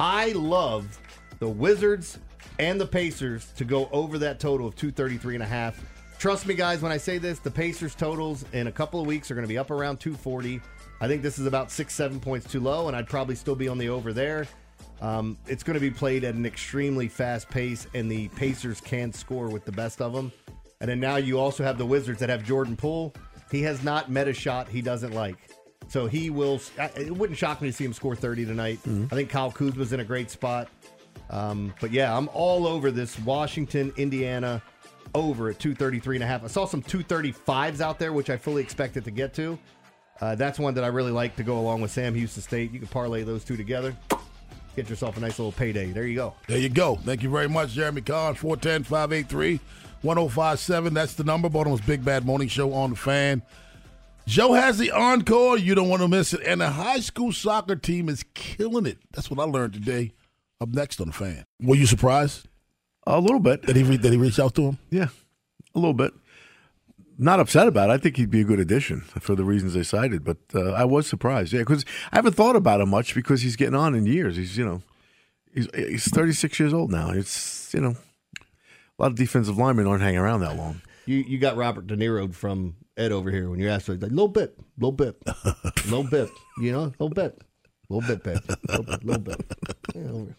I 0.00 0.32
love 0.32 0.98
the 1.38 1.48
Wizards 1.48 2.18
and 2.58 2.80
the 2.80 2.86
Pacers 2.86 3.52
to 3.52 3.64
go 3.64 3.88
over 3.92 4.18
that 4.18 4.40
total 4.40 4.66
of 4.66 4.74
233 4.74 5.34
and 5.34 5.44
a 5.44 5.46
half. 5.46 5.80
Trust 6.22 6.46
me, 6.46 6.54
guys, 6.54 6.82
when 6.82 6.92
I 6.92 6.98
say 6.98 7.18
this, 7.18 7.40
the 7.40 7.50
Pacers 7.50 7.96
totals 7.96 8.44
in 8.52 8.68
a 8.68 8.70
couple 8.70 9.00
of 9.00 9.08
weeks 9.08 9.28
are 9.28 9.34
going 9.34 9.42
to 9.44 9.48
be 9.48 9.58
up 9.58 9.72
around 9.72 9.98
240. 9.98 10.60
I 11.00 11.08
think 11.08 11.20
this 11.20 11.36
is 11.36 11.46
about 11.46 11.68
six, 11.68 11.94
seven 11.94 12.20
points 12.20 12.48
too 12.48 12.60
low, 12.60 12.86
and 12.86 12.96
I'd 12.96 13.08
probably 13.08 13.34
still 13.34 13.56
be 13.56 13.66
on 13.66 13.76
the 13.76 13.88
over 13.88 14.12
there. 14.12 14.46
Um, 15.00 15.36
it's 15.48 15.64
going 15.64 15.74
to 15.74 15.80
be 15.80 15.90
played 15.90 16.22
at 16.22 16.36
an 16.36 16.46
extremely 16.46 17.08
fast 17.08 17.50
pace, 17.50 17.88
and 17.92 18.08
the 18.08 18.28
Pacers 18.28 18.80
can 18.80 19.12
score 19.12 19.48
with 19.48 19.64
the 19.64 19.72
best 19.72 20.00
of 20.00 20.12
them. 20.12 20.30
And 20.80 20.88
then 20.88 21.00
now 21.00 21.16
you 21.16 21.40
also 21.40 21.64
have 21.64 21.76
the 21.76 21.86
Wizards 21.86 22.20
that 22.20 22.28
have 22.28 22.44
Jordan 22.44 22.76
Poole. 22.76 23.12
He 23.50 23.62
has 23.62 23.82
not 23.82 24.08
met 24.08 24.28
a 24.28 24.32
shot 24.32 24.68
he 24.68 24.80
doesn't 24.80 25.14
like. 25.14 25.38
So 25.88 26.06
he 26.06 26.30
will. 26.30 26.60
It 26.78 27.16
wouldn't 27.16 27.36
shock 27.36 27.60
me 27.60 27.68
to 27.68 27.72
see 27.72 27.84
him 27.84 27.92
score 27.92 28.14
30 28.14 28.44
tonight. 28.44 28.78
I 29.10 29.16
think 29.16 29.28
Kyle 29.28 29.50
Kuzma's 29.50 29.92
in 29.92 29.98
a 29.98 30.04
great 30.04 30.30
spot. 30.30 30.68
Um, 31.30 31.74
but 31.80 31.90
yeah, 31.90 32.16
I'm 32.16 32.28
all 32.32 32.64
over 32.68 32.92
this 32.92 33.18
Washington, 33.18 33.92
Indiana 33.96 34.62
over 35.14 35.50
at 35.50 35.58
233 35.58 36.16
and 36.16 36.24
a 36.24 36.26
half. 36.26 36.44
I 36.44 36.46
saw 36.46 36.66
some 36.66 36.82
235s 36.82 37.80
out 37.80 37.98
there, 37.98 38.12
which 38.12 38.30
I 38.30 38.36
fully 38.36 38.62
expected 38.62 39.04
to 39.04 39.10
get 39.10 39.34
to. 39.34 39.58
Uh, 40.20 40.34
that's 40.34 40.58
one 40.58 40.74
that 40.74 40.84
I 40.84 40.88
really 40.88 41.10
like 41.10 41.36
to 41.36 41.42
go 41.42 41.58
along 41.58 41.80
with 41.80 41.90
Sam 41.90 42.14
Houston 42.14 42.42
State. 42.42 42.72
You 42.72 42.78
can 42.78 42.88
parlay 42.88 43.22
those 43.24 43.44
two 43.44 43.56
together. 43.56 43.96
Get 44.76 44.88
yourself 44.88 45.16
a 45.16 45.20
nice 45.20 45.38
little 45.38 45.52
payday. 45.52 45.92
There 45.92 46.06
you 46.06 46.14
go. 46.14 46.34
There 46.46 46.58
you 46.58 46.68
go. 46.68 46.96
Thank 46.96 47.22
you 47.22 47.30
very 47.30 47.48
much, 47.48 47.72
Jeremy 47.72 48.00
Conn. 48.00 48.34
410 48.34 48.84
583 48.84 49.60
1057. 50.02 50.94
That's 50.94 51.14
the 51.14 51.24
number. 51.24 51.48
Baltimore's 51.48 51.80
Big 51.80 52.04
Bad 52.04 52.24
Morning 52.24 52.48
Show 52.48 52.72
on 52.72 52.90
the 52.90 52.96
fan. 52.96 53.42
Joe 54.26 54.52
has 54.52 54.78
the 54.78 54.92
encore. 54.92 55.58
You 55.58 55.74
don't 55.74 55.88
want 55.88 56.02
to 56.02 56.08
miss 56.08 56.32
it. 56.32 56.40
And 56.46 56.60
the 56.60 56.70
high 56.70 57.00
school 57.00 57.32
soccer 57.32 57.76
team 57.76 58.08
is 58.08 58.24
killing 58.34 58.86
it. 58.86 58.98
That's 59.12 59.30
what 59.30 59.40
I 59.40 59.44
learned 59.44 59.74
today. 59.74 60.12
Up 60.60 60.68
next 60.68 61.00
on 61.00 61.08
the 61.08 61.12
fan. 61.12 61.44
Were 61.60 61.74
you 61.74 61.86
surprised? 61.86 62.48
A 63.06 63.20
little 63.20 63.40
bit. 63.40 63.62
Did 63.62 63.76
he, 63.76 63.82
re- 63.82 63.96
did 63.96 64.12
he 64.12 64.18
reach 64.18 64.38
out 64.38 64.54
to 64.54 64.62
him? 64.62 64.78
Yeah, 64.90 65.08
a 65.74 65.78
little 65.78 65.94
bit. 65.94 66.12
Not 67.18 67.40
upset 67.40 67.66
about 67.68 67.90
it. 67.90 67.92
I 67.92 67.98
think 67.98 68.16
he'd 68.16 68.30
be 68.30 68.40
a 68.40 68.44
good 68.44 68.58
addition 68.60 69.00
for 69.00 69.34
the 69.34 69.44
reasons 69.44 69.74
they 69.74 69.82
cited, 69.82 70.24
but 70.24 70.38
uh, 70.54 70.72
I 70.72 70.84
was 70.84 71.06
surprised. 71.06 71.52
Yeah, 71.52 71.60
because 71.60 71.84
I 72.10 72.16
haven't 72.16 72.34
thought 72.34 72.56
about 72.56 72.80
him 72.80 72.88
much 72.90 73.14
because 73.14 73.42
he's 73.42 73.56
getting 73.56 73.74
on 73.74 73.94
in 73.94 74.06
years. 74.06 74.36
He's, 74.36 74.56
you 74.56 74.64
know, 74.64 74.82
he's, 75.54 75.68
he's 75.74 76.10
36 76.10 76.58
years 76.58 76.72
old 76.72 76.90
now. 76.90 77.10
It's, 77.10 77.72
you 77.74 77.80
know, 77.80 77.96
a 78.98 79.02
lot 79.02 79.10
of 79.10 79.16
defensive 79.16 79.58
linemen 79.58 79.86
aren't 79.86 80.02
hanging 80.02 80.20
around 80.20 80.40
that 80.40 80.56
long. 80.56 80.80
You 81.06 81.16
you 81.18 81.38
got 81.38 81.56
Robert 81.56 81.86
De 81.88 81.96
Niro 81.96 82.32
from 82.32 82.76
Ed 82.96 83.10
over 83.12 83.30
here 83.30 83.50
when 83.50 83.58
you 83.58 83.68
asked 83.68 83.88
him, 83.88 83.98
like, 84.00 84.10
a 84.10 84.14
little 84.14 84.28
bit, 84.28 84.56
little 84.78 84.92
bit, 84.92 85.16
little 85.86 86.04
bit, 86.04 86.30
you 86.58 86.72
know, 86.72 86.84
a 86.84 86.94
little 86.98 87.08
bit, 87.10 87.42
A 87.90 87.92
little 87.92 88.08
bit, 88.08 88.22
babe, 88.22 88.38
little 88.68 88.84
bit, 88.84 89.02
a 89.02 89.06
little 89.06 89.20
bit, 89.20 89.44
You 89.94 90.34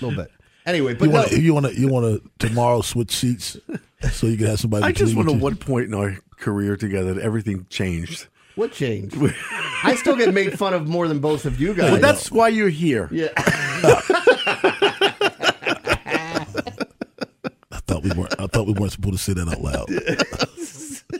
little 0.00 0.16
bit. 0.22 0.30
Anyway, 0.66 0.94
but 0.94 1.06
you 1.06 1.10
want 1.10 1.30
no. 1.30 1.36
to 1.36 1.42
you 1.42 1.54
want 1.54 1.66
to 1.66 1.74
you 1.78 1.88
want 1.88 2.22
to 2.38 2.48
tomorrow 2.48 2.80
switch 2.80 3.12
seats 3.12 3.58
so 4.12 4.26
you 4.26 4.36
can 4.36 4.46
have 4.46 4.60
somebody. 4.60 4.84
I 4.84 4.92
just 4.92 5.14
between 5.14 5.16
wonder 5.16 5.32
you 5.32 5.38
two? 5.38 5.44
what 5.44 5.60
point 5.60 5.86
in 5.86 5.94
our 5.94 6.16
career 6.38 6.76
together 6.76 7.14
that 7.14 7.22
everything 7.22 7.66
changed. 7.68 8.28
What 8.54 8.72
changed? 8.72 9.16
I 9.82 9.96
still 9.96 10.16
get 10.16 10.32
made 10.32 10.58
fun 10.58 10.74
of 10.74 10.86
more 10.86 11.08
than 11.08 11.18
both 11.18 11.44
of 11.44 11.60
you 11.60 11.74
guys. 11.74 11.92
Well, 11.92 12.00
that's 12.00 12.30
why 12.30 12.48
you're 12.48 12.68
here. 12.68 13.08
Yeah. 13.10 13.28
I 13.36 14.00
thought 17.86 18.02
we 18.02 18.10
weren't. 18.12 18.34
I 18.40 18.46
thought 18.46 18.66
we 18.66 18.72
weren't 18.72 18.92
supposed 18.92 19.16
to 19.16 19.22
say 19.22 19.32
that 19.34 19.48
out 19.48 19.60
loud. 19.60 19.88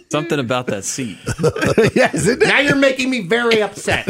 Something 0.10 0.38
about 0.38 0.66
that 0.68 0.84
seat. 0.84 1.18
yes. 1.94 2.26
now 2.38 2.60
you're 2.60 2.76
making 2.76 3.10
me 3.10 3.26
very 3.26 3.62
upset. 3.62 4.06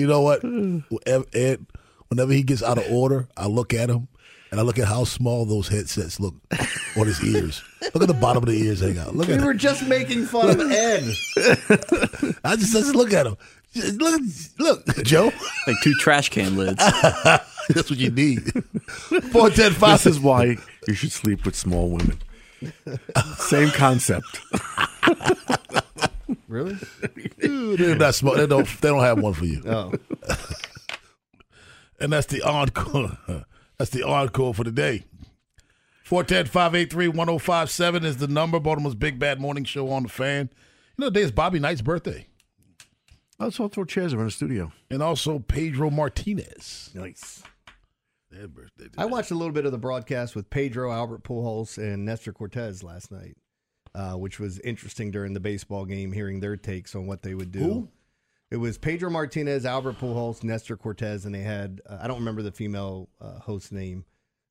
You 0.00 0.06
know 0.06 0.22
what, 0.22 0.40
hmm. 0.40 0.78
Ed, 1.04 1.24
Ed, 1.34 1.66
whenever 2.08 2.32
he 2.32 2.42
gets 2.42 2.62
out 2.62 2.78
of 2.78 2.90
order, 2.90 3.28
I 3.36 3.48
look 3.48 3.74
at 3.74 3.90
him 3.90 4.08
and 4.50 4.58
I 4.58 4.62
look 4.62 4.78
at 4.78 4.88
how 4.88 5.04
small 5.04 5.44
those 5.44 5.68
headsets 5.68 6.18
look 6.18 6.34
on 6.96 7.06
his 7.06 7.22
ears. 7.22 7.62
Look 7.92 8.02
at 8.02 8.08
the 8.08 8.14
bottom 8.14 8.42
of 8.42 8.48
the 8.48 8.58
ears 8.58 8.80
hang 8.80 8.96
out. 8.96 9.14
Look 9.14 9.28
we 9.28 9.34
at 9.34 9.42
were 9.42 9.50
it. 9.50 9.58
just 9.58 9.86
making 9.86 10.24
fun 10.24 10.58
of 10.58 10.72
Ed. 10.72 11.02
I 12.42 12.56
just, 12.56 12.74
I 12.74 12.80
just 12.80 12.94
look 12.94 13.12
at 13.12 13.26
him. 13.26 13.36
Just 13.74 14.00
Look, 14.00 14.22
look, 14.58 14.86
Joe. 15.04 15.32
Like 15.66 15.76
two 15.82 15.92
trash 15.94 16.30
can 16.30 16.56
lids. 16.56 16.78
That's 17.68 17.90
what 17.90 17.98
you 17.98 18.10
need. 18.10 18.50
Four 19.30 19.50
ten 19.50 19.72
five. 19.72 20.02
This 20.02 20.14
is 20.14 20.18
why 20.18 20.56
you 20.88 20.94
should 20.94 21.12
sleep 21.12 21.44
with 21.44 21.54
small 21.54 21.90
women. 21.90 22.18
Same 23.36 23.68
concept. 23.68 24.40
Really? 26.48 26.76
They're 27.38 27.96
not 27.96 28.14
small. 28.14 28.34
They 28.36 28.46
don't. 28.46 28.66
They 28.80 28.88
don't 28.88 29.02
have 29.02 29.20
one 29.20 29.34
for 29.34 29.44
you. 29.44 29.62
Oh. 29.66 29.92
and 32.00 32.12
that's 32.12 32.26
the 32.26 32.42
encore. 32.42 33.18
That's 33.78 33.92
the 33.92 34.02
encore 34.02 34.52
for 34.52 34.62
the 34.62 34.70
day. 34.70 35.04
410-583-1057 36.06 38.04
is 38.04 38.18
the 38.18 38.28
number. 38.28 38.60
Baltimore's 38.60 38.94
Big 38.94 39.18
Bad 39.18 39.40
Morning 39.40 39.64
Show 39.64 39.88
on 39.88 40.02
the 40.02 40.10
fan. 40.10 40.50
You 40.98 41.04
know, 41.04 41.06
today 41.06 41.22
is 41.22 41.32
Bobby 41.32 41.60
Knight's 41.60 41.80
birthday. 41.80 42.26
Let's 43.38 43.58
all 43.58 43.68
throw 43.68 43.86
chairs 43.86 44.12
around 44.12 44.26
the 44.26 44.32
studio. 44.32 44.70
And 44.90 45.02
also 45.02 45.38
Pedro 45.38 45.88
Martinez. 45.88 46.90
Nice. 46.94 47.42
Their 48.30 48.48
birthday. 48.48 48.88
I 48.98 49.06
watched 49.06 49.30
a 49.30 49.34
little 49.34 49.54
bit 49.54 49.64
of 49.64 49.72
the 49.72 49.78
broadcast 49.78 50.36
with 50.36 50.50
Pedro, 50.50 50.92
Albert 50.92 51.24
Pujols, 51.24 51.78
and 51.78 52.04
Nestor 52.04 52.34
Cortes 52.34 52.82
last 52.82 53.10
night, 53.10 53.38
uh, 53.94 54.12
which 54.14 54.38
was 54.38 54.58
interesting 54.60 55.10
during 55.10 55.32
the 55.32 55.40
baseball 55.40 55.84
game, 55.84 56.12
hearing 56.12 56.40
their 56.40 56.56
takes 56.56 56.94
on 56.94 57.06
what 57.06 57.22
they 57.22 57.34
would 57.34 57.52
do. 57.52 57.58
Who? 57.60 57.88
It 58.50 58.56
was 58.56 58.78
Pedro 58.78 59.10
Martinez, 59.10 59.64
Albert 59.64 60.00
Pujols, 60.00 60.42
Nestor 60.42 60.76
Cortes, 60.76 61.24
and 61.24 61.34
they 61.34 61.40
had 61.42 61.80
uh, 61.88 61.98
I 62.00 62.08
don't 62.08 62.18
remember 62.18 62.42
the 62.42 62.52
female 62.52 63.08
uh, 63.20 63.38
host 63.38 63.72
name, 63.72 64.04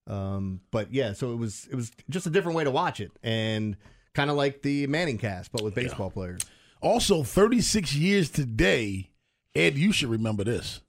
um, 0.08 0.62
but 0.72 0.94
yeah, 0.94 1.14
so 1.14 1.34
it 1.34 1.38
was 1.38 1.68
it 1.70 1.76
was 1.76 1.92
just 2.10 2.26
a 2.26 2.30
different 2.30 2.56
way 2.56 2.64
to 2.64 2.72
watch 2.72 3.02
it, 3.02 3.12
and 3.24 3.76
kind 4.14 4.30
of 4.30 4.38
like 4.38 4.62
the 4.62 4.88
Manning 4.88 5.18
cast, 5.18 5.52
but 5.52 5.62
with 5.62 5.76
baseball 5.76 6.10
players. 6.10 6.42
Also, 6.82 7.24
36 7.24 7.94
years 7.96 8.30
today. 8.30 9.12
Ed, 9.56 9.78
you 9.78 9.92
should 9.92 10.10
remember 10.10 10.44
this. 10.44 10.82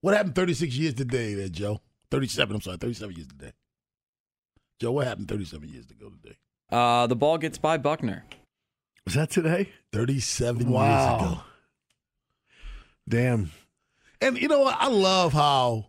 What 0.00 0.14
happened 0.14 0.34
36 0.36 0.76
years 0.76 0.94
today 0.94 1.34
there, 1.34 1.48
Joe? 1.48 1.80
37, 2.10 2.54
I'm 2.54 2.62
sorry, 2.62 2.76
37 2.76 3.16
years 3.16 3.26
today. 3.26 3.52
Joe, 4.78 4.92
what 4.92 5.06
happened 5.06 5.28
37 5.28 5.68
years 5.68 5.90
ago 5.90 6.10
today? 6.10 6.36
Uh, 6.70 7.06
the 7.06 7.16
ball 7.16 7.38
gets 7.38 7.58
by 7.58 7.76
Buckner. 7.76 8.24
Was 9.04 9.14
that 9.14 9.30
today? 9.30 9.70
37 9.92 10.68
Wow. 10.70 10.82
years 11.18 11.22
ago. 11.22 11.40
Damn. 13.08 13.50
And 14.20 14.36
you 14.40 14.48
know 14.48 14.60
what? 14.60 14.76
I 14.78 14.88
love 14.88 15.32
how 15.32 15.86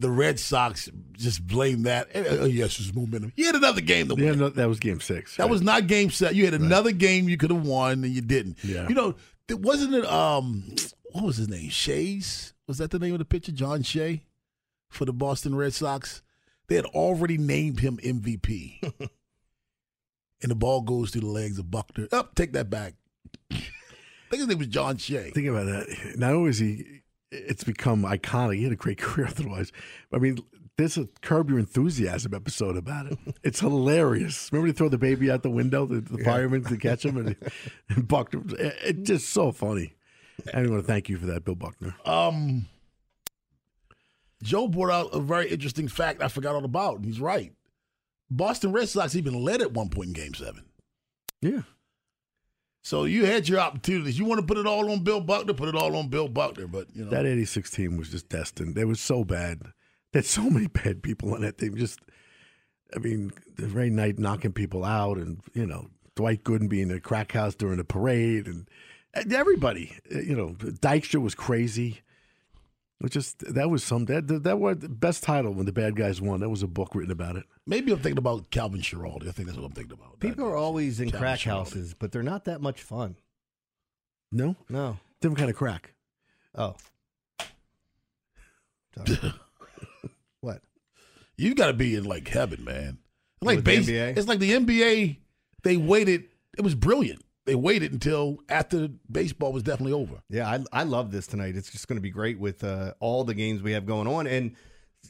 the 0.00 0.10
Red 0.10 0.40
Sox 0.40 0.88
just 1.12 1.46
blame 1.46 1.82
that. 1.84 2.08
Oh, 2.14 2.44
yes, 2.44 2.78
it's 2.80 2.92
momentum. 2.94 3.32
You 3.36 3.46
had 3.46 3.54
another 3.54 3.80
game 3.80 4.08
to 4.08 4.14
win. 4.14 4.24
Yeah, 4.24 4.32
no, 4.34 4.48
that 4.48 4.68
was 4.68 4.80
game 4.80 5.00
six. 5.00 5.36
That 5.36 5.48
was 5.48 5.62
not 5.62 5.86
game 5.86 6.10
set. 6.10 6.34
You 6.34 6.44
had 6.44 6.54
another 6.54 6.92
game 6.92 7.28
you 7.28 7.36
could 7.36 7.50
have 7.50 7.64
won 7.64 8.04
and 8.04 8.12
you 8.12 8.20
didn't. 8.20 8.62
Yeah. 8.64 8.88
You 8.88 8.94
know, 8.94 9.14
it 9.48 9.60
wasn't 9.60 9.94
it 9.94 10.04
um 10.06 10.74
what 11.12 11.24
was 11.24 11.36
his 11.36 11.48
name? 11.48 11.70
Shays? 11.70 12.52
Was 12.66 12.78
that 12.78 12.90
the 12.90 12.98
name 12.98 13.12
of 13.12 13.20
the 13.20 13.24
pitcher? 13.24 13.52
John 13.52 13.82
Shea 13.82 14.24
for 14.90 15.04
the 15.04 15.12
Boston 15.12 15.54
Red 15.54 15.72
Sox? 15.72 16.20
They 16.68 16.74
had 16.74 16.84
already 16.86 17.38
named 17.38 17.78
him 17.80 17.98
MVP. 17.98 19.08
and 20.42 20.50
the 20.50 20.54
ball 20.56 20.82
goes 20.82 21.10
through 21.10 21.22
the 21.22 21.26
legs 21.26 21.58
of 21.58 21.70
Buckner. 21.70 22.08
Up, 22.12 22.34
take 22.34 22.52
that 22.52 22.70
back. 22.70 22.94
I 23.50 23.56
think 24.30 24.40
his 24.40 24.48
name 24.48 24.58
was 24.58 24.66
John 24.68 24.96
Shea. 24.96 25.30
Think 25.30 25.46
about 25.46 25.66
that. 25.66 26.14
Not 26.16 26.32
only 26.32 26.50
is 26.50 26.58
he, 26.58 27.02
it's 27.30 27.64
become 27.64 28.02
iconic. 28.02 28.56
He 28.56 28.64
had 28.64 28.72
a 28.72 28.76
great 28.76 28.98
career 29.00 29.28
otherwise. 29.28 29.72
I 30.12 30.18
mean, 30.18 30.38
there's 30.76 30.98
a 30.98 31.08
Curb 31.22 31.50
Your 31.50 31.58
Enthusiasm 31.58 32.34
episode 32.34 32.76
about 32.76 33.06
it. 33.06 33.18
It's 33.42 33.60
hilarious. 33.60 34.50
Remember 34.52 34.72
to 34.72 34.76
throw 34.76 34.88
the 34.88 34.98
baby 34.98 35.30
out 35.30 35.42
the 35.42 35.50
window, 35.50 35.86
the, 35.86 36.00
the 36.00 36.22
fireman 36.24 36.64
to 36.64 36.76
catch 36.76 37.04
him, 37.04 37.16
and, 37.16 37.36
and 37.88 38.08
Buckner. 38.08 38.42
It, 38.58 38.76
it's 38.82 39.08
just 39.08 39.28
so 39.28 39.52
funny. 39.52 39.94
I 40.52 40.58
want 40.58 40.72
to 40.72 40.82
thank 40.82 41.08
you 41.08 41.16
for 41.16 41.26
that, 41.26 41.44
Bill 41.44 41.54
Buckner. 41.54 41.94
Um, 42.04 42.66
Joe 44.42 44.68
brought 44.68 44.90
out 44.90 45.14
a 45.14 45.20
very 45.20 45.48
interesting 45.48 45.88
fact 45.88 46.20
I 46.22 46.28
forgot 46.28 46.56
all 46.56 46.64
about, 46.64 46.96
and 46.96 47.04
he's 47.04 47.20
right. 47.20 47.52
Boston 48.30 48.72
Red 48.72 48.88
Sox 48.88 49.14
even 49.14 49.34
led 49.34 49.60
at 49.62 49.72
one 49.72 49.88
point 49.88 50.08
in 50.08 50.12
Game 50.14 50.34
Seven. 50.34 50.64
Yeah. 51.40 51.62
So 52.82 53.04
you 53.04 53.26
had 53.26 53.48
your 53.48 53.58
opportunities. 53.58 54.16
You 54.16 54.24
want 54.24 54.40
to 54.40 54.46
put 54.46 54.58
it 54.58 54.66
all 54.66 54.92
on 54.92 55.02
Bill 55.02 55.20
Buckner, 55.20 55.54
put 55.54 55.68
it 55.68 55.74
all 55.74 55.96
on 55.96 56.08
Bill 56.08 56.28
Buckner. 56.28 56.68
But 56.68 56.86
you 56.94 57.04
know, 57.04 57.10
That 57.10 57.26
86 57.26 57.68
team 57.70 57.96
was 57.96 58.10
just 58.10 58.28
destined. 58.28 58.76
They 58.76 58.84
were 58.84 58.94
so 58.94 59.24
bad. 59.24 59.62
There's 60.12 60.28
so 60.28 60.42
many 60.50 60.68
bad 60.68 61.02
people 61.02 61.34
on 61.34 61.40
that 61.40 61.58
team. 61.58 61.76
Just, 61.76 62.00
I 62.94 63.00
mean, 63.00 63.32
the 63.56 63.66
Ray 63.66 63.90
Knight 63.90 64.20
knocking 64.20 64.52
people 64.52 64.84
out, 64.84 65.18
and 65.18 65.40
you 65.52 65.66
know 65.66 65.88
Dwight 66.14 66.44
Gooden 66.44 66.68
being 66.68 66.90
in 66.90 66.96
a 66.96 67.00
crack 67.00 67.32
house 67.32 67.56
during 67.56 67.78
the 67.78 67.84
parade, 67.84 68.46
and, 68.46 68.68
everybody. 69.32 69.96
You 70.08 70.36
know, 70.36 70.50
Dykstra 70.50 71.20
was 71.20 71.34
crazy. 71.34 72.02
It 73.04 73.10
just 73.12 73.40
that 73.54 73.68
was 73.68 73.84
some 73.84 74.06
that 74.06 74.26
that, 74.28 74.44
that 74.44 74.58
was 74.58 74.78
the 74.78 74.88
best 74.88 75.22
title 75.22 75.52
when 75.52 75.66
the 75.66 75.72
bad 75.72 75.96
guys 75.96 76.20
won. 76.20 76.40
That 76.40 76.48
was 76.48 76.62
a 76.62 76.66
book 76.66 76.94
written 76.94 77.12
about 77.12 77.36
it. 77.36 77.44
Maybe 77.66 77.92
I'm 77.92 77.98
thinking 77.98 78.16
about 78.18 78.50
Calvin 78.50 78.80
Schiraldi. 78.80 79.28
I 79.28 79.32
think 79.32 79.48
that's 79.48 79.58
what 79.58 79.66
I'm 79.66 79.72
thinking 79.72 79.92
about. 79.92 80.18
People 80.18 80.46
are 80.46 80.56
always 80.56 80.98
in 80.98 81.10
Calvin 81.10 81.20
crack 81.20 81.38
Schiraldi. 81.40 81.44
houses, 81.50 81.94
but 81.98 82.10
they're 82.12 82.22
not 82.22 82.44
that 82.46 82.60
much 82.62 82.82
fun. 82.82 83.16
No, 84.32 84.56
No. 84.70 84.98
different 85.20 85.38
kind 85.38 85.50
of 85.50 85.56
crack. 85.56 85.92
Oh. 86.54 86.74
Sorry. 89.06 89.32
what? 90.40 90.62
You 91.36 91.54
got 91.54 91.66
to 91.66 91.72
be 91.74 91.94
in 91.94 92.04
like 92.04 92.28
heaven, 92.28 92.64
man. 92.64 92.98
Like 93.42 93.56
With 93.56 93.64
the 93.66 93.76
base, 93.76 93.88
NBA? 93.88 94.16
it's 94.16 94.26
like 94.28 94.38
the 94.38 94.52
NBA. 94.52 95.18
They 95.62 95.76
waited. 95.76 96.24
It 96.56 96.62
was 96.62 96.74
brilliant. 96.74 97.22
They 97.46 97.54
waited 97.54 97.92
until 97.92 98.38
after 98.48 98.88
baseball 99.10 99.52
was 99.52 99.62
definitely 99.62 99.92
over. 99.92 100.20
Yeah, 100.28 100.48
I, 100.48 100.80
I 100.80 100.82
love 100.82 101.12
this 101.12 101.26
tonight. 101.26 101.56
It's 101.56 101.70
just 101.70 101.86
going 101.88 101.96
to 101.96 102.02
be 102.02 102.10
great 102.10 102.38
with 102.38 102.62
uh, 102.64 102.94
all 103.00 103.24
the 103.24 103.34
games 103.34 103.62
we 103.62 103.72
have 103.72 103.86
going 103.86 104.08
on. 104.08 104.26
And, 104.26 104.56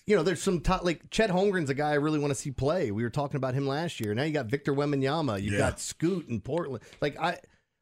you 0.06 0.14
know, 0.14 0.22
there's 0.22 0.42
some 0.42 0.60
top, 0.60 0.84
like 0.84 1.08
Chet 1.10 1.30
Holmgren's 1.30 1.70
a 1.70 1.74
guy 1.74 1.90
I 1.90 1.94
really 1.94 2.18
want 2.18 2.30
to 2.30 2.34
see 2.34 2.50
play. 2.50 2.90
We 2.90 3.02
were 3.02 3.10
talking 3.10 3.36
about 3.36 3.54
him 3.54 3.66
last 3.66 3.98
year. 4.00 4.14
Now 4.14 4.24
you 4.24 4.32
got 4.32 4.46
Victor 4.46 4.74
Wembanyama. 4.74 5.40
You've 5.42 5.54
Yeah. 5.54 5.58
got 5.60 5.80
Scoot 5.80 6.28
in 6.28 6.40
Portland. 6.42 6.84
Like, 7.00 7.18
I 7.18 7.38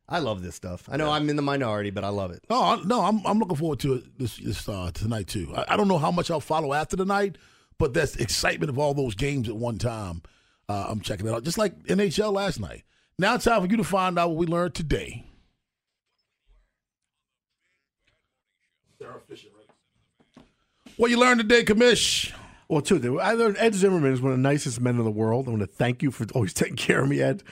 I 0.09 0.19
love 0.19 0.43
this 0.43 0.55
stuff. 0.55 0.87
I 0.93 0.99
know 0.99 1.11
I'm 1.11 1.29
in 1.31 1.37
the 1.37 1.43
minority, 1.43 1.91
but 1.91 2.05
I 2.05 2.09
love 2.11 2.31
it. 2.31 2.45
No, 2.51 2.63
I- 2.63 2.83
no, 2.85 3.01
I'm 3.01 3.27
I'm 3.27 3.39
looking 3.39 3.57
forward 3.57 3.81
to 3.81 3.95
it 3.95 4.19
this 4.19 4.37
this 4.37 4.69
uh, 4.69 4.91
tonight 4.95 5.27
too. 5.27 5.53
I, 5.57 5.65
I 5.75 5.77
don't 5.77 5.89
know 5.89 5.99
how 5.99 6.11
much 6.13 6.31
I'll 6.31 6.41
follow 6.41 6.73
after 6.75 6.95
the 6.95 7.07
night, 7.07 7.39
but 7.79 7.93
that's 7.95 8.15
excitement 8.17 8.71
of 8.71 8.79
all 8.79 8.95
those 8.95 9.15
games 9.17 9.49
at 9.49 9.57
one 9.57 9.79
time. 9.79 10.23
Uh, 10.69 10.87
I'm 10.89 11.01
checking 11.01 11.27
it 11.27 11.33
out, 11.35 11.43
just 11.43 11.59
like 11.59 11.77
NHL 11.87 12.33
last 12.33 12.61
night. 12.61 12.85
Now 13.19 13.37
it's 13.37 13.45
time 13.45 13.63
for 13.63 13.69
you 13.69 13.77
to 13.77 13.85
find 13.85 14.19
out 14.19 14.31
what 14.31 14.39
we 14.39 14.47
learned 14.47 14.75
today. 14.75 15.25
What 20.97 21.11
you 21.11 21.19
learned 21.19 21.41
today, 21.41 21.65
Commish? 21.65 22.33
Well, 22.69 22.81
too, 22.81 22.99
there- 22.99 23.21
I 23.21 23.33
learned 23.33 23.57
Ed 23.59 23.75
Zimmerman 23.75 24.13
is 24.13 24.21
one 24.21 24.33
of 24.33 24.39
the 24.39 24.43
nicest 24.43 24.81
men 24.81 24.97
in 24.99 25.05
the 25.05 25.11
world. 25.11 25.47
I 25.47 25.51
want 25.51 25.61
to 25.63 25.67
thank 25.67 26.03
you 26.03 26.11
for 26.11 26.27
always 26.35 26.55
taking 26.55 26.77
care 26.77 27.03
of 27.03 27.09
me, 27.09 27.21
Ed. 27.21 27.43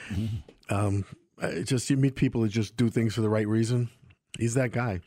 Um, 0.69 1.05
I 1.41 1.61
just 1.61 1.89
you 1.89 1.97
meet 1.97 2.15
people 2.15 2.41
that 2.41 2.49
just 2.49 2.77
do 2.77 2.89
things 2.89 3.13
for 3.13 3.21
the 3.21 3.29
right 3.29 3.47
reason. 3.47 3.89
He's 4.39 4.53
that 4.55 4.71
guy, 4.71 5.01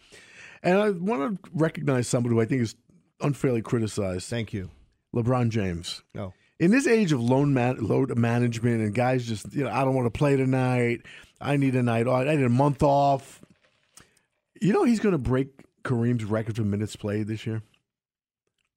and 0.62 0.78
I 0.78 0.90
want 0.90 1.42
to 1.42 1.50
recognize 1.52 2.06
somebody 2.06 2.34
who 2.34 2.40
I 2.40 2.44
think 2.44 2.62
is 2.62 2.76
unfairly 3.20 3.62
criticized. 3.62 4.28
Thank 4.28 4.52
you, 4.52 4.70
LeBron 5.14 5.48
James. 5.48 6.02
No. 6.14 6.32
In 6.58 6.70
this 6.70 6.86
age 6.86 7.12
of 7.12 7.20
loan 7.20 7.52
man, 7.52 7.76
load 7.78 8.16
management 8.16 8.80
and 8.80 8.94
guys 8.94 9.26
just 9.26 9.52
you 9.54 9.64
know 9.64 9.70
I 9.70 9.84
don't 9.84 9.94
want 9.94 10.12
to 10.12 10.16
play 10.16 10.36
tonight. 10.36 11.02
I 11.40 11.56
need 11.56 11.74
a 11.76 11.82
night 11.82 12.06
off. 12.06 12.26
I 12.26 12.34
need 12.34 12.44
a 12.44 12.48
month 12.48 12.82
off. 12.82 13.42
You 14.60 14.72
know 14.72 14.84
he's 14.84 15.00
going 15.00 15.12
to 15.12 15.18
break 15.18 15.48
Kareem's 15.84 16.24
record 16.24 16.56
for 16.56 16.62
minutes 16.62 16.96
played 16.96 17.26
this 17.28 17.46
year. 17.46 17.62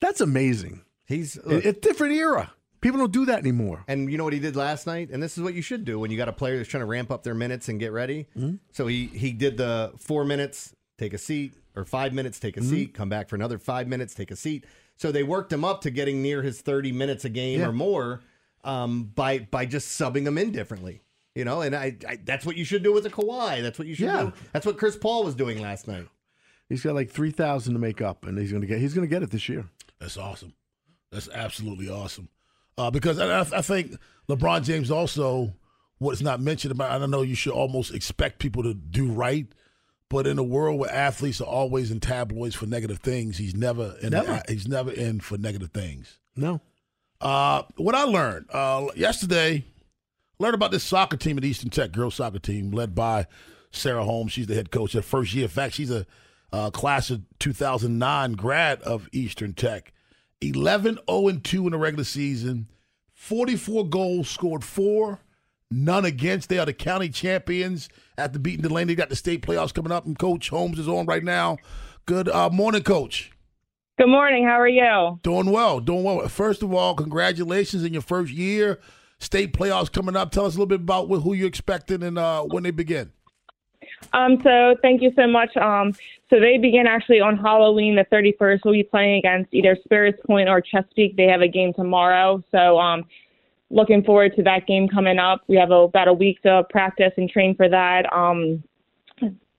That's 0.01 0.21
amazing. 0.21 0.81
He's 1.07 1.37
a, 1.37 1.69
a 1.69 1.73
different 1.73 2.13
era. 2.15 2.51
People 2.81 2.99
don't 2.99 3.11
do 3.11 3.25
that 3.25 3.39
anymore. 3.39 3.83
And 3.87 4.09
you 4.11 4.17
know 4.17 4.23
what 4.23 4.31
he 4.33 4.39
did 4.39 4.55
last 4.55 4.87
night? 4.87 5.09
And 5.11 5.21
this 5.21 5.37
is 5.37 5.43
what 5.43 5.53
you 5.53 5.61
should 5.61 5.83
do 5.83 5.99
when 5.99 6.11
you 6.11 6.17
got 6.17 6.29
a 6.29 6.33
player 6.33 6.55
that's 6.57 6.69
trying 6.69 6.81
to 6.81 6.85
ramp 6.85 7.11
up 7.11 7.23
their 7.23 7.33
minutes 7.33 7.67
and 7.67 7.79
get 7.79 7.91
ready. 7.91 8.27
Mm-hmm. 8.37 8.55
So 8.71 8.87
he 8.87 9.07
he 9.07 9.31
did 9.33 9.57
the 9.57 9.93
four 9.97 10.23
minutes, 10.25 10.73
take 10.97 11.13
a 11.13 11.17
seat, 11.17 11.53
or 11.75 11.83
five 11.85 12.13
minutes, 12.13 12.39
take 12.39 12.57
a 12.57 12.59
Mm-hmm. 12.59 12.69
seat, 12.69 12.93
come 12.93 13.09
back 13.09 13.27
for 13.29 13.35
another 13.35 13.57
five 13.57 13.87
minutes, 13.87 14.13
take 14.13 14.31
a 14.31 14.35
seat. 14.35 14.65
So 14.99 15.11
they 15.13 15.23
worked 15.23 15.51
him 15.53 15.63
up 15.63 15.81
to 15.81 15.89
getting 15.91 16.21
near 16.21 16.41
his 16.43 16.59
thirty 16.61 16.91
minutes 16.91 17.23
a 17.25 17.29
game 17.29 17.61
Yeah. 17.61 17.67
or 17.67 17.71
more 17.71 18.21
um, 18.63 19.05
by 19.15 19.39
by 19.39 19.65
just 19.65 19.99
subbing 19.99 20.27
him 20.27 20.37
in 20.37 20.51
differently. 20.51 21.01
You 21.35 21.45
know, 21.45 21.61
and 21.61 21.73
I, 21.75 21.95
I 22.07 22.19
that's 22.23 22.45
what 22.45 22.57
you 22.57 22.65
should 22.65 22.83
do 22.83 22.91
with 22.91 23.05
a 23.05 23.09
Kawhi. 23.09 23.61
That's 23.61 23.79
what 23.79 23.87
you 23.87 23.95
should 23.95 24.07
Yeah. 24.07 24.23
do. 24.23 24.33
That's 24.51 24.65
what 24.65 24.77
Chris 24.77 24.97
Paul 24.97 25.23
was 25.23 25.35
doing 25.35 25.61
last 25.61 25.87
night. 25.87 26.07
He's 26.67 26.83
got 26.83 26.95
like 26.95 27.09
three 27.09 27.31
thousand 27.31 27.73
to 27.73 27.79
make 27.79 28.01
up, 28.01 28.25
and 28.25 28.37
he's 28.37 28.51
going 28.51 28.61
to 28.61 28.67
get 28.67 28.79
he's 28.79 28.93
going 28.93 29.07
to 29.07 29.13
get 29.13 29.23
it 29.23 29.31
this 29.31 29.47
year. 29.47 29.65
That's 29.99 30.17
awesome. 30.17 30.53
That's 31.11 31.29
absolutely 31.29 31.89
awesome. 31.89 32.27
Uh, 32.77 32.91
because 32.91 33.19
I, 33.19 33.39
I 33.39 33.59
I 33.59 33.61
think 33.61 33.97
LeBron 34.27 34.63
James 34.63 34.91
also, 34.91 35.53
what's 35.97 36.21
not 36.21 36.41
mentioned 36.41 36.71
about, 36.71 36.91
I 36.91 36.99
don't 36.99 37.09
know, 37.11 37.21
you 37.21 37.35
should 37.35 37.53
almost 37.53 37.93
expect 37.93 38.39
people 38.39 38.63
to 38.63 38.73
do 38.73 39.07
right. 39.07 39.47
But 40.09 40.25
in 40.25 40.39
a 40.39 40.43
world 40.43 40.79
where 40.79 40.91
athletes 40.91 41.39
are 41.39 41.45
always 41.47 41.91
in 41.91 41.99
tabloids 41.99 42.55
for 42.55 42.65
negative 42.65 42.99
things, 42.99 43.37
he's 43.37 43.53
never 43.55 43.95
in, 44.01 44.09
Never. 44.09 44.41
he's 44.49 44.67
never 44.67 44.91
in 44.91 45.19
for 45.19 45.37
negative 45.37 45.69
things. 45.71 46.17
No. 46.35 46.61
Uh, 47.21 47.63
what 47.75 47.93
I 47.95 48.03
learned 48.03 48.47
uh, 48.51 48.87
yesterday, 48.95 49.65
learned 50.39 50.55
about 50.55 50.71
this 50.71 50.83
soccer 50.83 51.17
team 51.17 51.37
at 51.37 51.43
Eastern 51.45 51.69
Tech, 51.69 51.91
girls 51.91 52.15
soccer 52.15 52.39
team 52.39 52.71
led 52.71 52.95
by 52.95 53.27
Sarah 53.71 54.03
Holmes. 54.03 54.31
She's 54.31 54.47
the 54.47 54.55
head 54.55 54.71
coach. 54.71 54.93
Her 54.93 55.01
first 55.03 55.33
year, 55.33 55.43
in 55.43 55.49
fact, 55.49 55.75
she's 55.75 55.91
a 55.91 56.07
uh, 56.51 56.71
class 56.71 57.11
of 57.11 57.21
2009 57.39 58.33
grad 58.33 58.81
of 58.81 59.07
Eastern 59.11 59.53
Tech. 59.53 59.93
11 60.41 60.97
0 61.09 61.31
2 61.43 61.65
in 61.67 61.71
the 61.71 61.77
regular 61.77 62.05
season, 62.05 62.67
44 63.13 63.87
goals 63.89 64.29
scored, 64.29 64.63
four, 64.63 65.19
none 65.71 66.05
against. 66.05 66.49
They 66.49 66.59
are 66.59 66.65
the 66.65 66.73
county 66.73 67.09
champions 67.09 67.89
after 68.17 68.39
beating 68.39 68.65
Dulaney. 68.65 68.87
They 68.87 68.95
got 68.95 69.09
the 69.09 69.15
state 69.15 69.41
playoffs 69.41 69.73
coming 69.73 69.91
up, 69.91 70.05
and 70.05 70.17
Coach 70.17 70.49
Holmes 70.49 70.79
is 70.79 70.87
on 70.87 71.05
right 71.05 71.23
now. 71.23 71.57
Good 72.05 72.29
uh, 72.29 72.49
morning, 72.49 72.83
Coach. 72.83 73.31
Good 73.97 74.07
morning. 74.07 74.45
How 74.45 74.59
are 74.59 74.67
you? 74.67 75.19
Doing 75.23 75.51
well, 75.51 75.79
doing 75.79 76.03
well. 76.03 76.27
First 76.29 76.63
of 76.63 76.73
all, 76.73 76.95
congratulations 76.95 77.83
in 77.83 77.93
your 77.93 78.01
first 78.01 78.31
year. 78.31 78.79
State 79.19 79.51
playoffs 79.51 79.91
coming 79.91 80.15
up. 80.15 80.31
Tell 80.31 80.45
us 80.45 80.55
a 80.55 80.57
little 80.57 80.67
bit 80.67 80.79
about 80.79 81.07
who 81.07 81.33
you're 81.33 81.47
expecting 81.47 82.01
and 82.03 82.17
uh, 82.17 82.43
when 82.43 82.63
they 82.63 82.71
begin. 82.71 83.11
Um, 84.13 84.41
so 84.41 84.75
thank 84.81 85.01
you 85.01 85.11
so 85.15 85.27
much. 85.27 85.55
Um, 85.57 85.93
so 86.29 86.39
they 86.39 86.57
begin 86.57 86.87
actually 86.87 87.19
on 87.19 87.37
Halloween, 87.37 87.95
the 87.95 88.05
31st. 88.05 88.61
We'll 88.63 88.73
be 88.73 88.83
playing 88.83 89.19
against 89.19 89.53
either 89.53 89.77
Sparrows 89.83 90.13
Point 90.25 90.47
or 90.47 90.61
Chesapeake. 90.61 91.17
They 91.17 91.27
have 91.27 91.41
a 91.41 91.47
game 91.47 91.73
tomorrow. 91.73 92.41
So 92.51 92.79
um, 92.79 93.03
looking 93.69 94.03
forward 94.03 94.35
to 94.35 94.43
that 94.43 94.67
game 94.67 94.87
coming 94.87 95.19
up. 95.19 95.41
We 95.47 95.55
have 95.57 95.71
about 95.71 96.07
a 96.07 96.13
week 96.13 96.41
to 96.43 96.63
practice 96.69 97.11
and 97.17 97.29
train 97.29 97.55
for 97.55 97.69
that. 97.69 98.11
Um, 98.11 98.63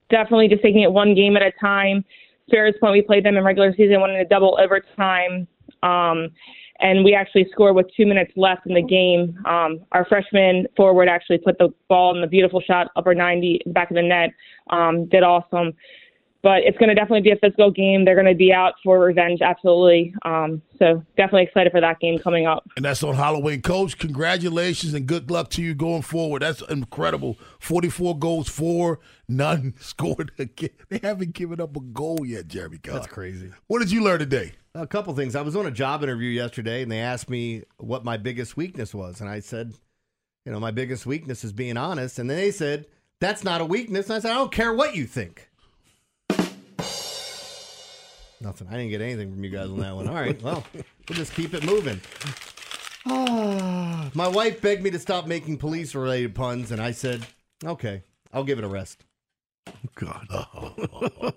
definitely 0.09 0.49
just 0.49 0.61
taking 0.61 0.81
it 0.81 0.91
one 0.91 1.15
game 1.15 1.35
at 1.37 1.41
a 1.41 1.51
time. 1.59 2.03
Sparrows 2.47 2.75
Point, 2.79 2.93
we 2.93 3.01
played 3.01 3.25
them 3.25 3.37
in 3.37 3.43
regular 3.43 3.73
season, 3.75 4.01
went 4.01 4.13
in 4.13 4.19
a 4.19 4.25
double 4.25 4.59
overtime. 4.61 5.47
Um, 5.83 6.29
and 6.81 7.05
we 7.05 7.13
actually 7.13 7.47
scored 7.51 7.75
with 7.75 7.85
two 7.95 8.05
minutes 8.05 8.31
left 8.35 8.65
in 8.65 8.73
the 8.73 8.81
game. 8.81 9.37
Um, 9.45 9.79
our 9.91 10.03
freshman 10.05 10.65
forward 10.75 11.07
actually 11.07 11.37
put 11.37 11.57
the 11.59 11.69
ball 11.87 12.13
in 12.13 12.21
the 12.21 12.27
beautiful 12.27 12.59
shot, 12.59 12.87
upper 12.95 13.13
90, 13.13 13.61
back 13.67 13.91
of 13.91 13.95
the 13.95 14.01
net. 14.01 14.31
Um, 14.71 15.05
did 15.05 15.23
awesome. 15.23 15.73
But 16.43 16.63
it's 16.63 16.77
going 16.77 16.89
to 16.89 16.95
definitely 16.95 17.21
be 17.21 17.31
a 17.31 17.35
physical 17.35 17.69
game. 17.69 18.03
They're 18.03 18.15
going 18.15 18.27
to 18.27 18.35
be 18.35 18.51
out 18.51 18.73
for 18.83 18.99
revenge, 18.99 19.41
absolutely. 19.41 20.15
Um, 20.23 20.61
so 20.79 21.03
definitely 21.15 21.43
excited 21.43 21.71
for 21.71 21.81
that 21.81 21.99
game 21.99 22.17
coming 22.17 22.47
up. 22.47 22.67
And 22.75 22.83
that's 22.83 23.03
on 23.03 23.15
Halloween. 23.15 23.61
Coach, 23.61 23.99
congratulations 23.99 24.95
and 24.95 25.05
good 25.05 25.29
luck 25.29 25.51
to 25.51 25.61
you 25.61 25.75
going 25.75 26.01
forward. 26.01 26.41
That's 26.41 26.61
incredible. 26.61 27.37
44 27.59 28.17
goals, 28.17 28.49
four, 28.49 28.99
none 29.27 29.75
scored 29.79 30.31
again. 30.39 30.71
They 30.89 30.99
haven't 31.03 31.33
given 31.33 31.61
up 31.61 31.77
a 31.77 31.81
goal 31.81 32.25
yet, 32.25 32.47
Jeremy. 32.47 32.79
God. 32.79 32.95
That's 32.95 33.07
crazy. 33.07 33.51
What 33.67 33.79
did 33.79 33.91
you 33.91 34.03
learn 34.03 34.19
today? 34.19 34.53
A 34.73 34.87
couple 34.87 35.13
things. 35.13 35.35
I 35.35 35.41
was 35.41 35.55
on 35.55 35.65
a 35.67 35.71
job 35.71 36.01
interview 36.01 36.29
yesterday, 36.29 36.81
and 36.81 36.91
they 36.91 36.99
asked 36.99 37.29
me 37.29 37.63
what 37.77 38.05
my 38.05 38.15
biggest 38.17 38.55
weakness 38.55 38.93
was, 38.93 39.19
and 39.19 39.29
I 39.29 39.41
said, 39.41 39.73
you 40.45 40.51
know, 40.51 40.59
my 40.59 40.71
biggest 40.71 41.05
weakness 41.05 41.43
is 41.43 41.53
being 41.53 41.77
honest. 41.77 42.19
And 42.19 42.29
then 42.29 42.37
they 42.37 42.51
said, 42.51 42.87
that's 43.19 43.43
not 43.43 43.61
a 43.61 43.65
weakness. 43.65 44.07
And 44.07 44.15
I 44.15 44.19
said, 44.19 44.31
I 44.31 44.35
don't 44.35 44.51
care 44.51 44.73
what 44.73 44.95
you 44.95 45.05
think. 45.05 45.50
Nothing. 48.41 48.67
I 48.69 48.71
didn't 48.71 48.89
get 48.89 49.01
anything 49.01 49.31
from 49.31 49.43
you 49.43 49.51
guys 49.51 49.69
on 49.69 49.79
that 49.79 49.95
one. 49.95 50.07
All 50.07 50.15
right. 50.15 50.41
Well, 50.43 50.63
we'll 50.73 51.15
just 51.15 51.33
keep 51.33 51.53
it 51.53 51.63
moving. 51.63 52.01
Ah, 53.05 54.09
my 54.15 54.27
wife 54.27 54.61
begged 54.61 54.81
me 54.81 54.89
to 54.91 54.99
stop 54.99 55.27
making 55.27 55.57
police 55.57 55.93
related 55.93 56.33
puns, 56.33 56.71
and 56.71 56.81
I 56.81 56.91
said, 56.91 57.25
okay, 57.63 58.03
I'll 58.33 58.43
give 58.43 58.57
it 58.57 58.63
a 58.63 58.67
rest. 58.67 59.05
God. 59.93 60.25
I 60.31 61.33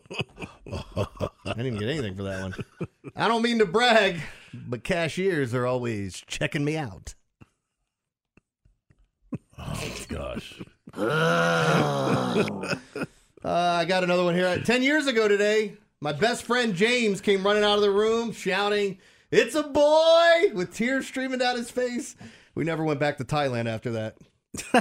didn't 1.45 1.67
even 1.67 1.79
get 1.79 1.91
anything 1.91 2.17
for 2.17 2.23
that 2.23 2.41
one. 2.41 2.55
I 3.15 3.29
don't 3.29 3.43
mean 3.43 3.59
to 3.59 3.67
brag, 3.67 4.21
but 4.55 4.83
cashiers 4.83 5.53
are 5.53 5.67
always 5.67 6.23
checking 6.27 6.65
me 6.65 6.79
out. 6.79 7.15
Oh, 9.59 9.95
gosh. 10.09 10.63
Uh, 13.45 13.77
I 13.79 13.85
got 13.85 14.03
another 14.03 14.25
one 14.25 14.35
here. 14.35 14.59
Ten 14.61 14.83
years 14.83 15.07
ago 15.07 15.29
today, 15.29 15.75
my 16.05 16.13
best 16.13 16.45
friend 16.45 16.75
James 16.75 17.23
came 17.23 17.43
running 17.43 17.65
out 17.65 17.77
of 17.77 17.81
the 17.81 17.91
room 17.91 18.31
shouting, 18.31 18.99
It's 19.31 19.55
a 19.55 19.63
boy! 19.63 20.51
with 20.53 20.75
tears 20.75 21.07
streaming 21.07 21.39
down 21.39 21.57
his 21.57 21.71
face. 21.71 22.15
We 22.55 22.63
never 22.63 22.85
went 22.85 23.01
back 23.01 23.17
to 23.17 23.25
Thailand 23.25 23.69
after 23.69 23.93
that. 23.93 24.19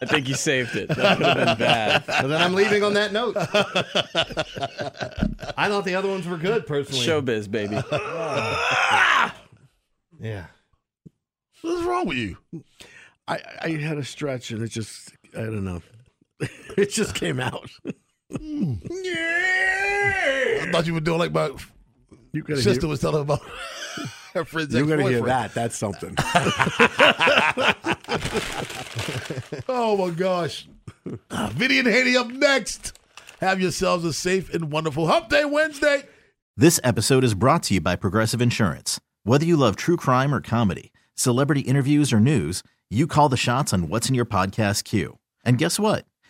I 0.00 0.06
think 0.06 0.26
you 0.26 0.36
saved 0.36 0.74
it. 0.74 0.88
That 0.88 1.18
would 1.18 1.26
have 1.26 1.36
been 1.36 1.58
bad. 1.58 2.06
So 2.06 2.28
then 2.28 2.40
I'm 2.40 2.54
leaving 2.54 2.82
on 2.82 2.94
that 2.94 3.12
note. 3.12 3.36
I 3.36 3.42
thought 5.68 5.84
the 5.84 5.94
other 5.94 6.08
ones 6.08 6.26
were 6.26 6.38
good, 6.38 6.66
personally. 6.66 7.06
Showbiz, 7.06 7.50
baby. 7.50 7.76
yeah. 10.18 10.46
What's 11.60 11.82
wrong 11.82 12.06
with 12.06 12.16
you? 12.16 12.38
I, 13.28 13.38
I 13.60 13.68
had 13.72 13.98
a 13.98 14.04
stretch 14.04 14.50
and 14.50 14.62
it 14.62 14.68
just 14.68 15.12
I 15.36 15.42
don't 15.42 15.64
know. 15.64 15.82
it 16.78 16.90
just 16.90 17.14
came 17.14 17.38
out. 17.38 17.68
I 18.32 18.36
thought 20.72 20.86
you 20.86 20.94
were 20.94 21.00
doing 21.00 21.18
like 21.18 21.32
my 21.32 21.50
You 22.32 22.44
sister 22.56 22.80
hear- 22.82 22.88
was 22.88 23.00
telling 23.00 23.22
about 23.22 23.40
her 24.34 24.44
friend's 24.44 24.74
You're 24.74 24.86
gonna 24.86 25.08
hear 25.08 25.22
that. 25.22 25.54
That's 25.54 25.76
something. 25.76 26.14
oh 29.68 29.96
my 29.96 30.10
gosh. 30.14 30.68
Uh, 31.30 31.50
Vinny 31.54 31.78
and 31.78 31.88
Haney 31.88 32.16
up 32.16 32.28
next. 32.28 32.96
Have 33.40 33.60
yourselves 33.60 34.04
a 34.04 34.12
safe 34.12 34.52
and 34.52 34.70
wonderful 34.70 35.06
Hump 35.06 35.28
Day 35.30 35.44
Wednesday. 35.44 36.02
This 36.56 36.78
episode 36.84 37.24
is 37.24 37.34
brought 37.34 37.62
to 37.64 37.74
you 37.74 37.80
by 37.80 37.96
Progressive 37.96 38.42
Insurance. 38.42 39.00
Whether 39.24 39.46
you 39.46 39.56
love 39.56 39.76
true 39.76 39.96
crime 39.96 40.34
or 40.34 40.40
comedy, 40.42 40.92
celebrity 41.14 41.62
interviews 41.62 42.12
or 42.12 42.20
news, 42.20 42.62
you 42.90 43.06
call 43.06 43.30
the 43.30 43.36
shots 43.38 43.72
on 43.72 43.88
what's 43.88 44.08
in 44.10 44.14
your 44.14 44.26
podcast 44.26 44.84
queue. 44.84 45.18
And 45.44 45.56
guess 45.56 45.78
what? 45.80 46.04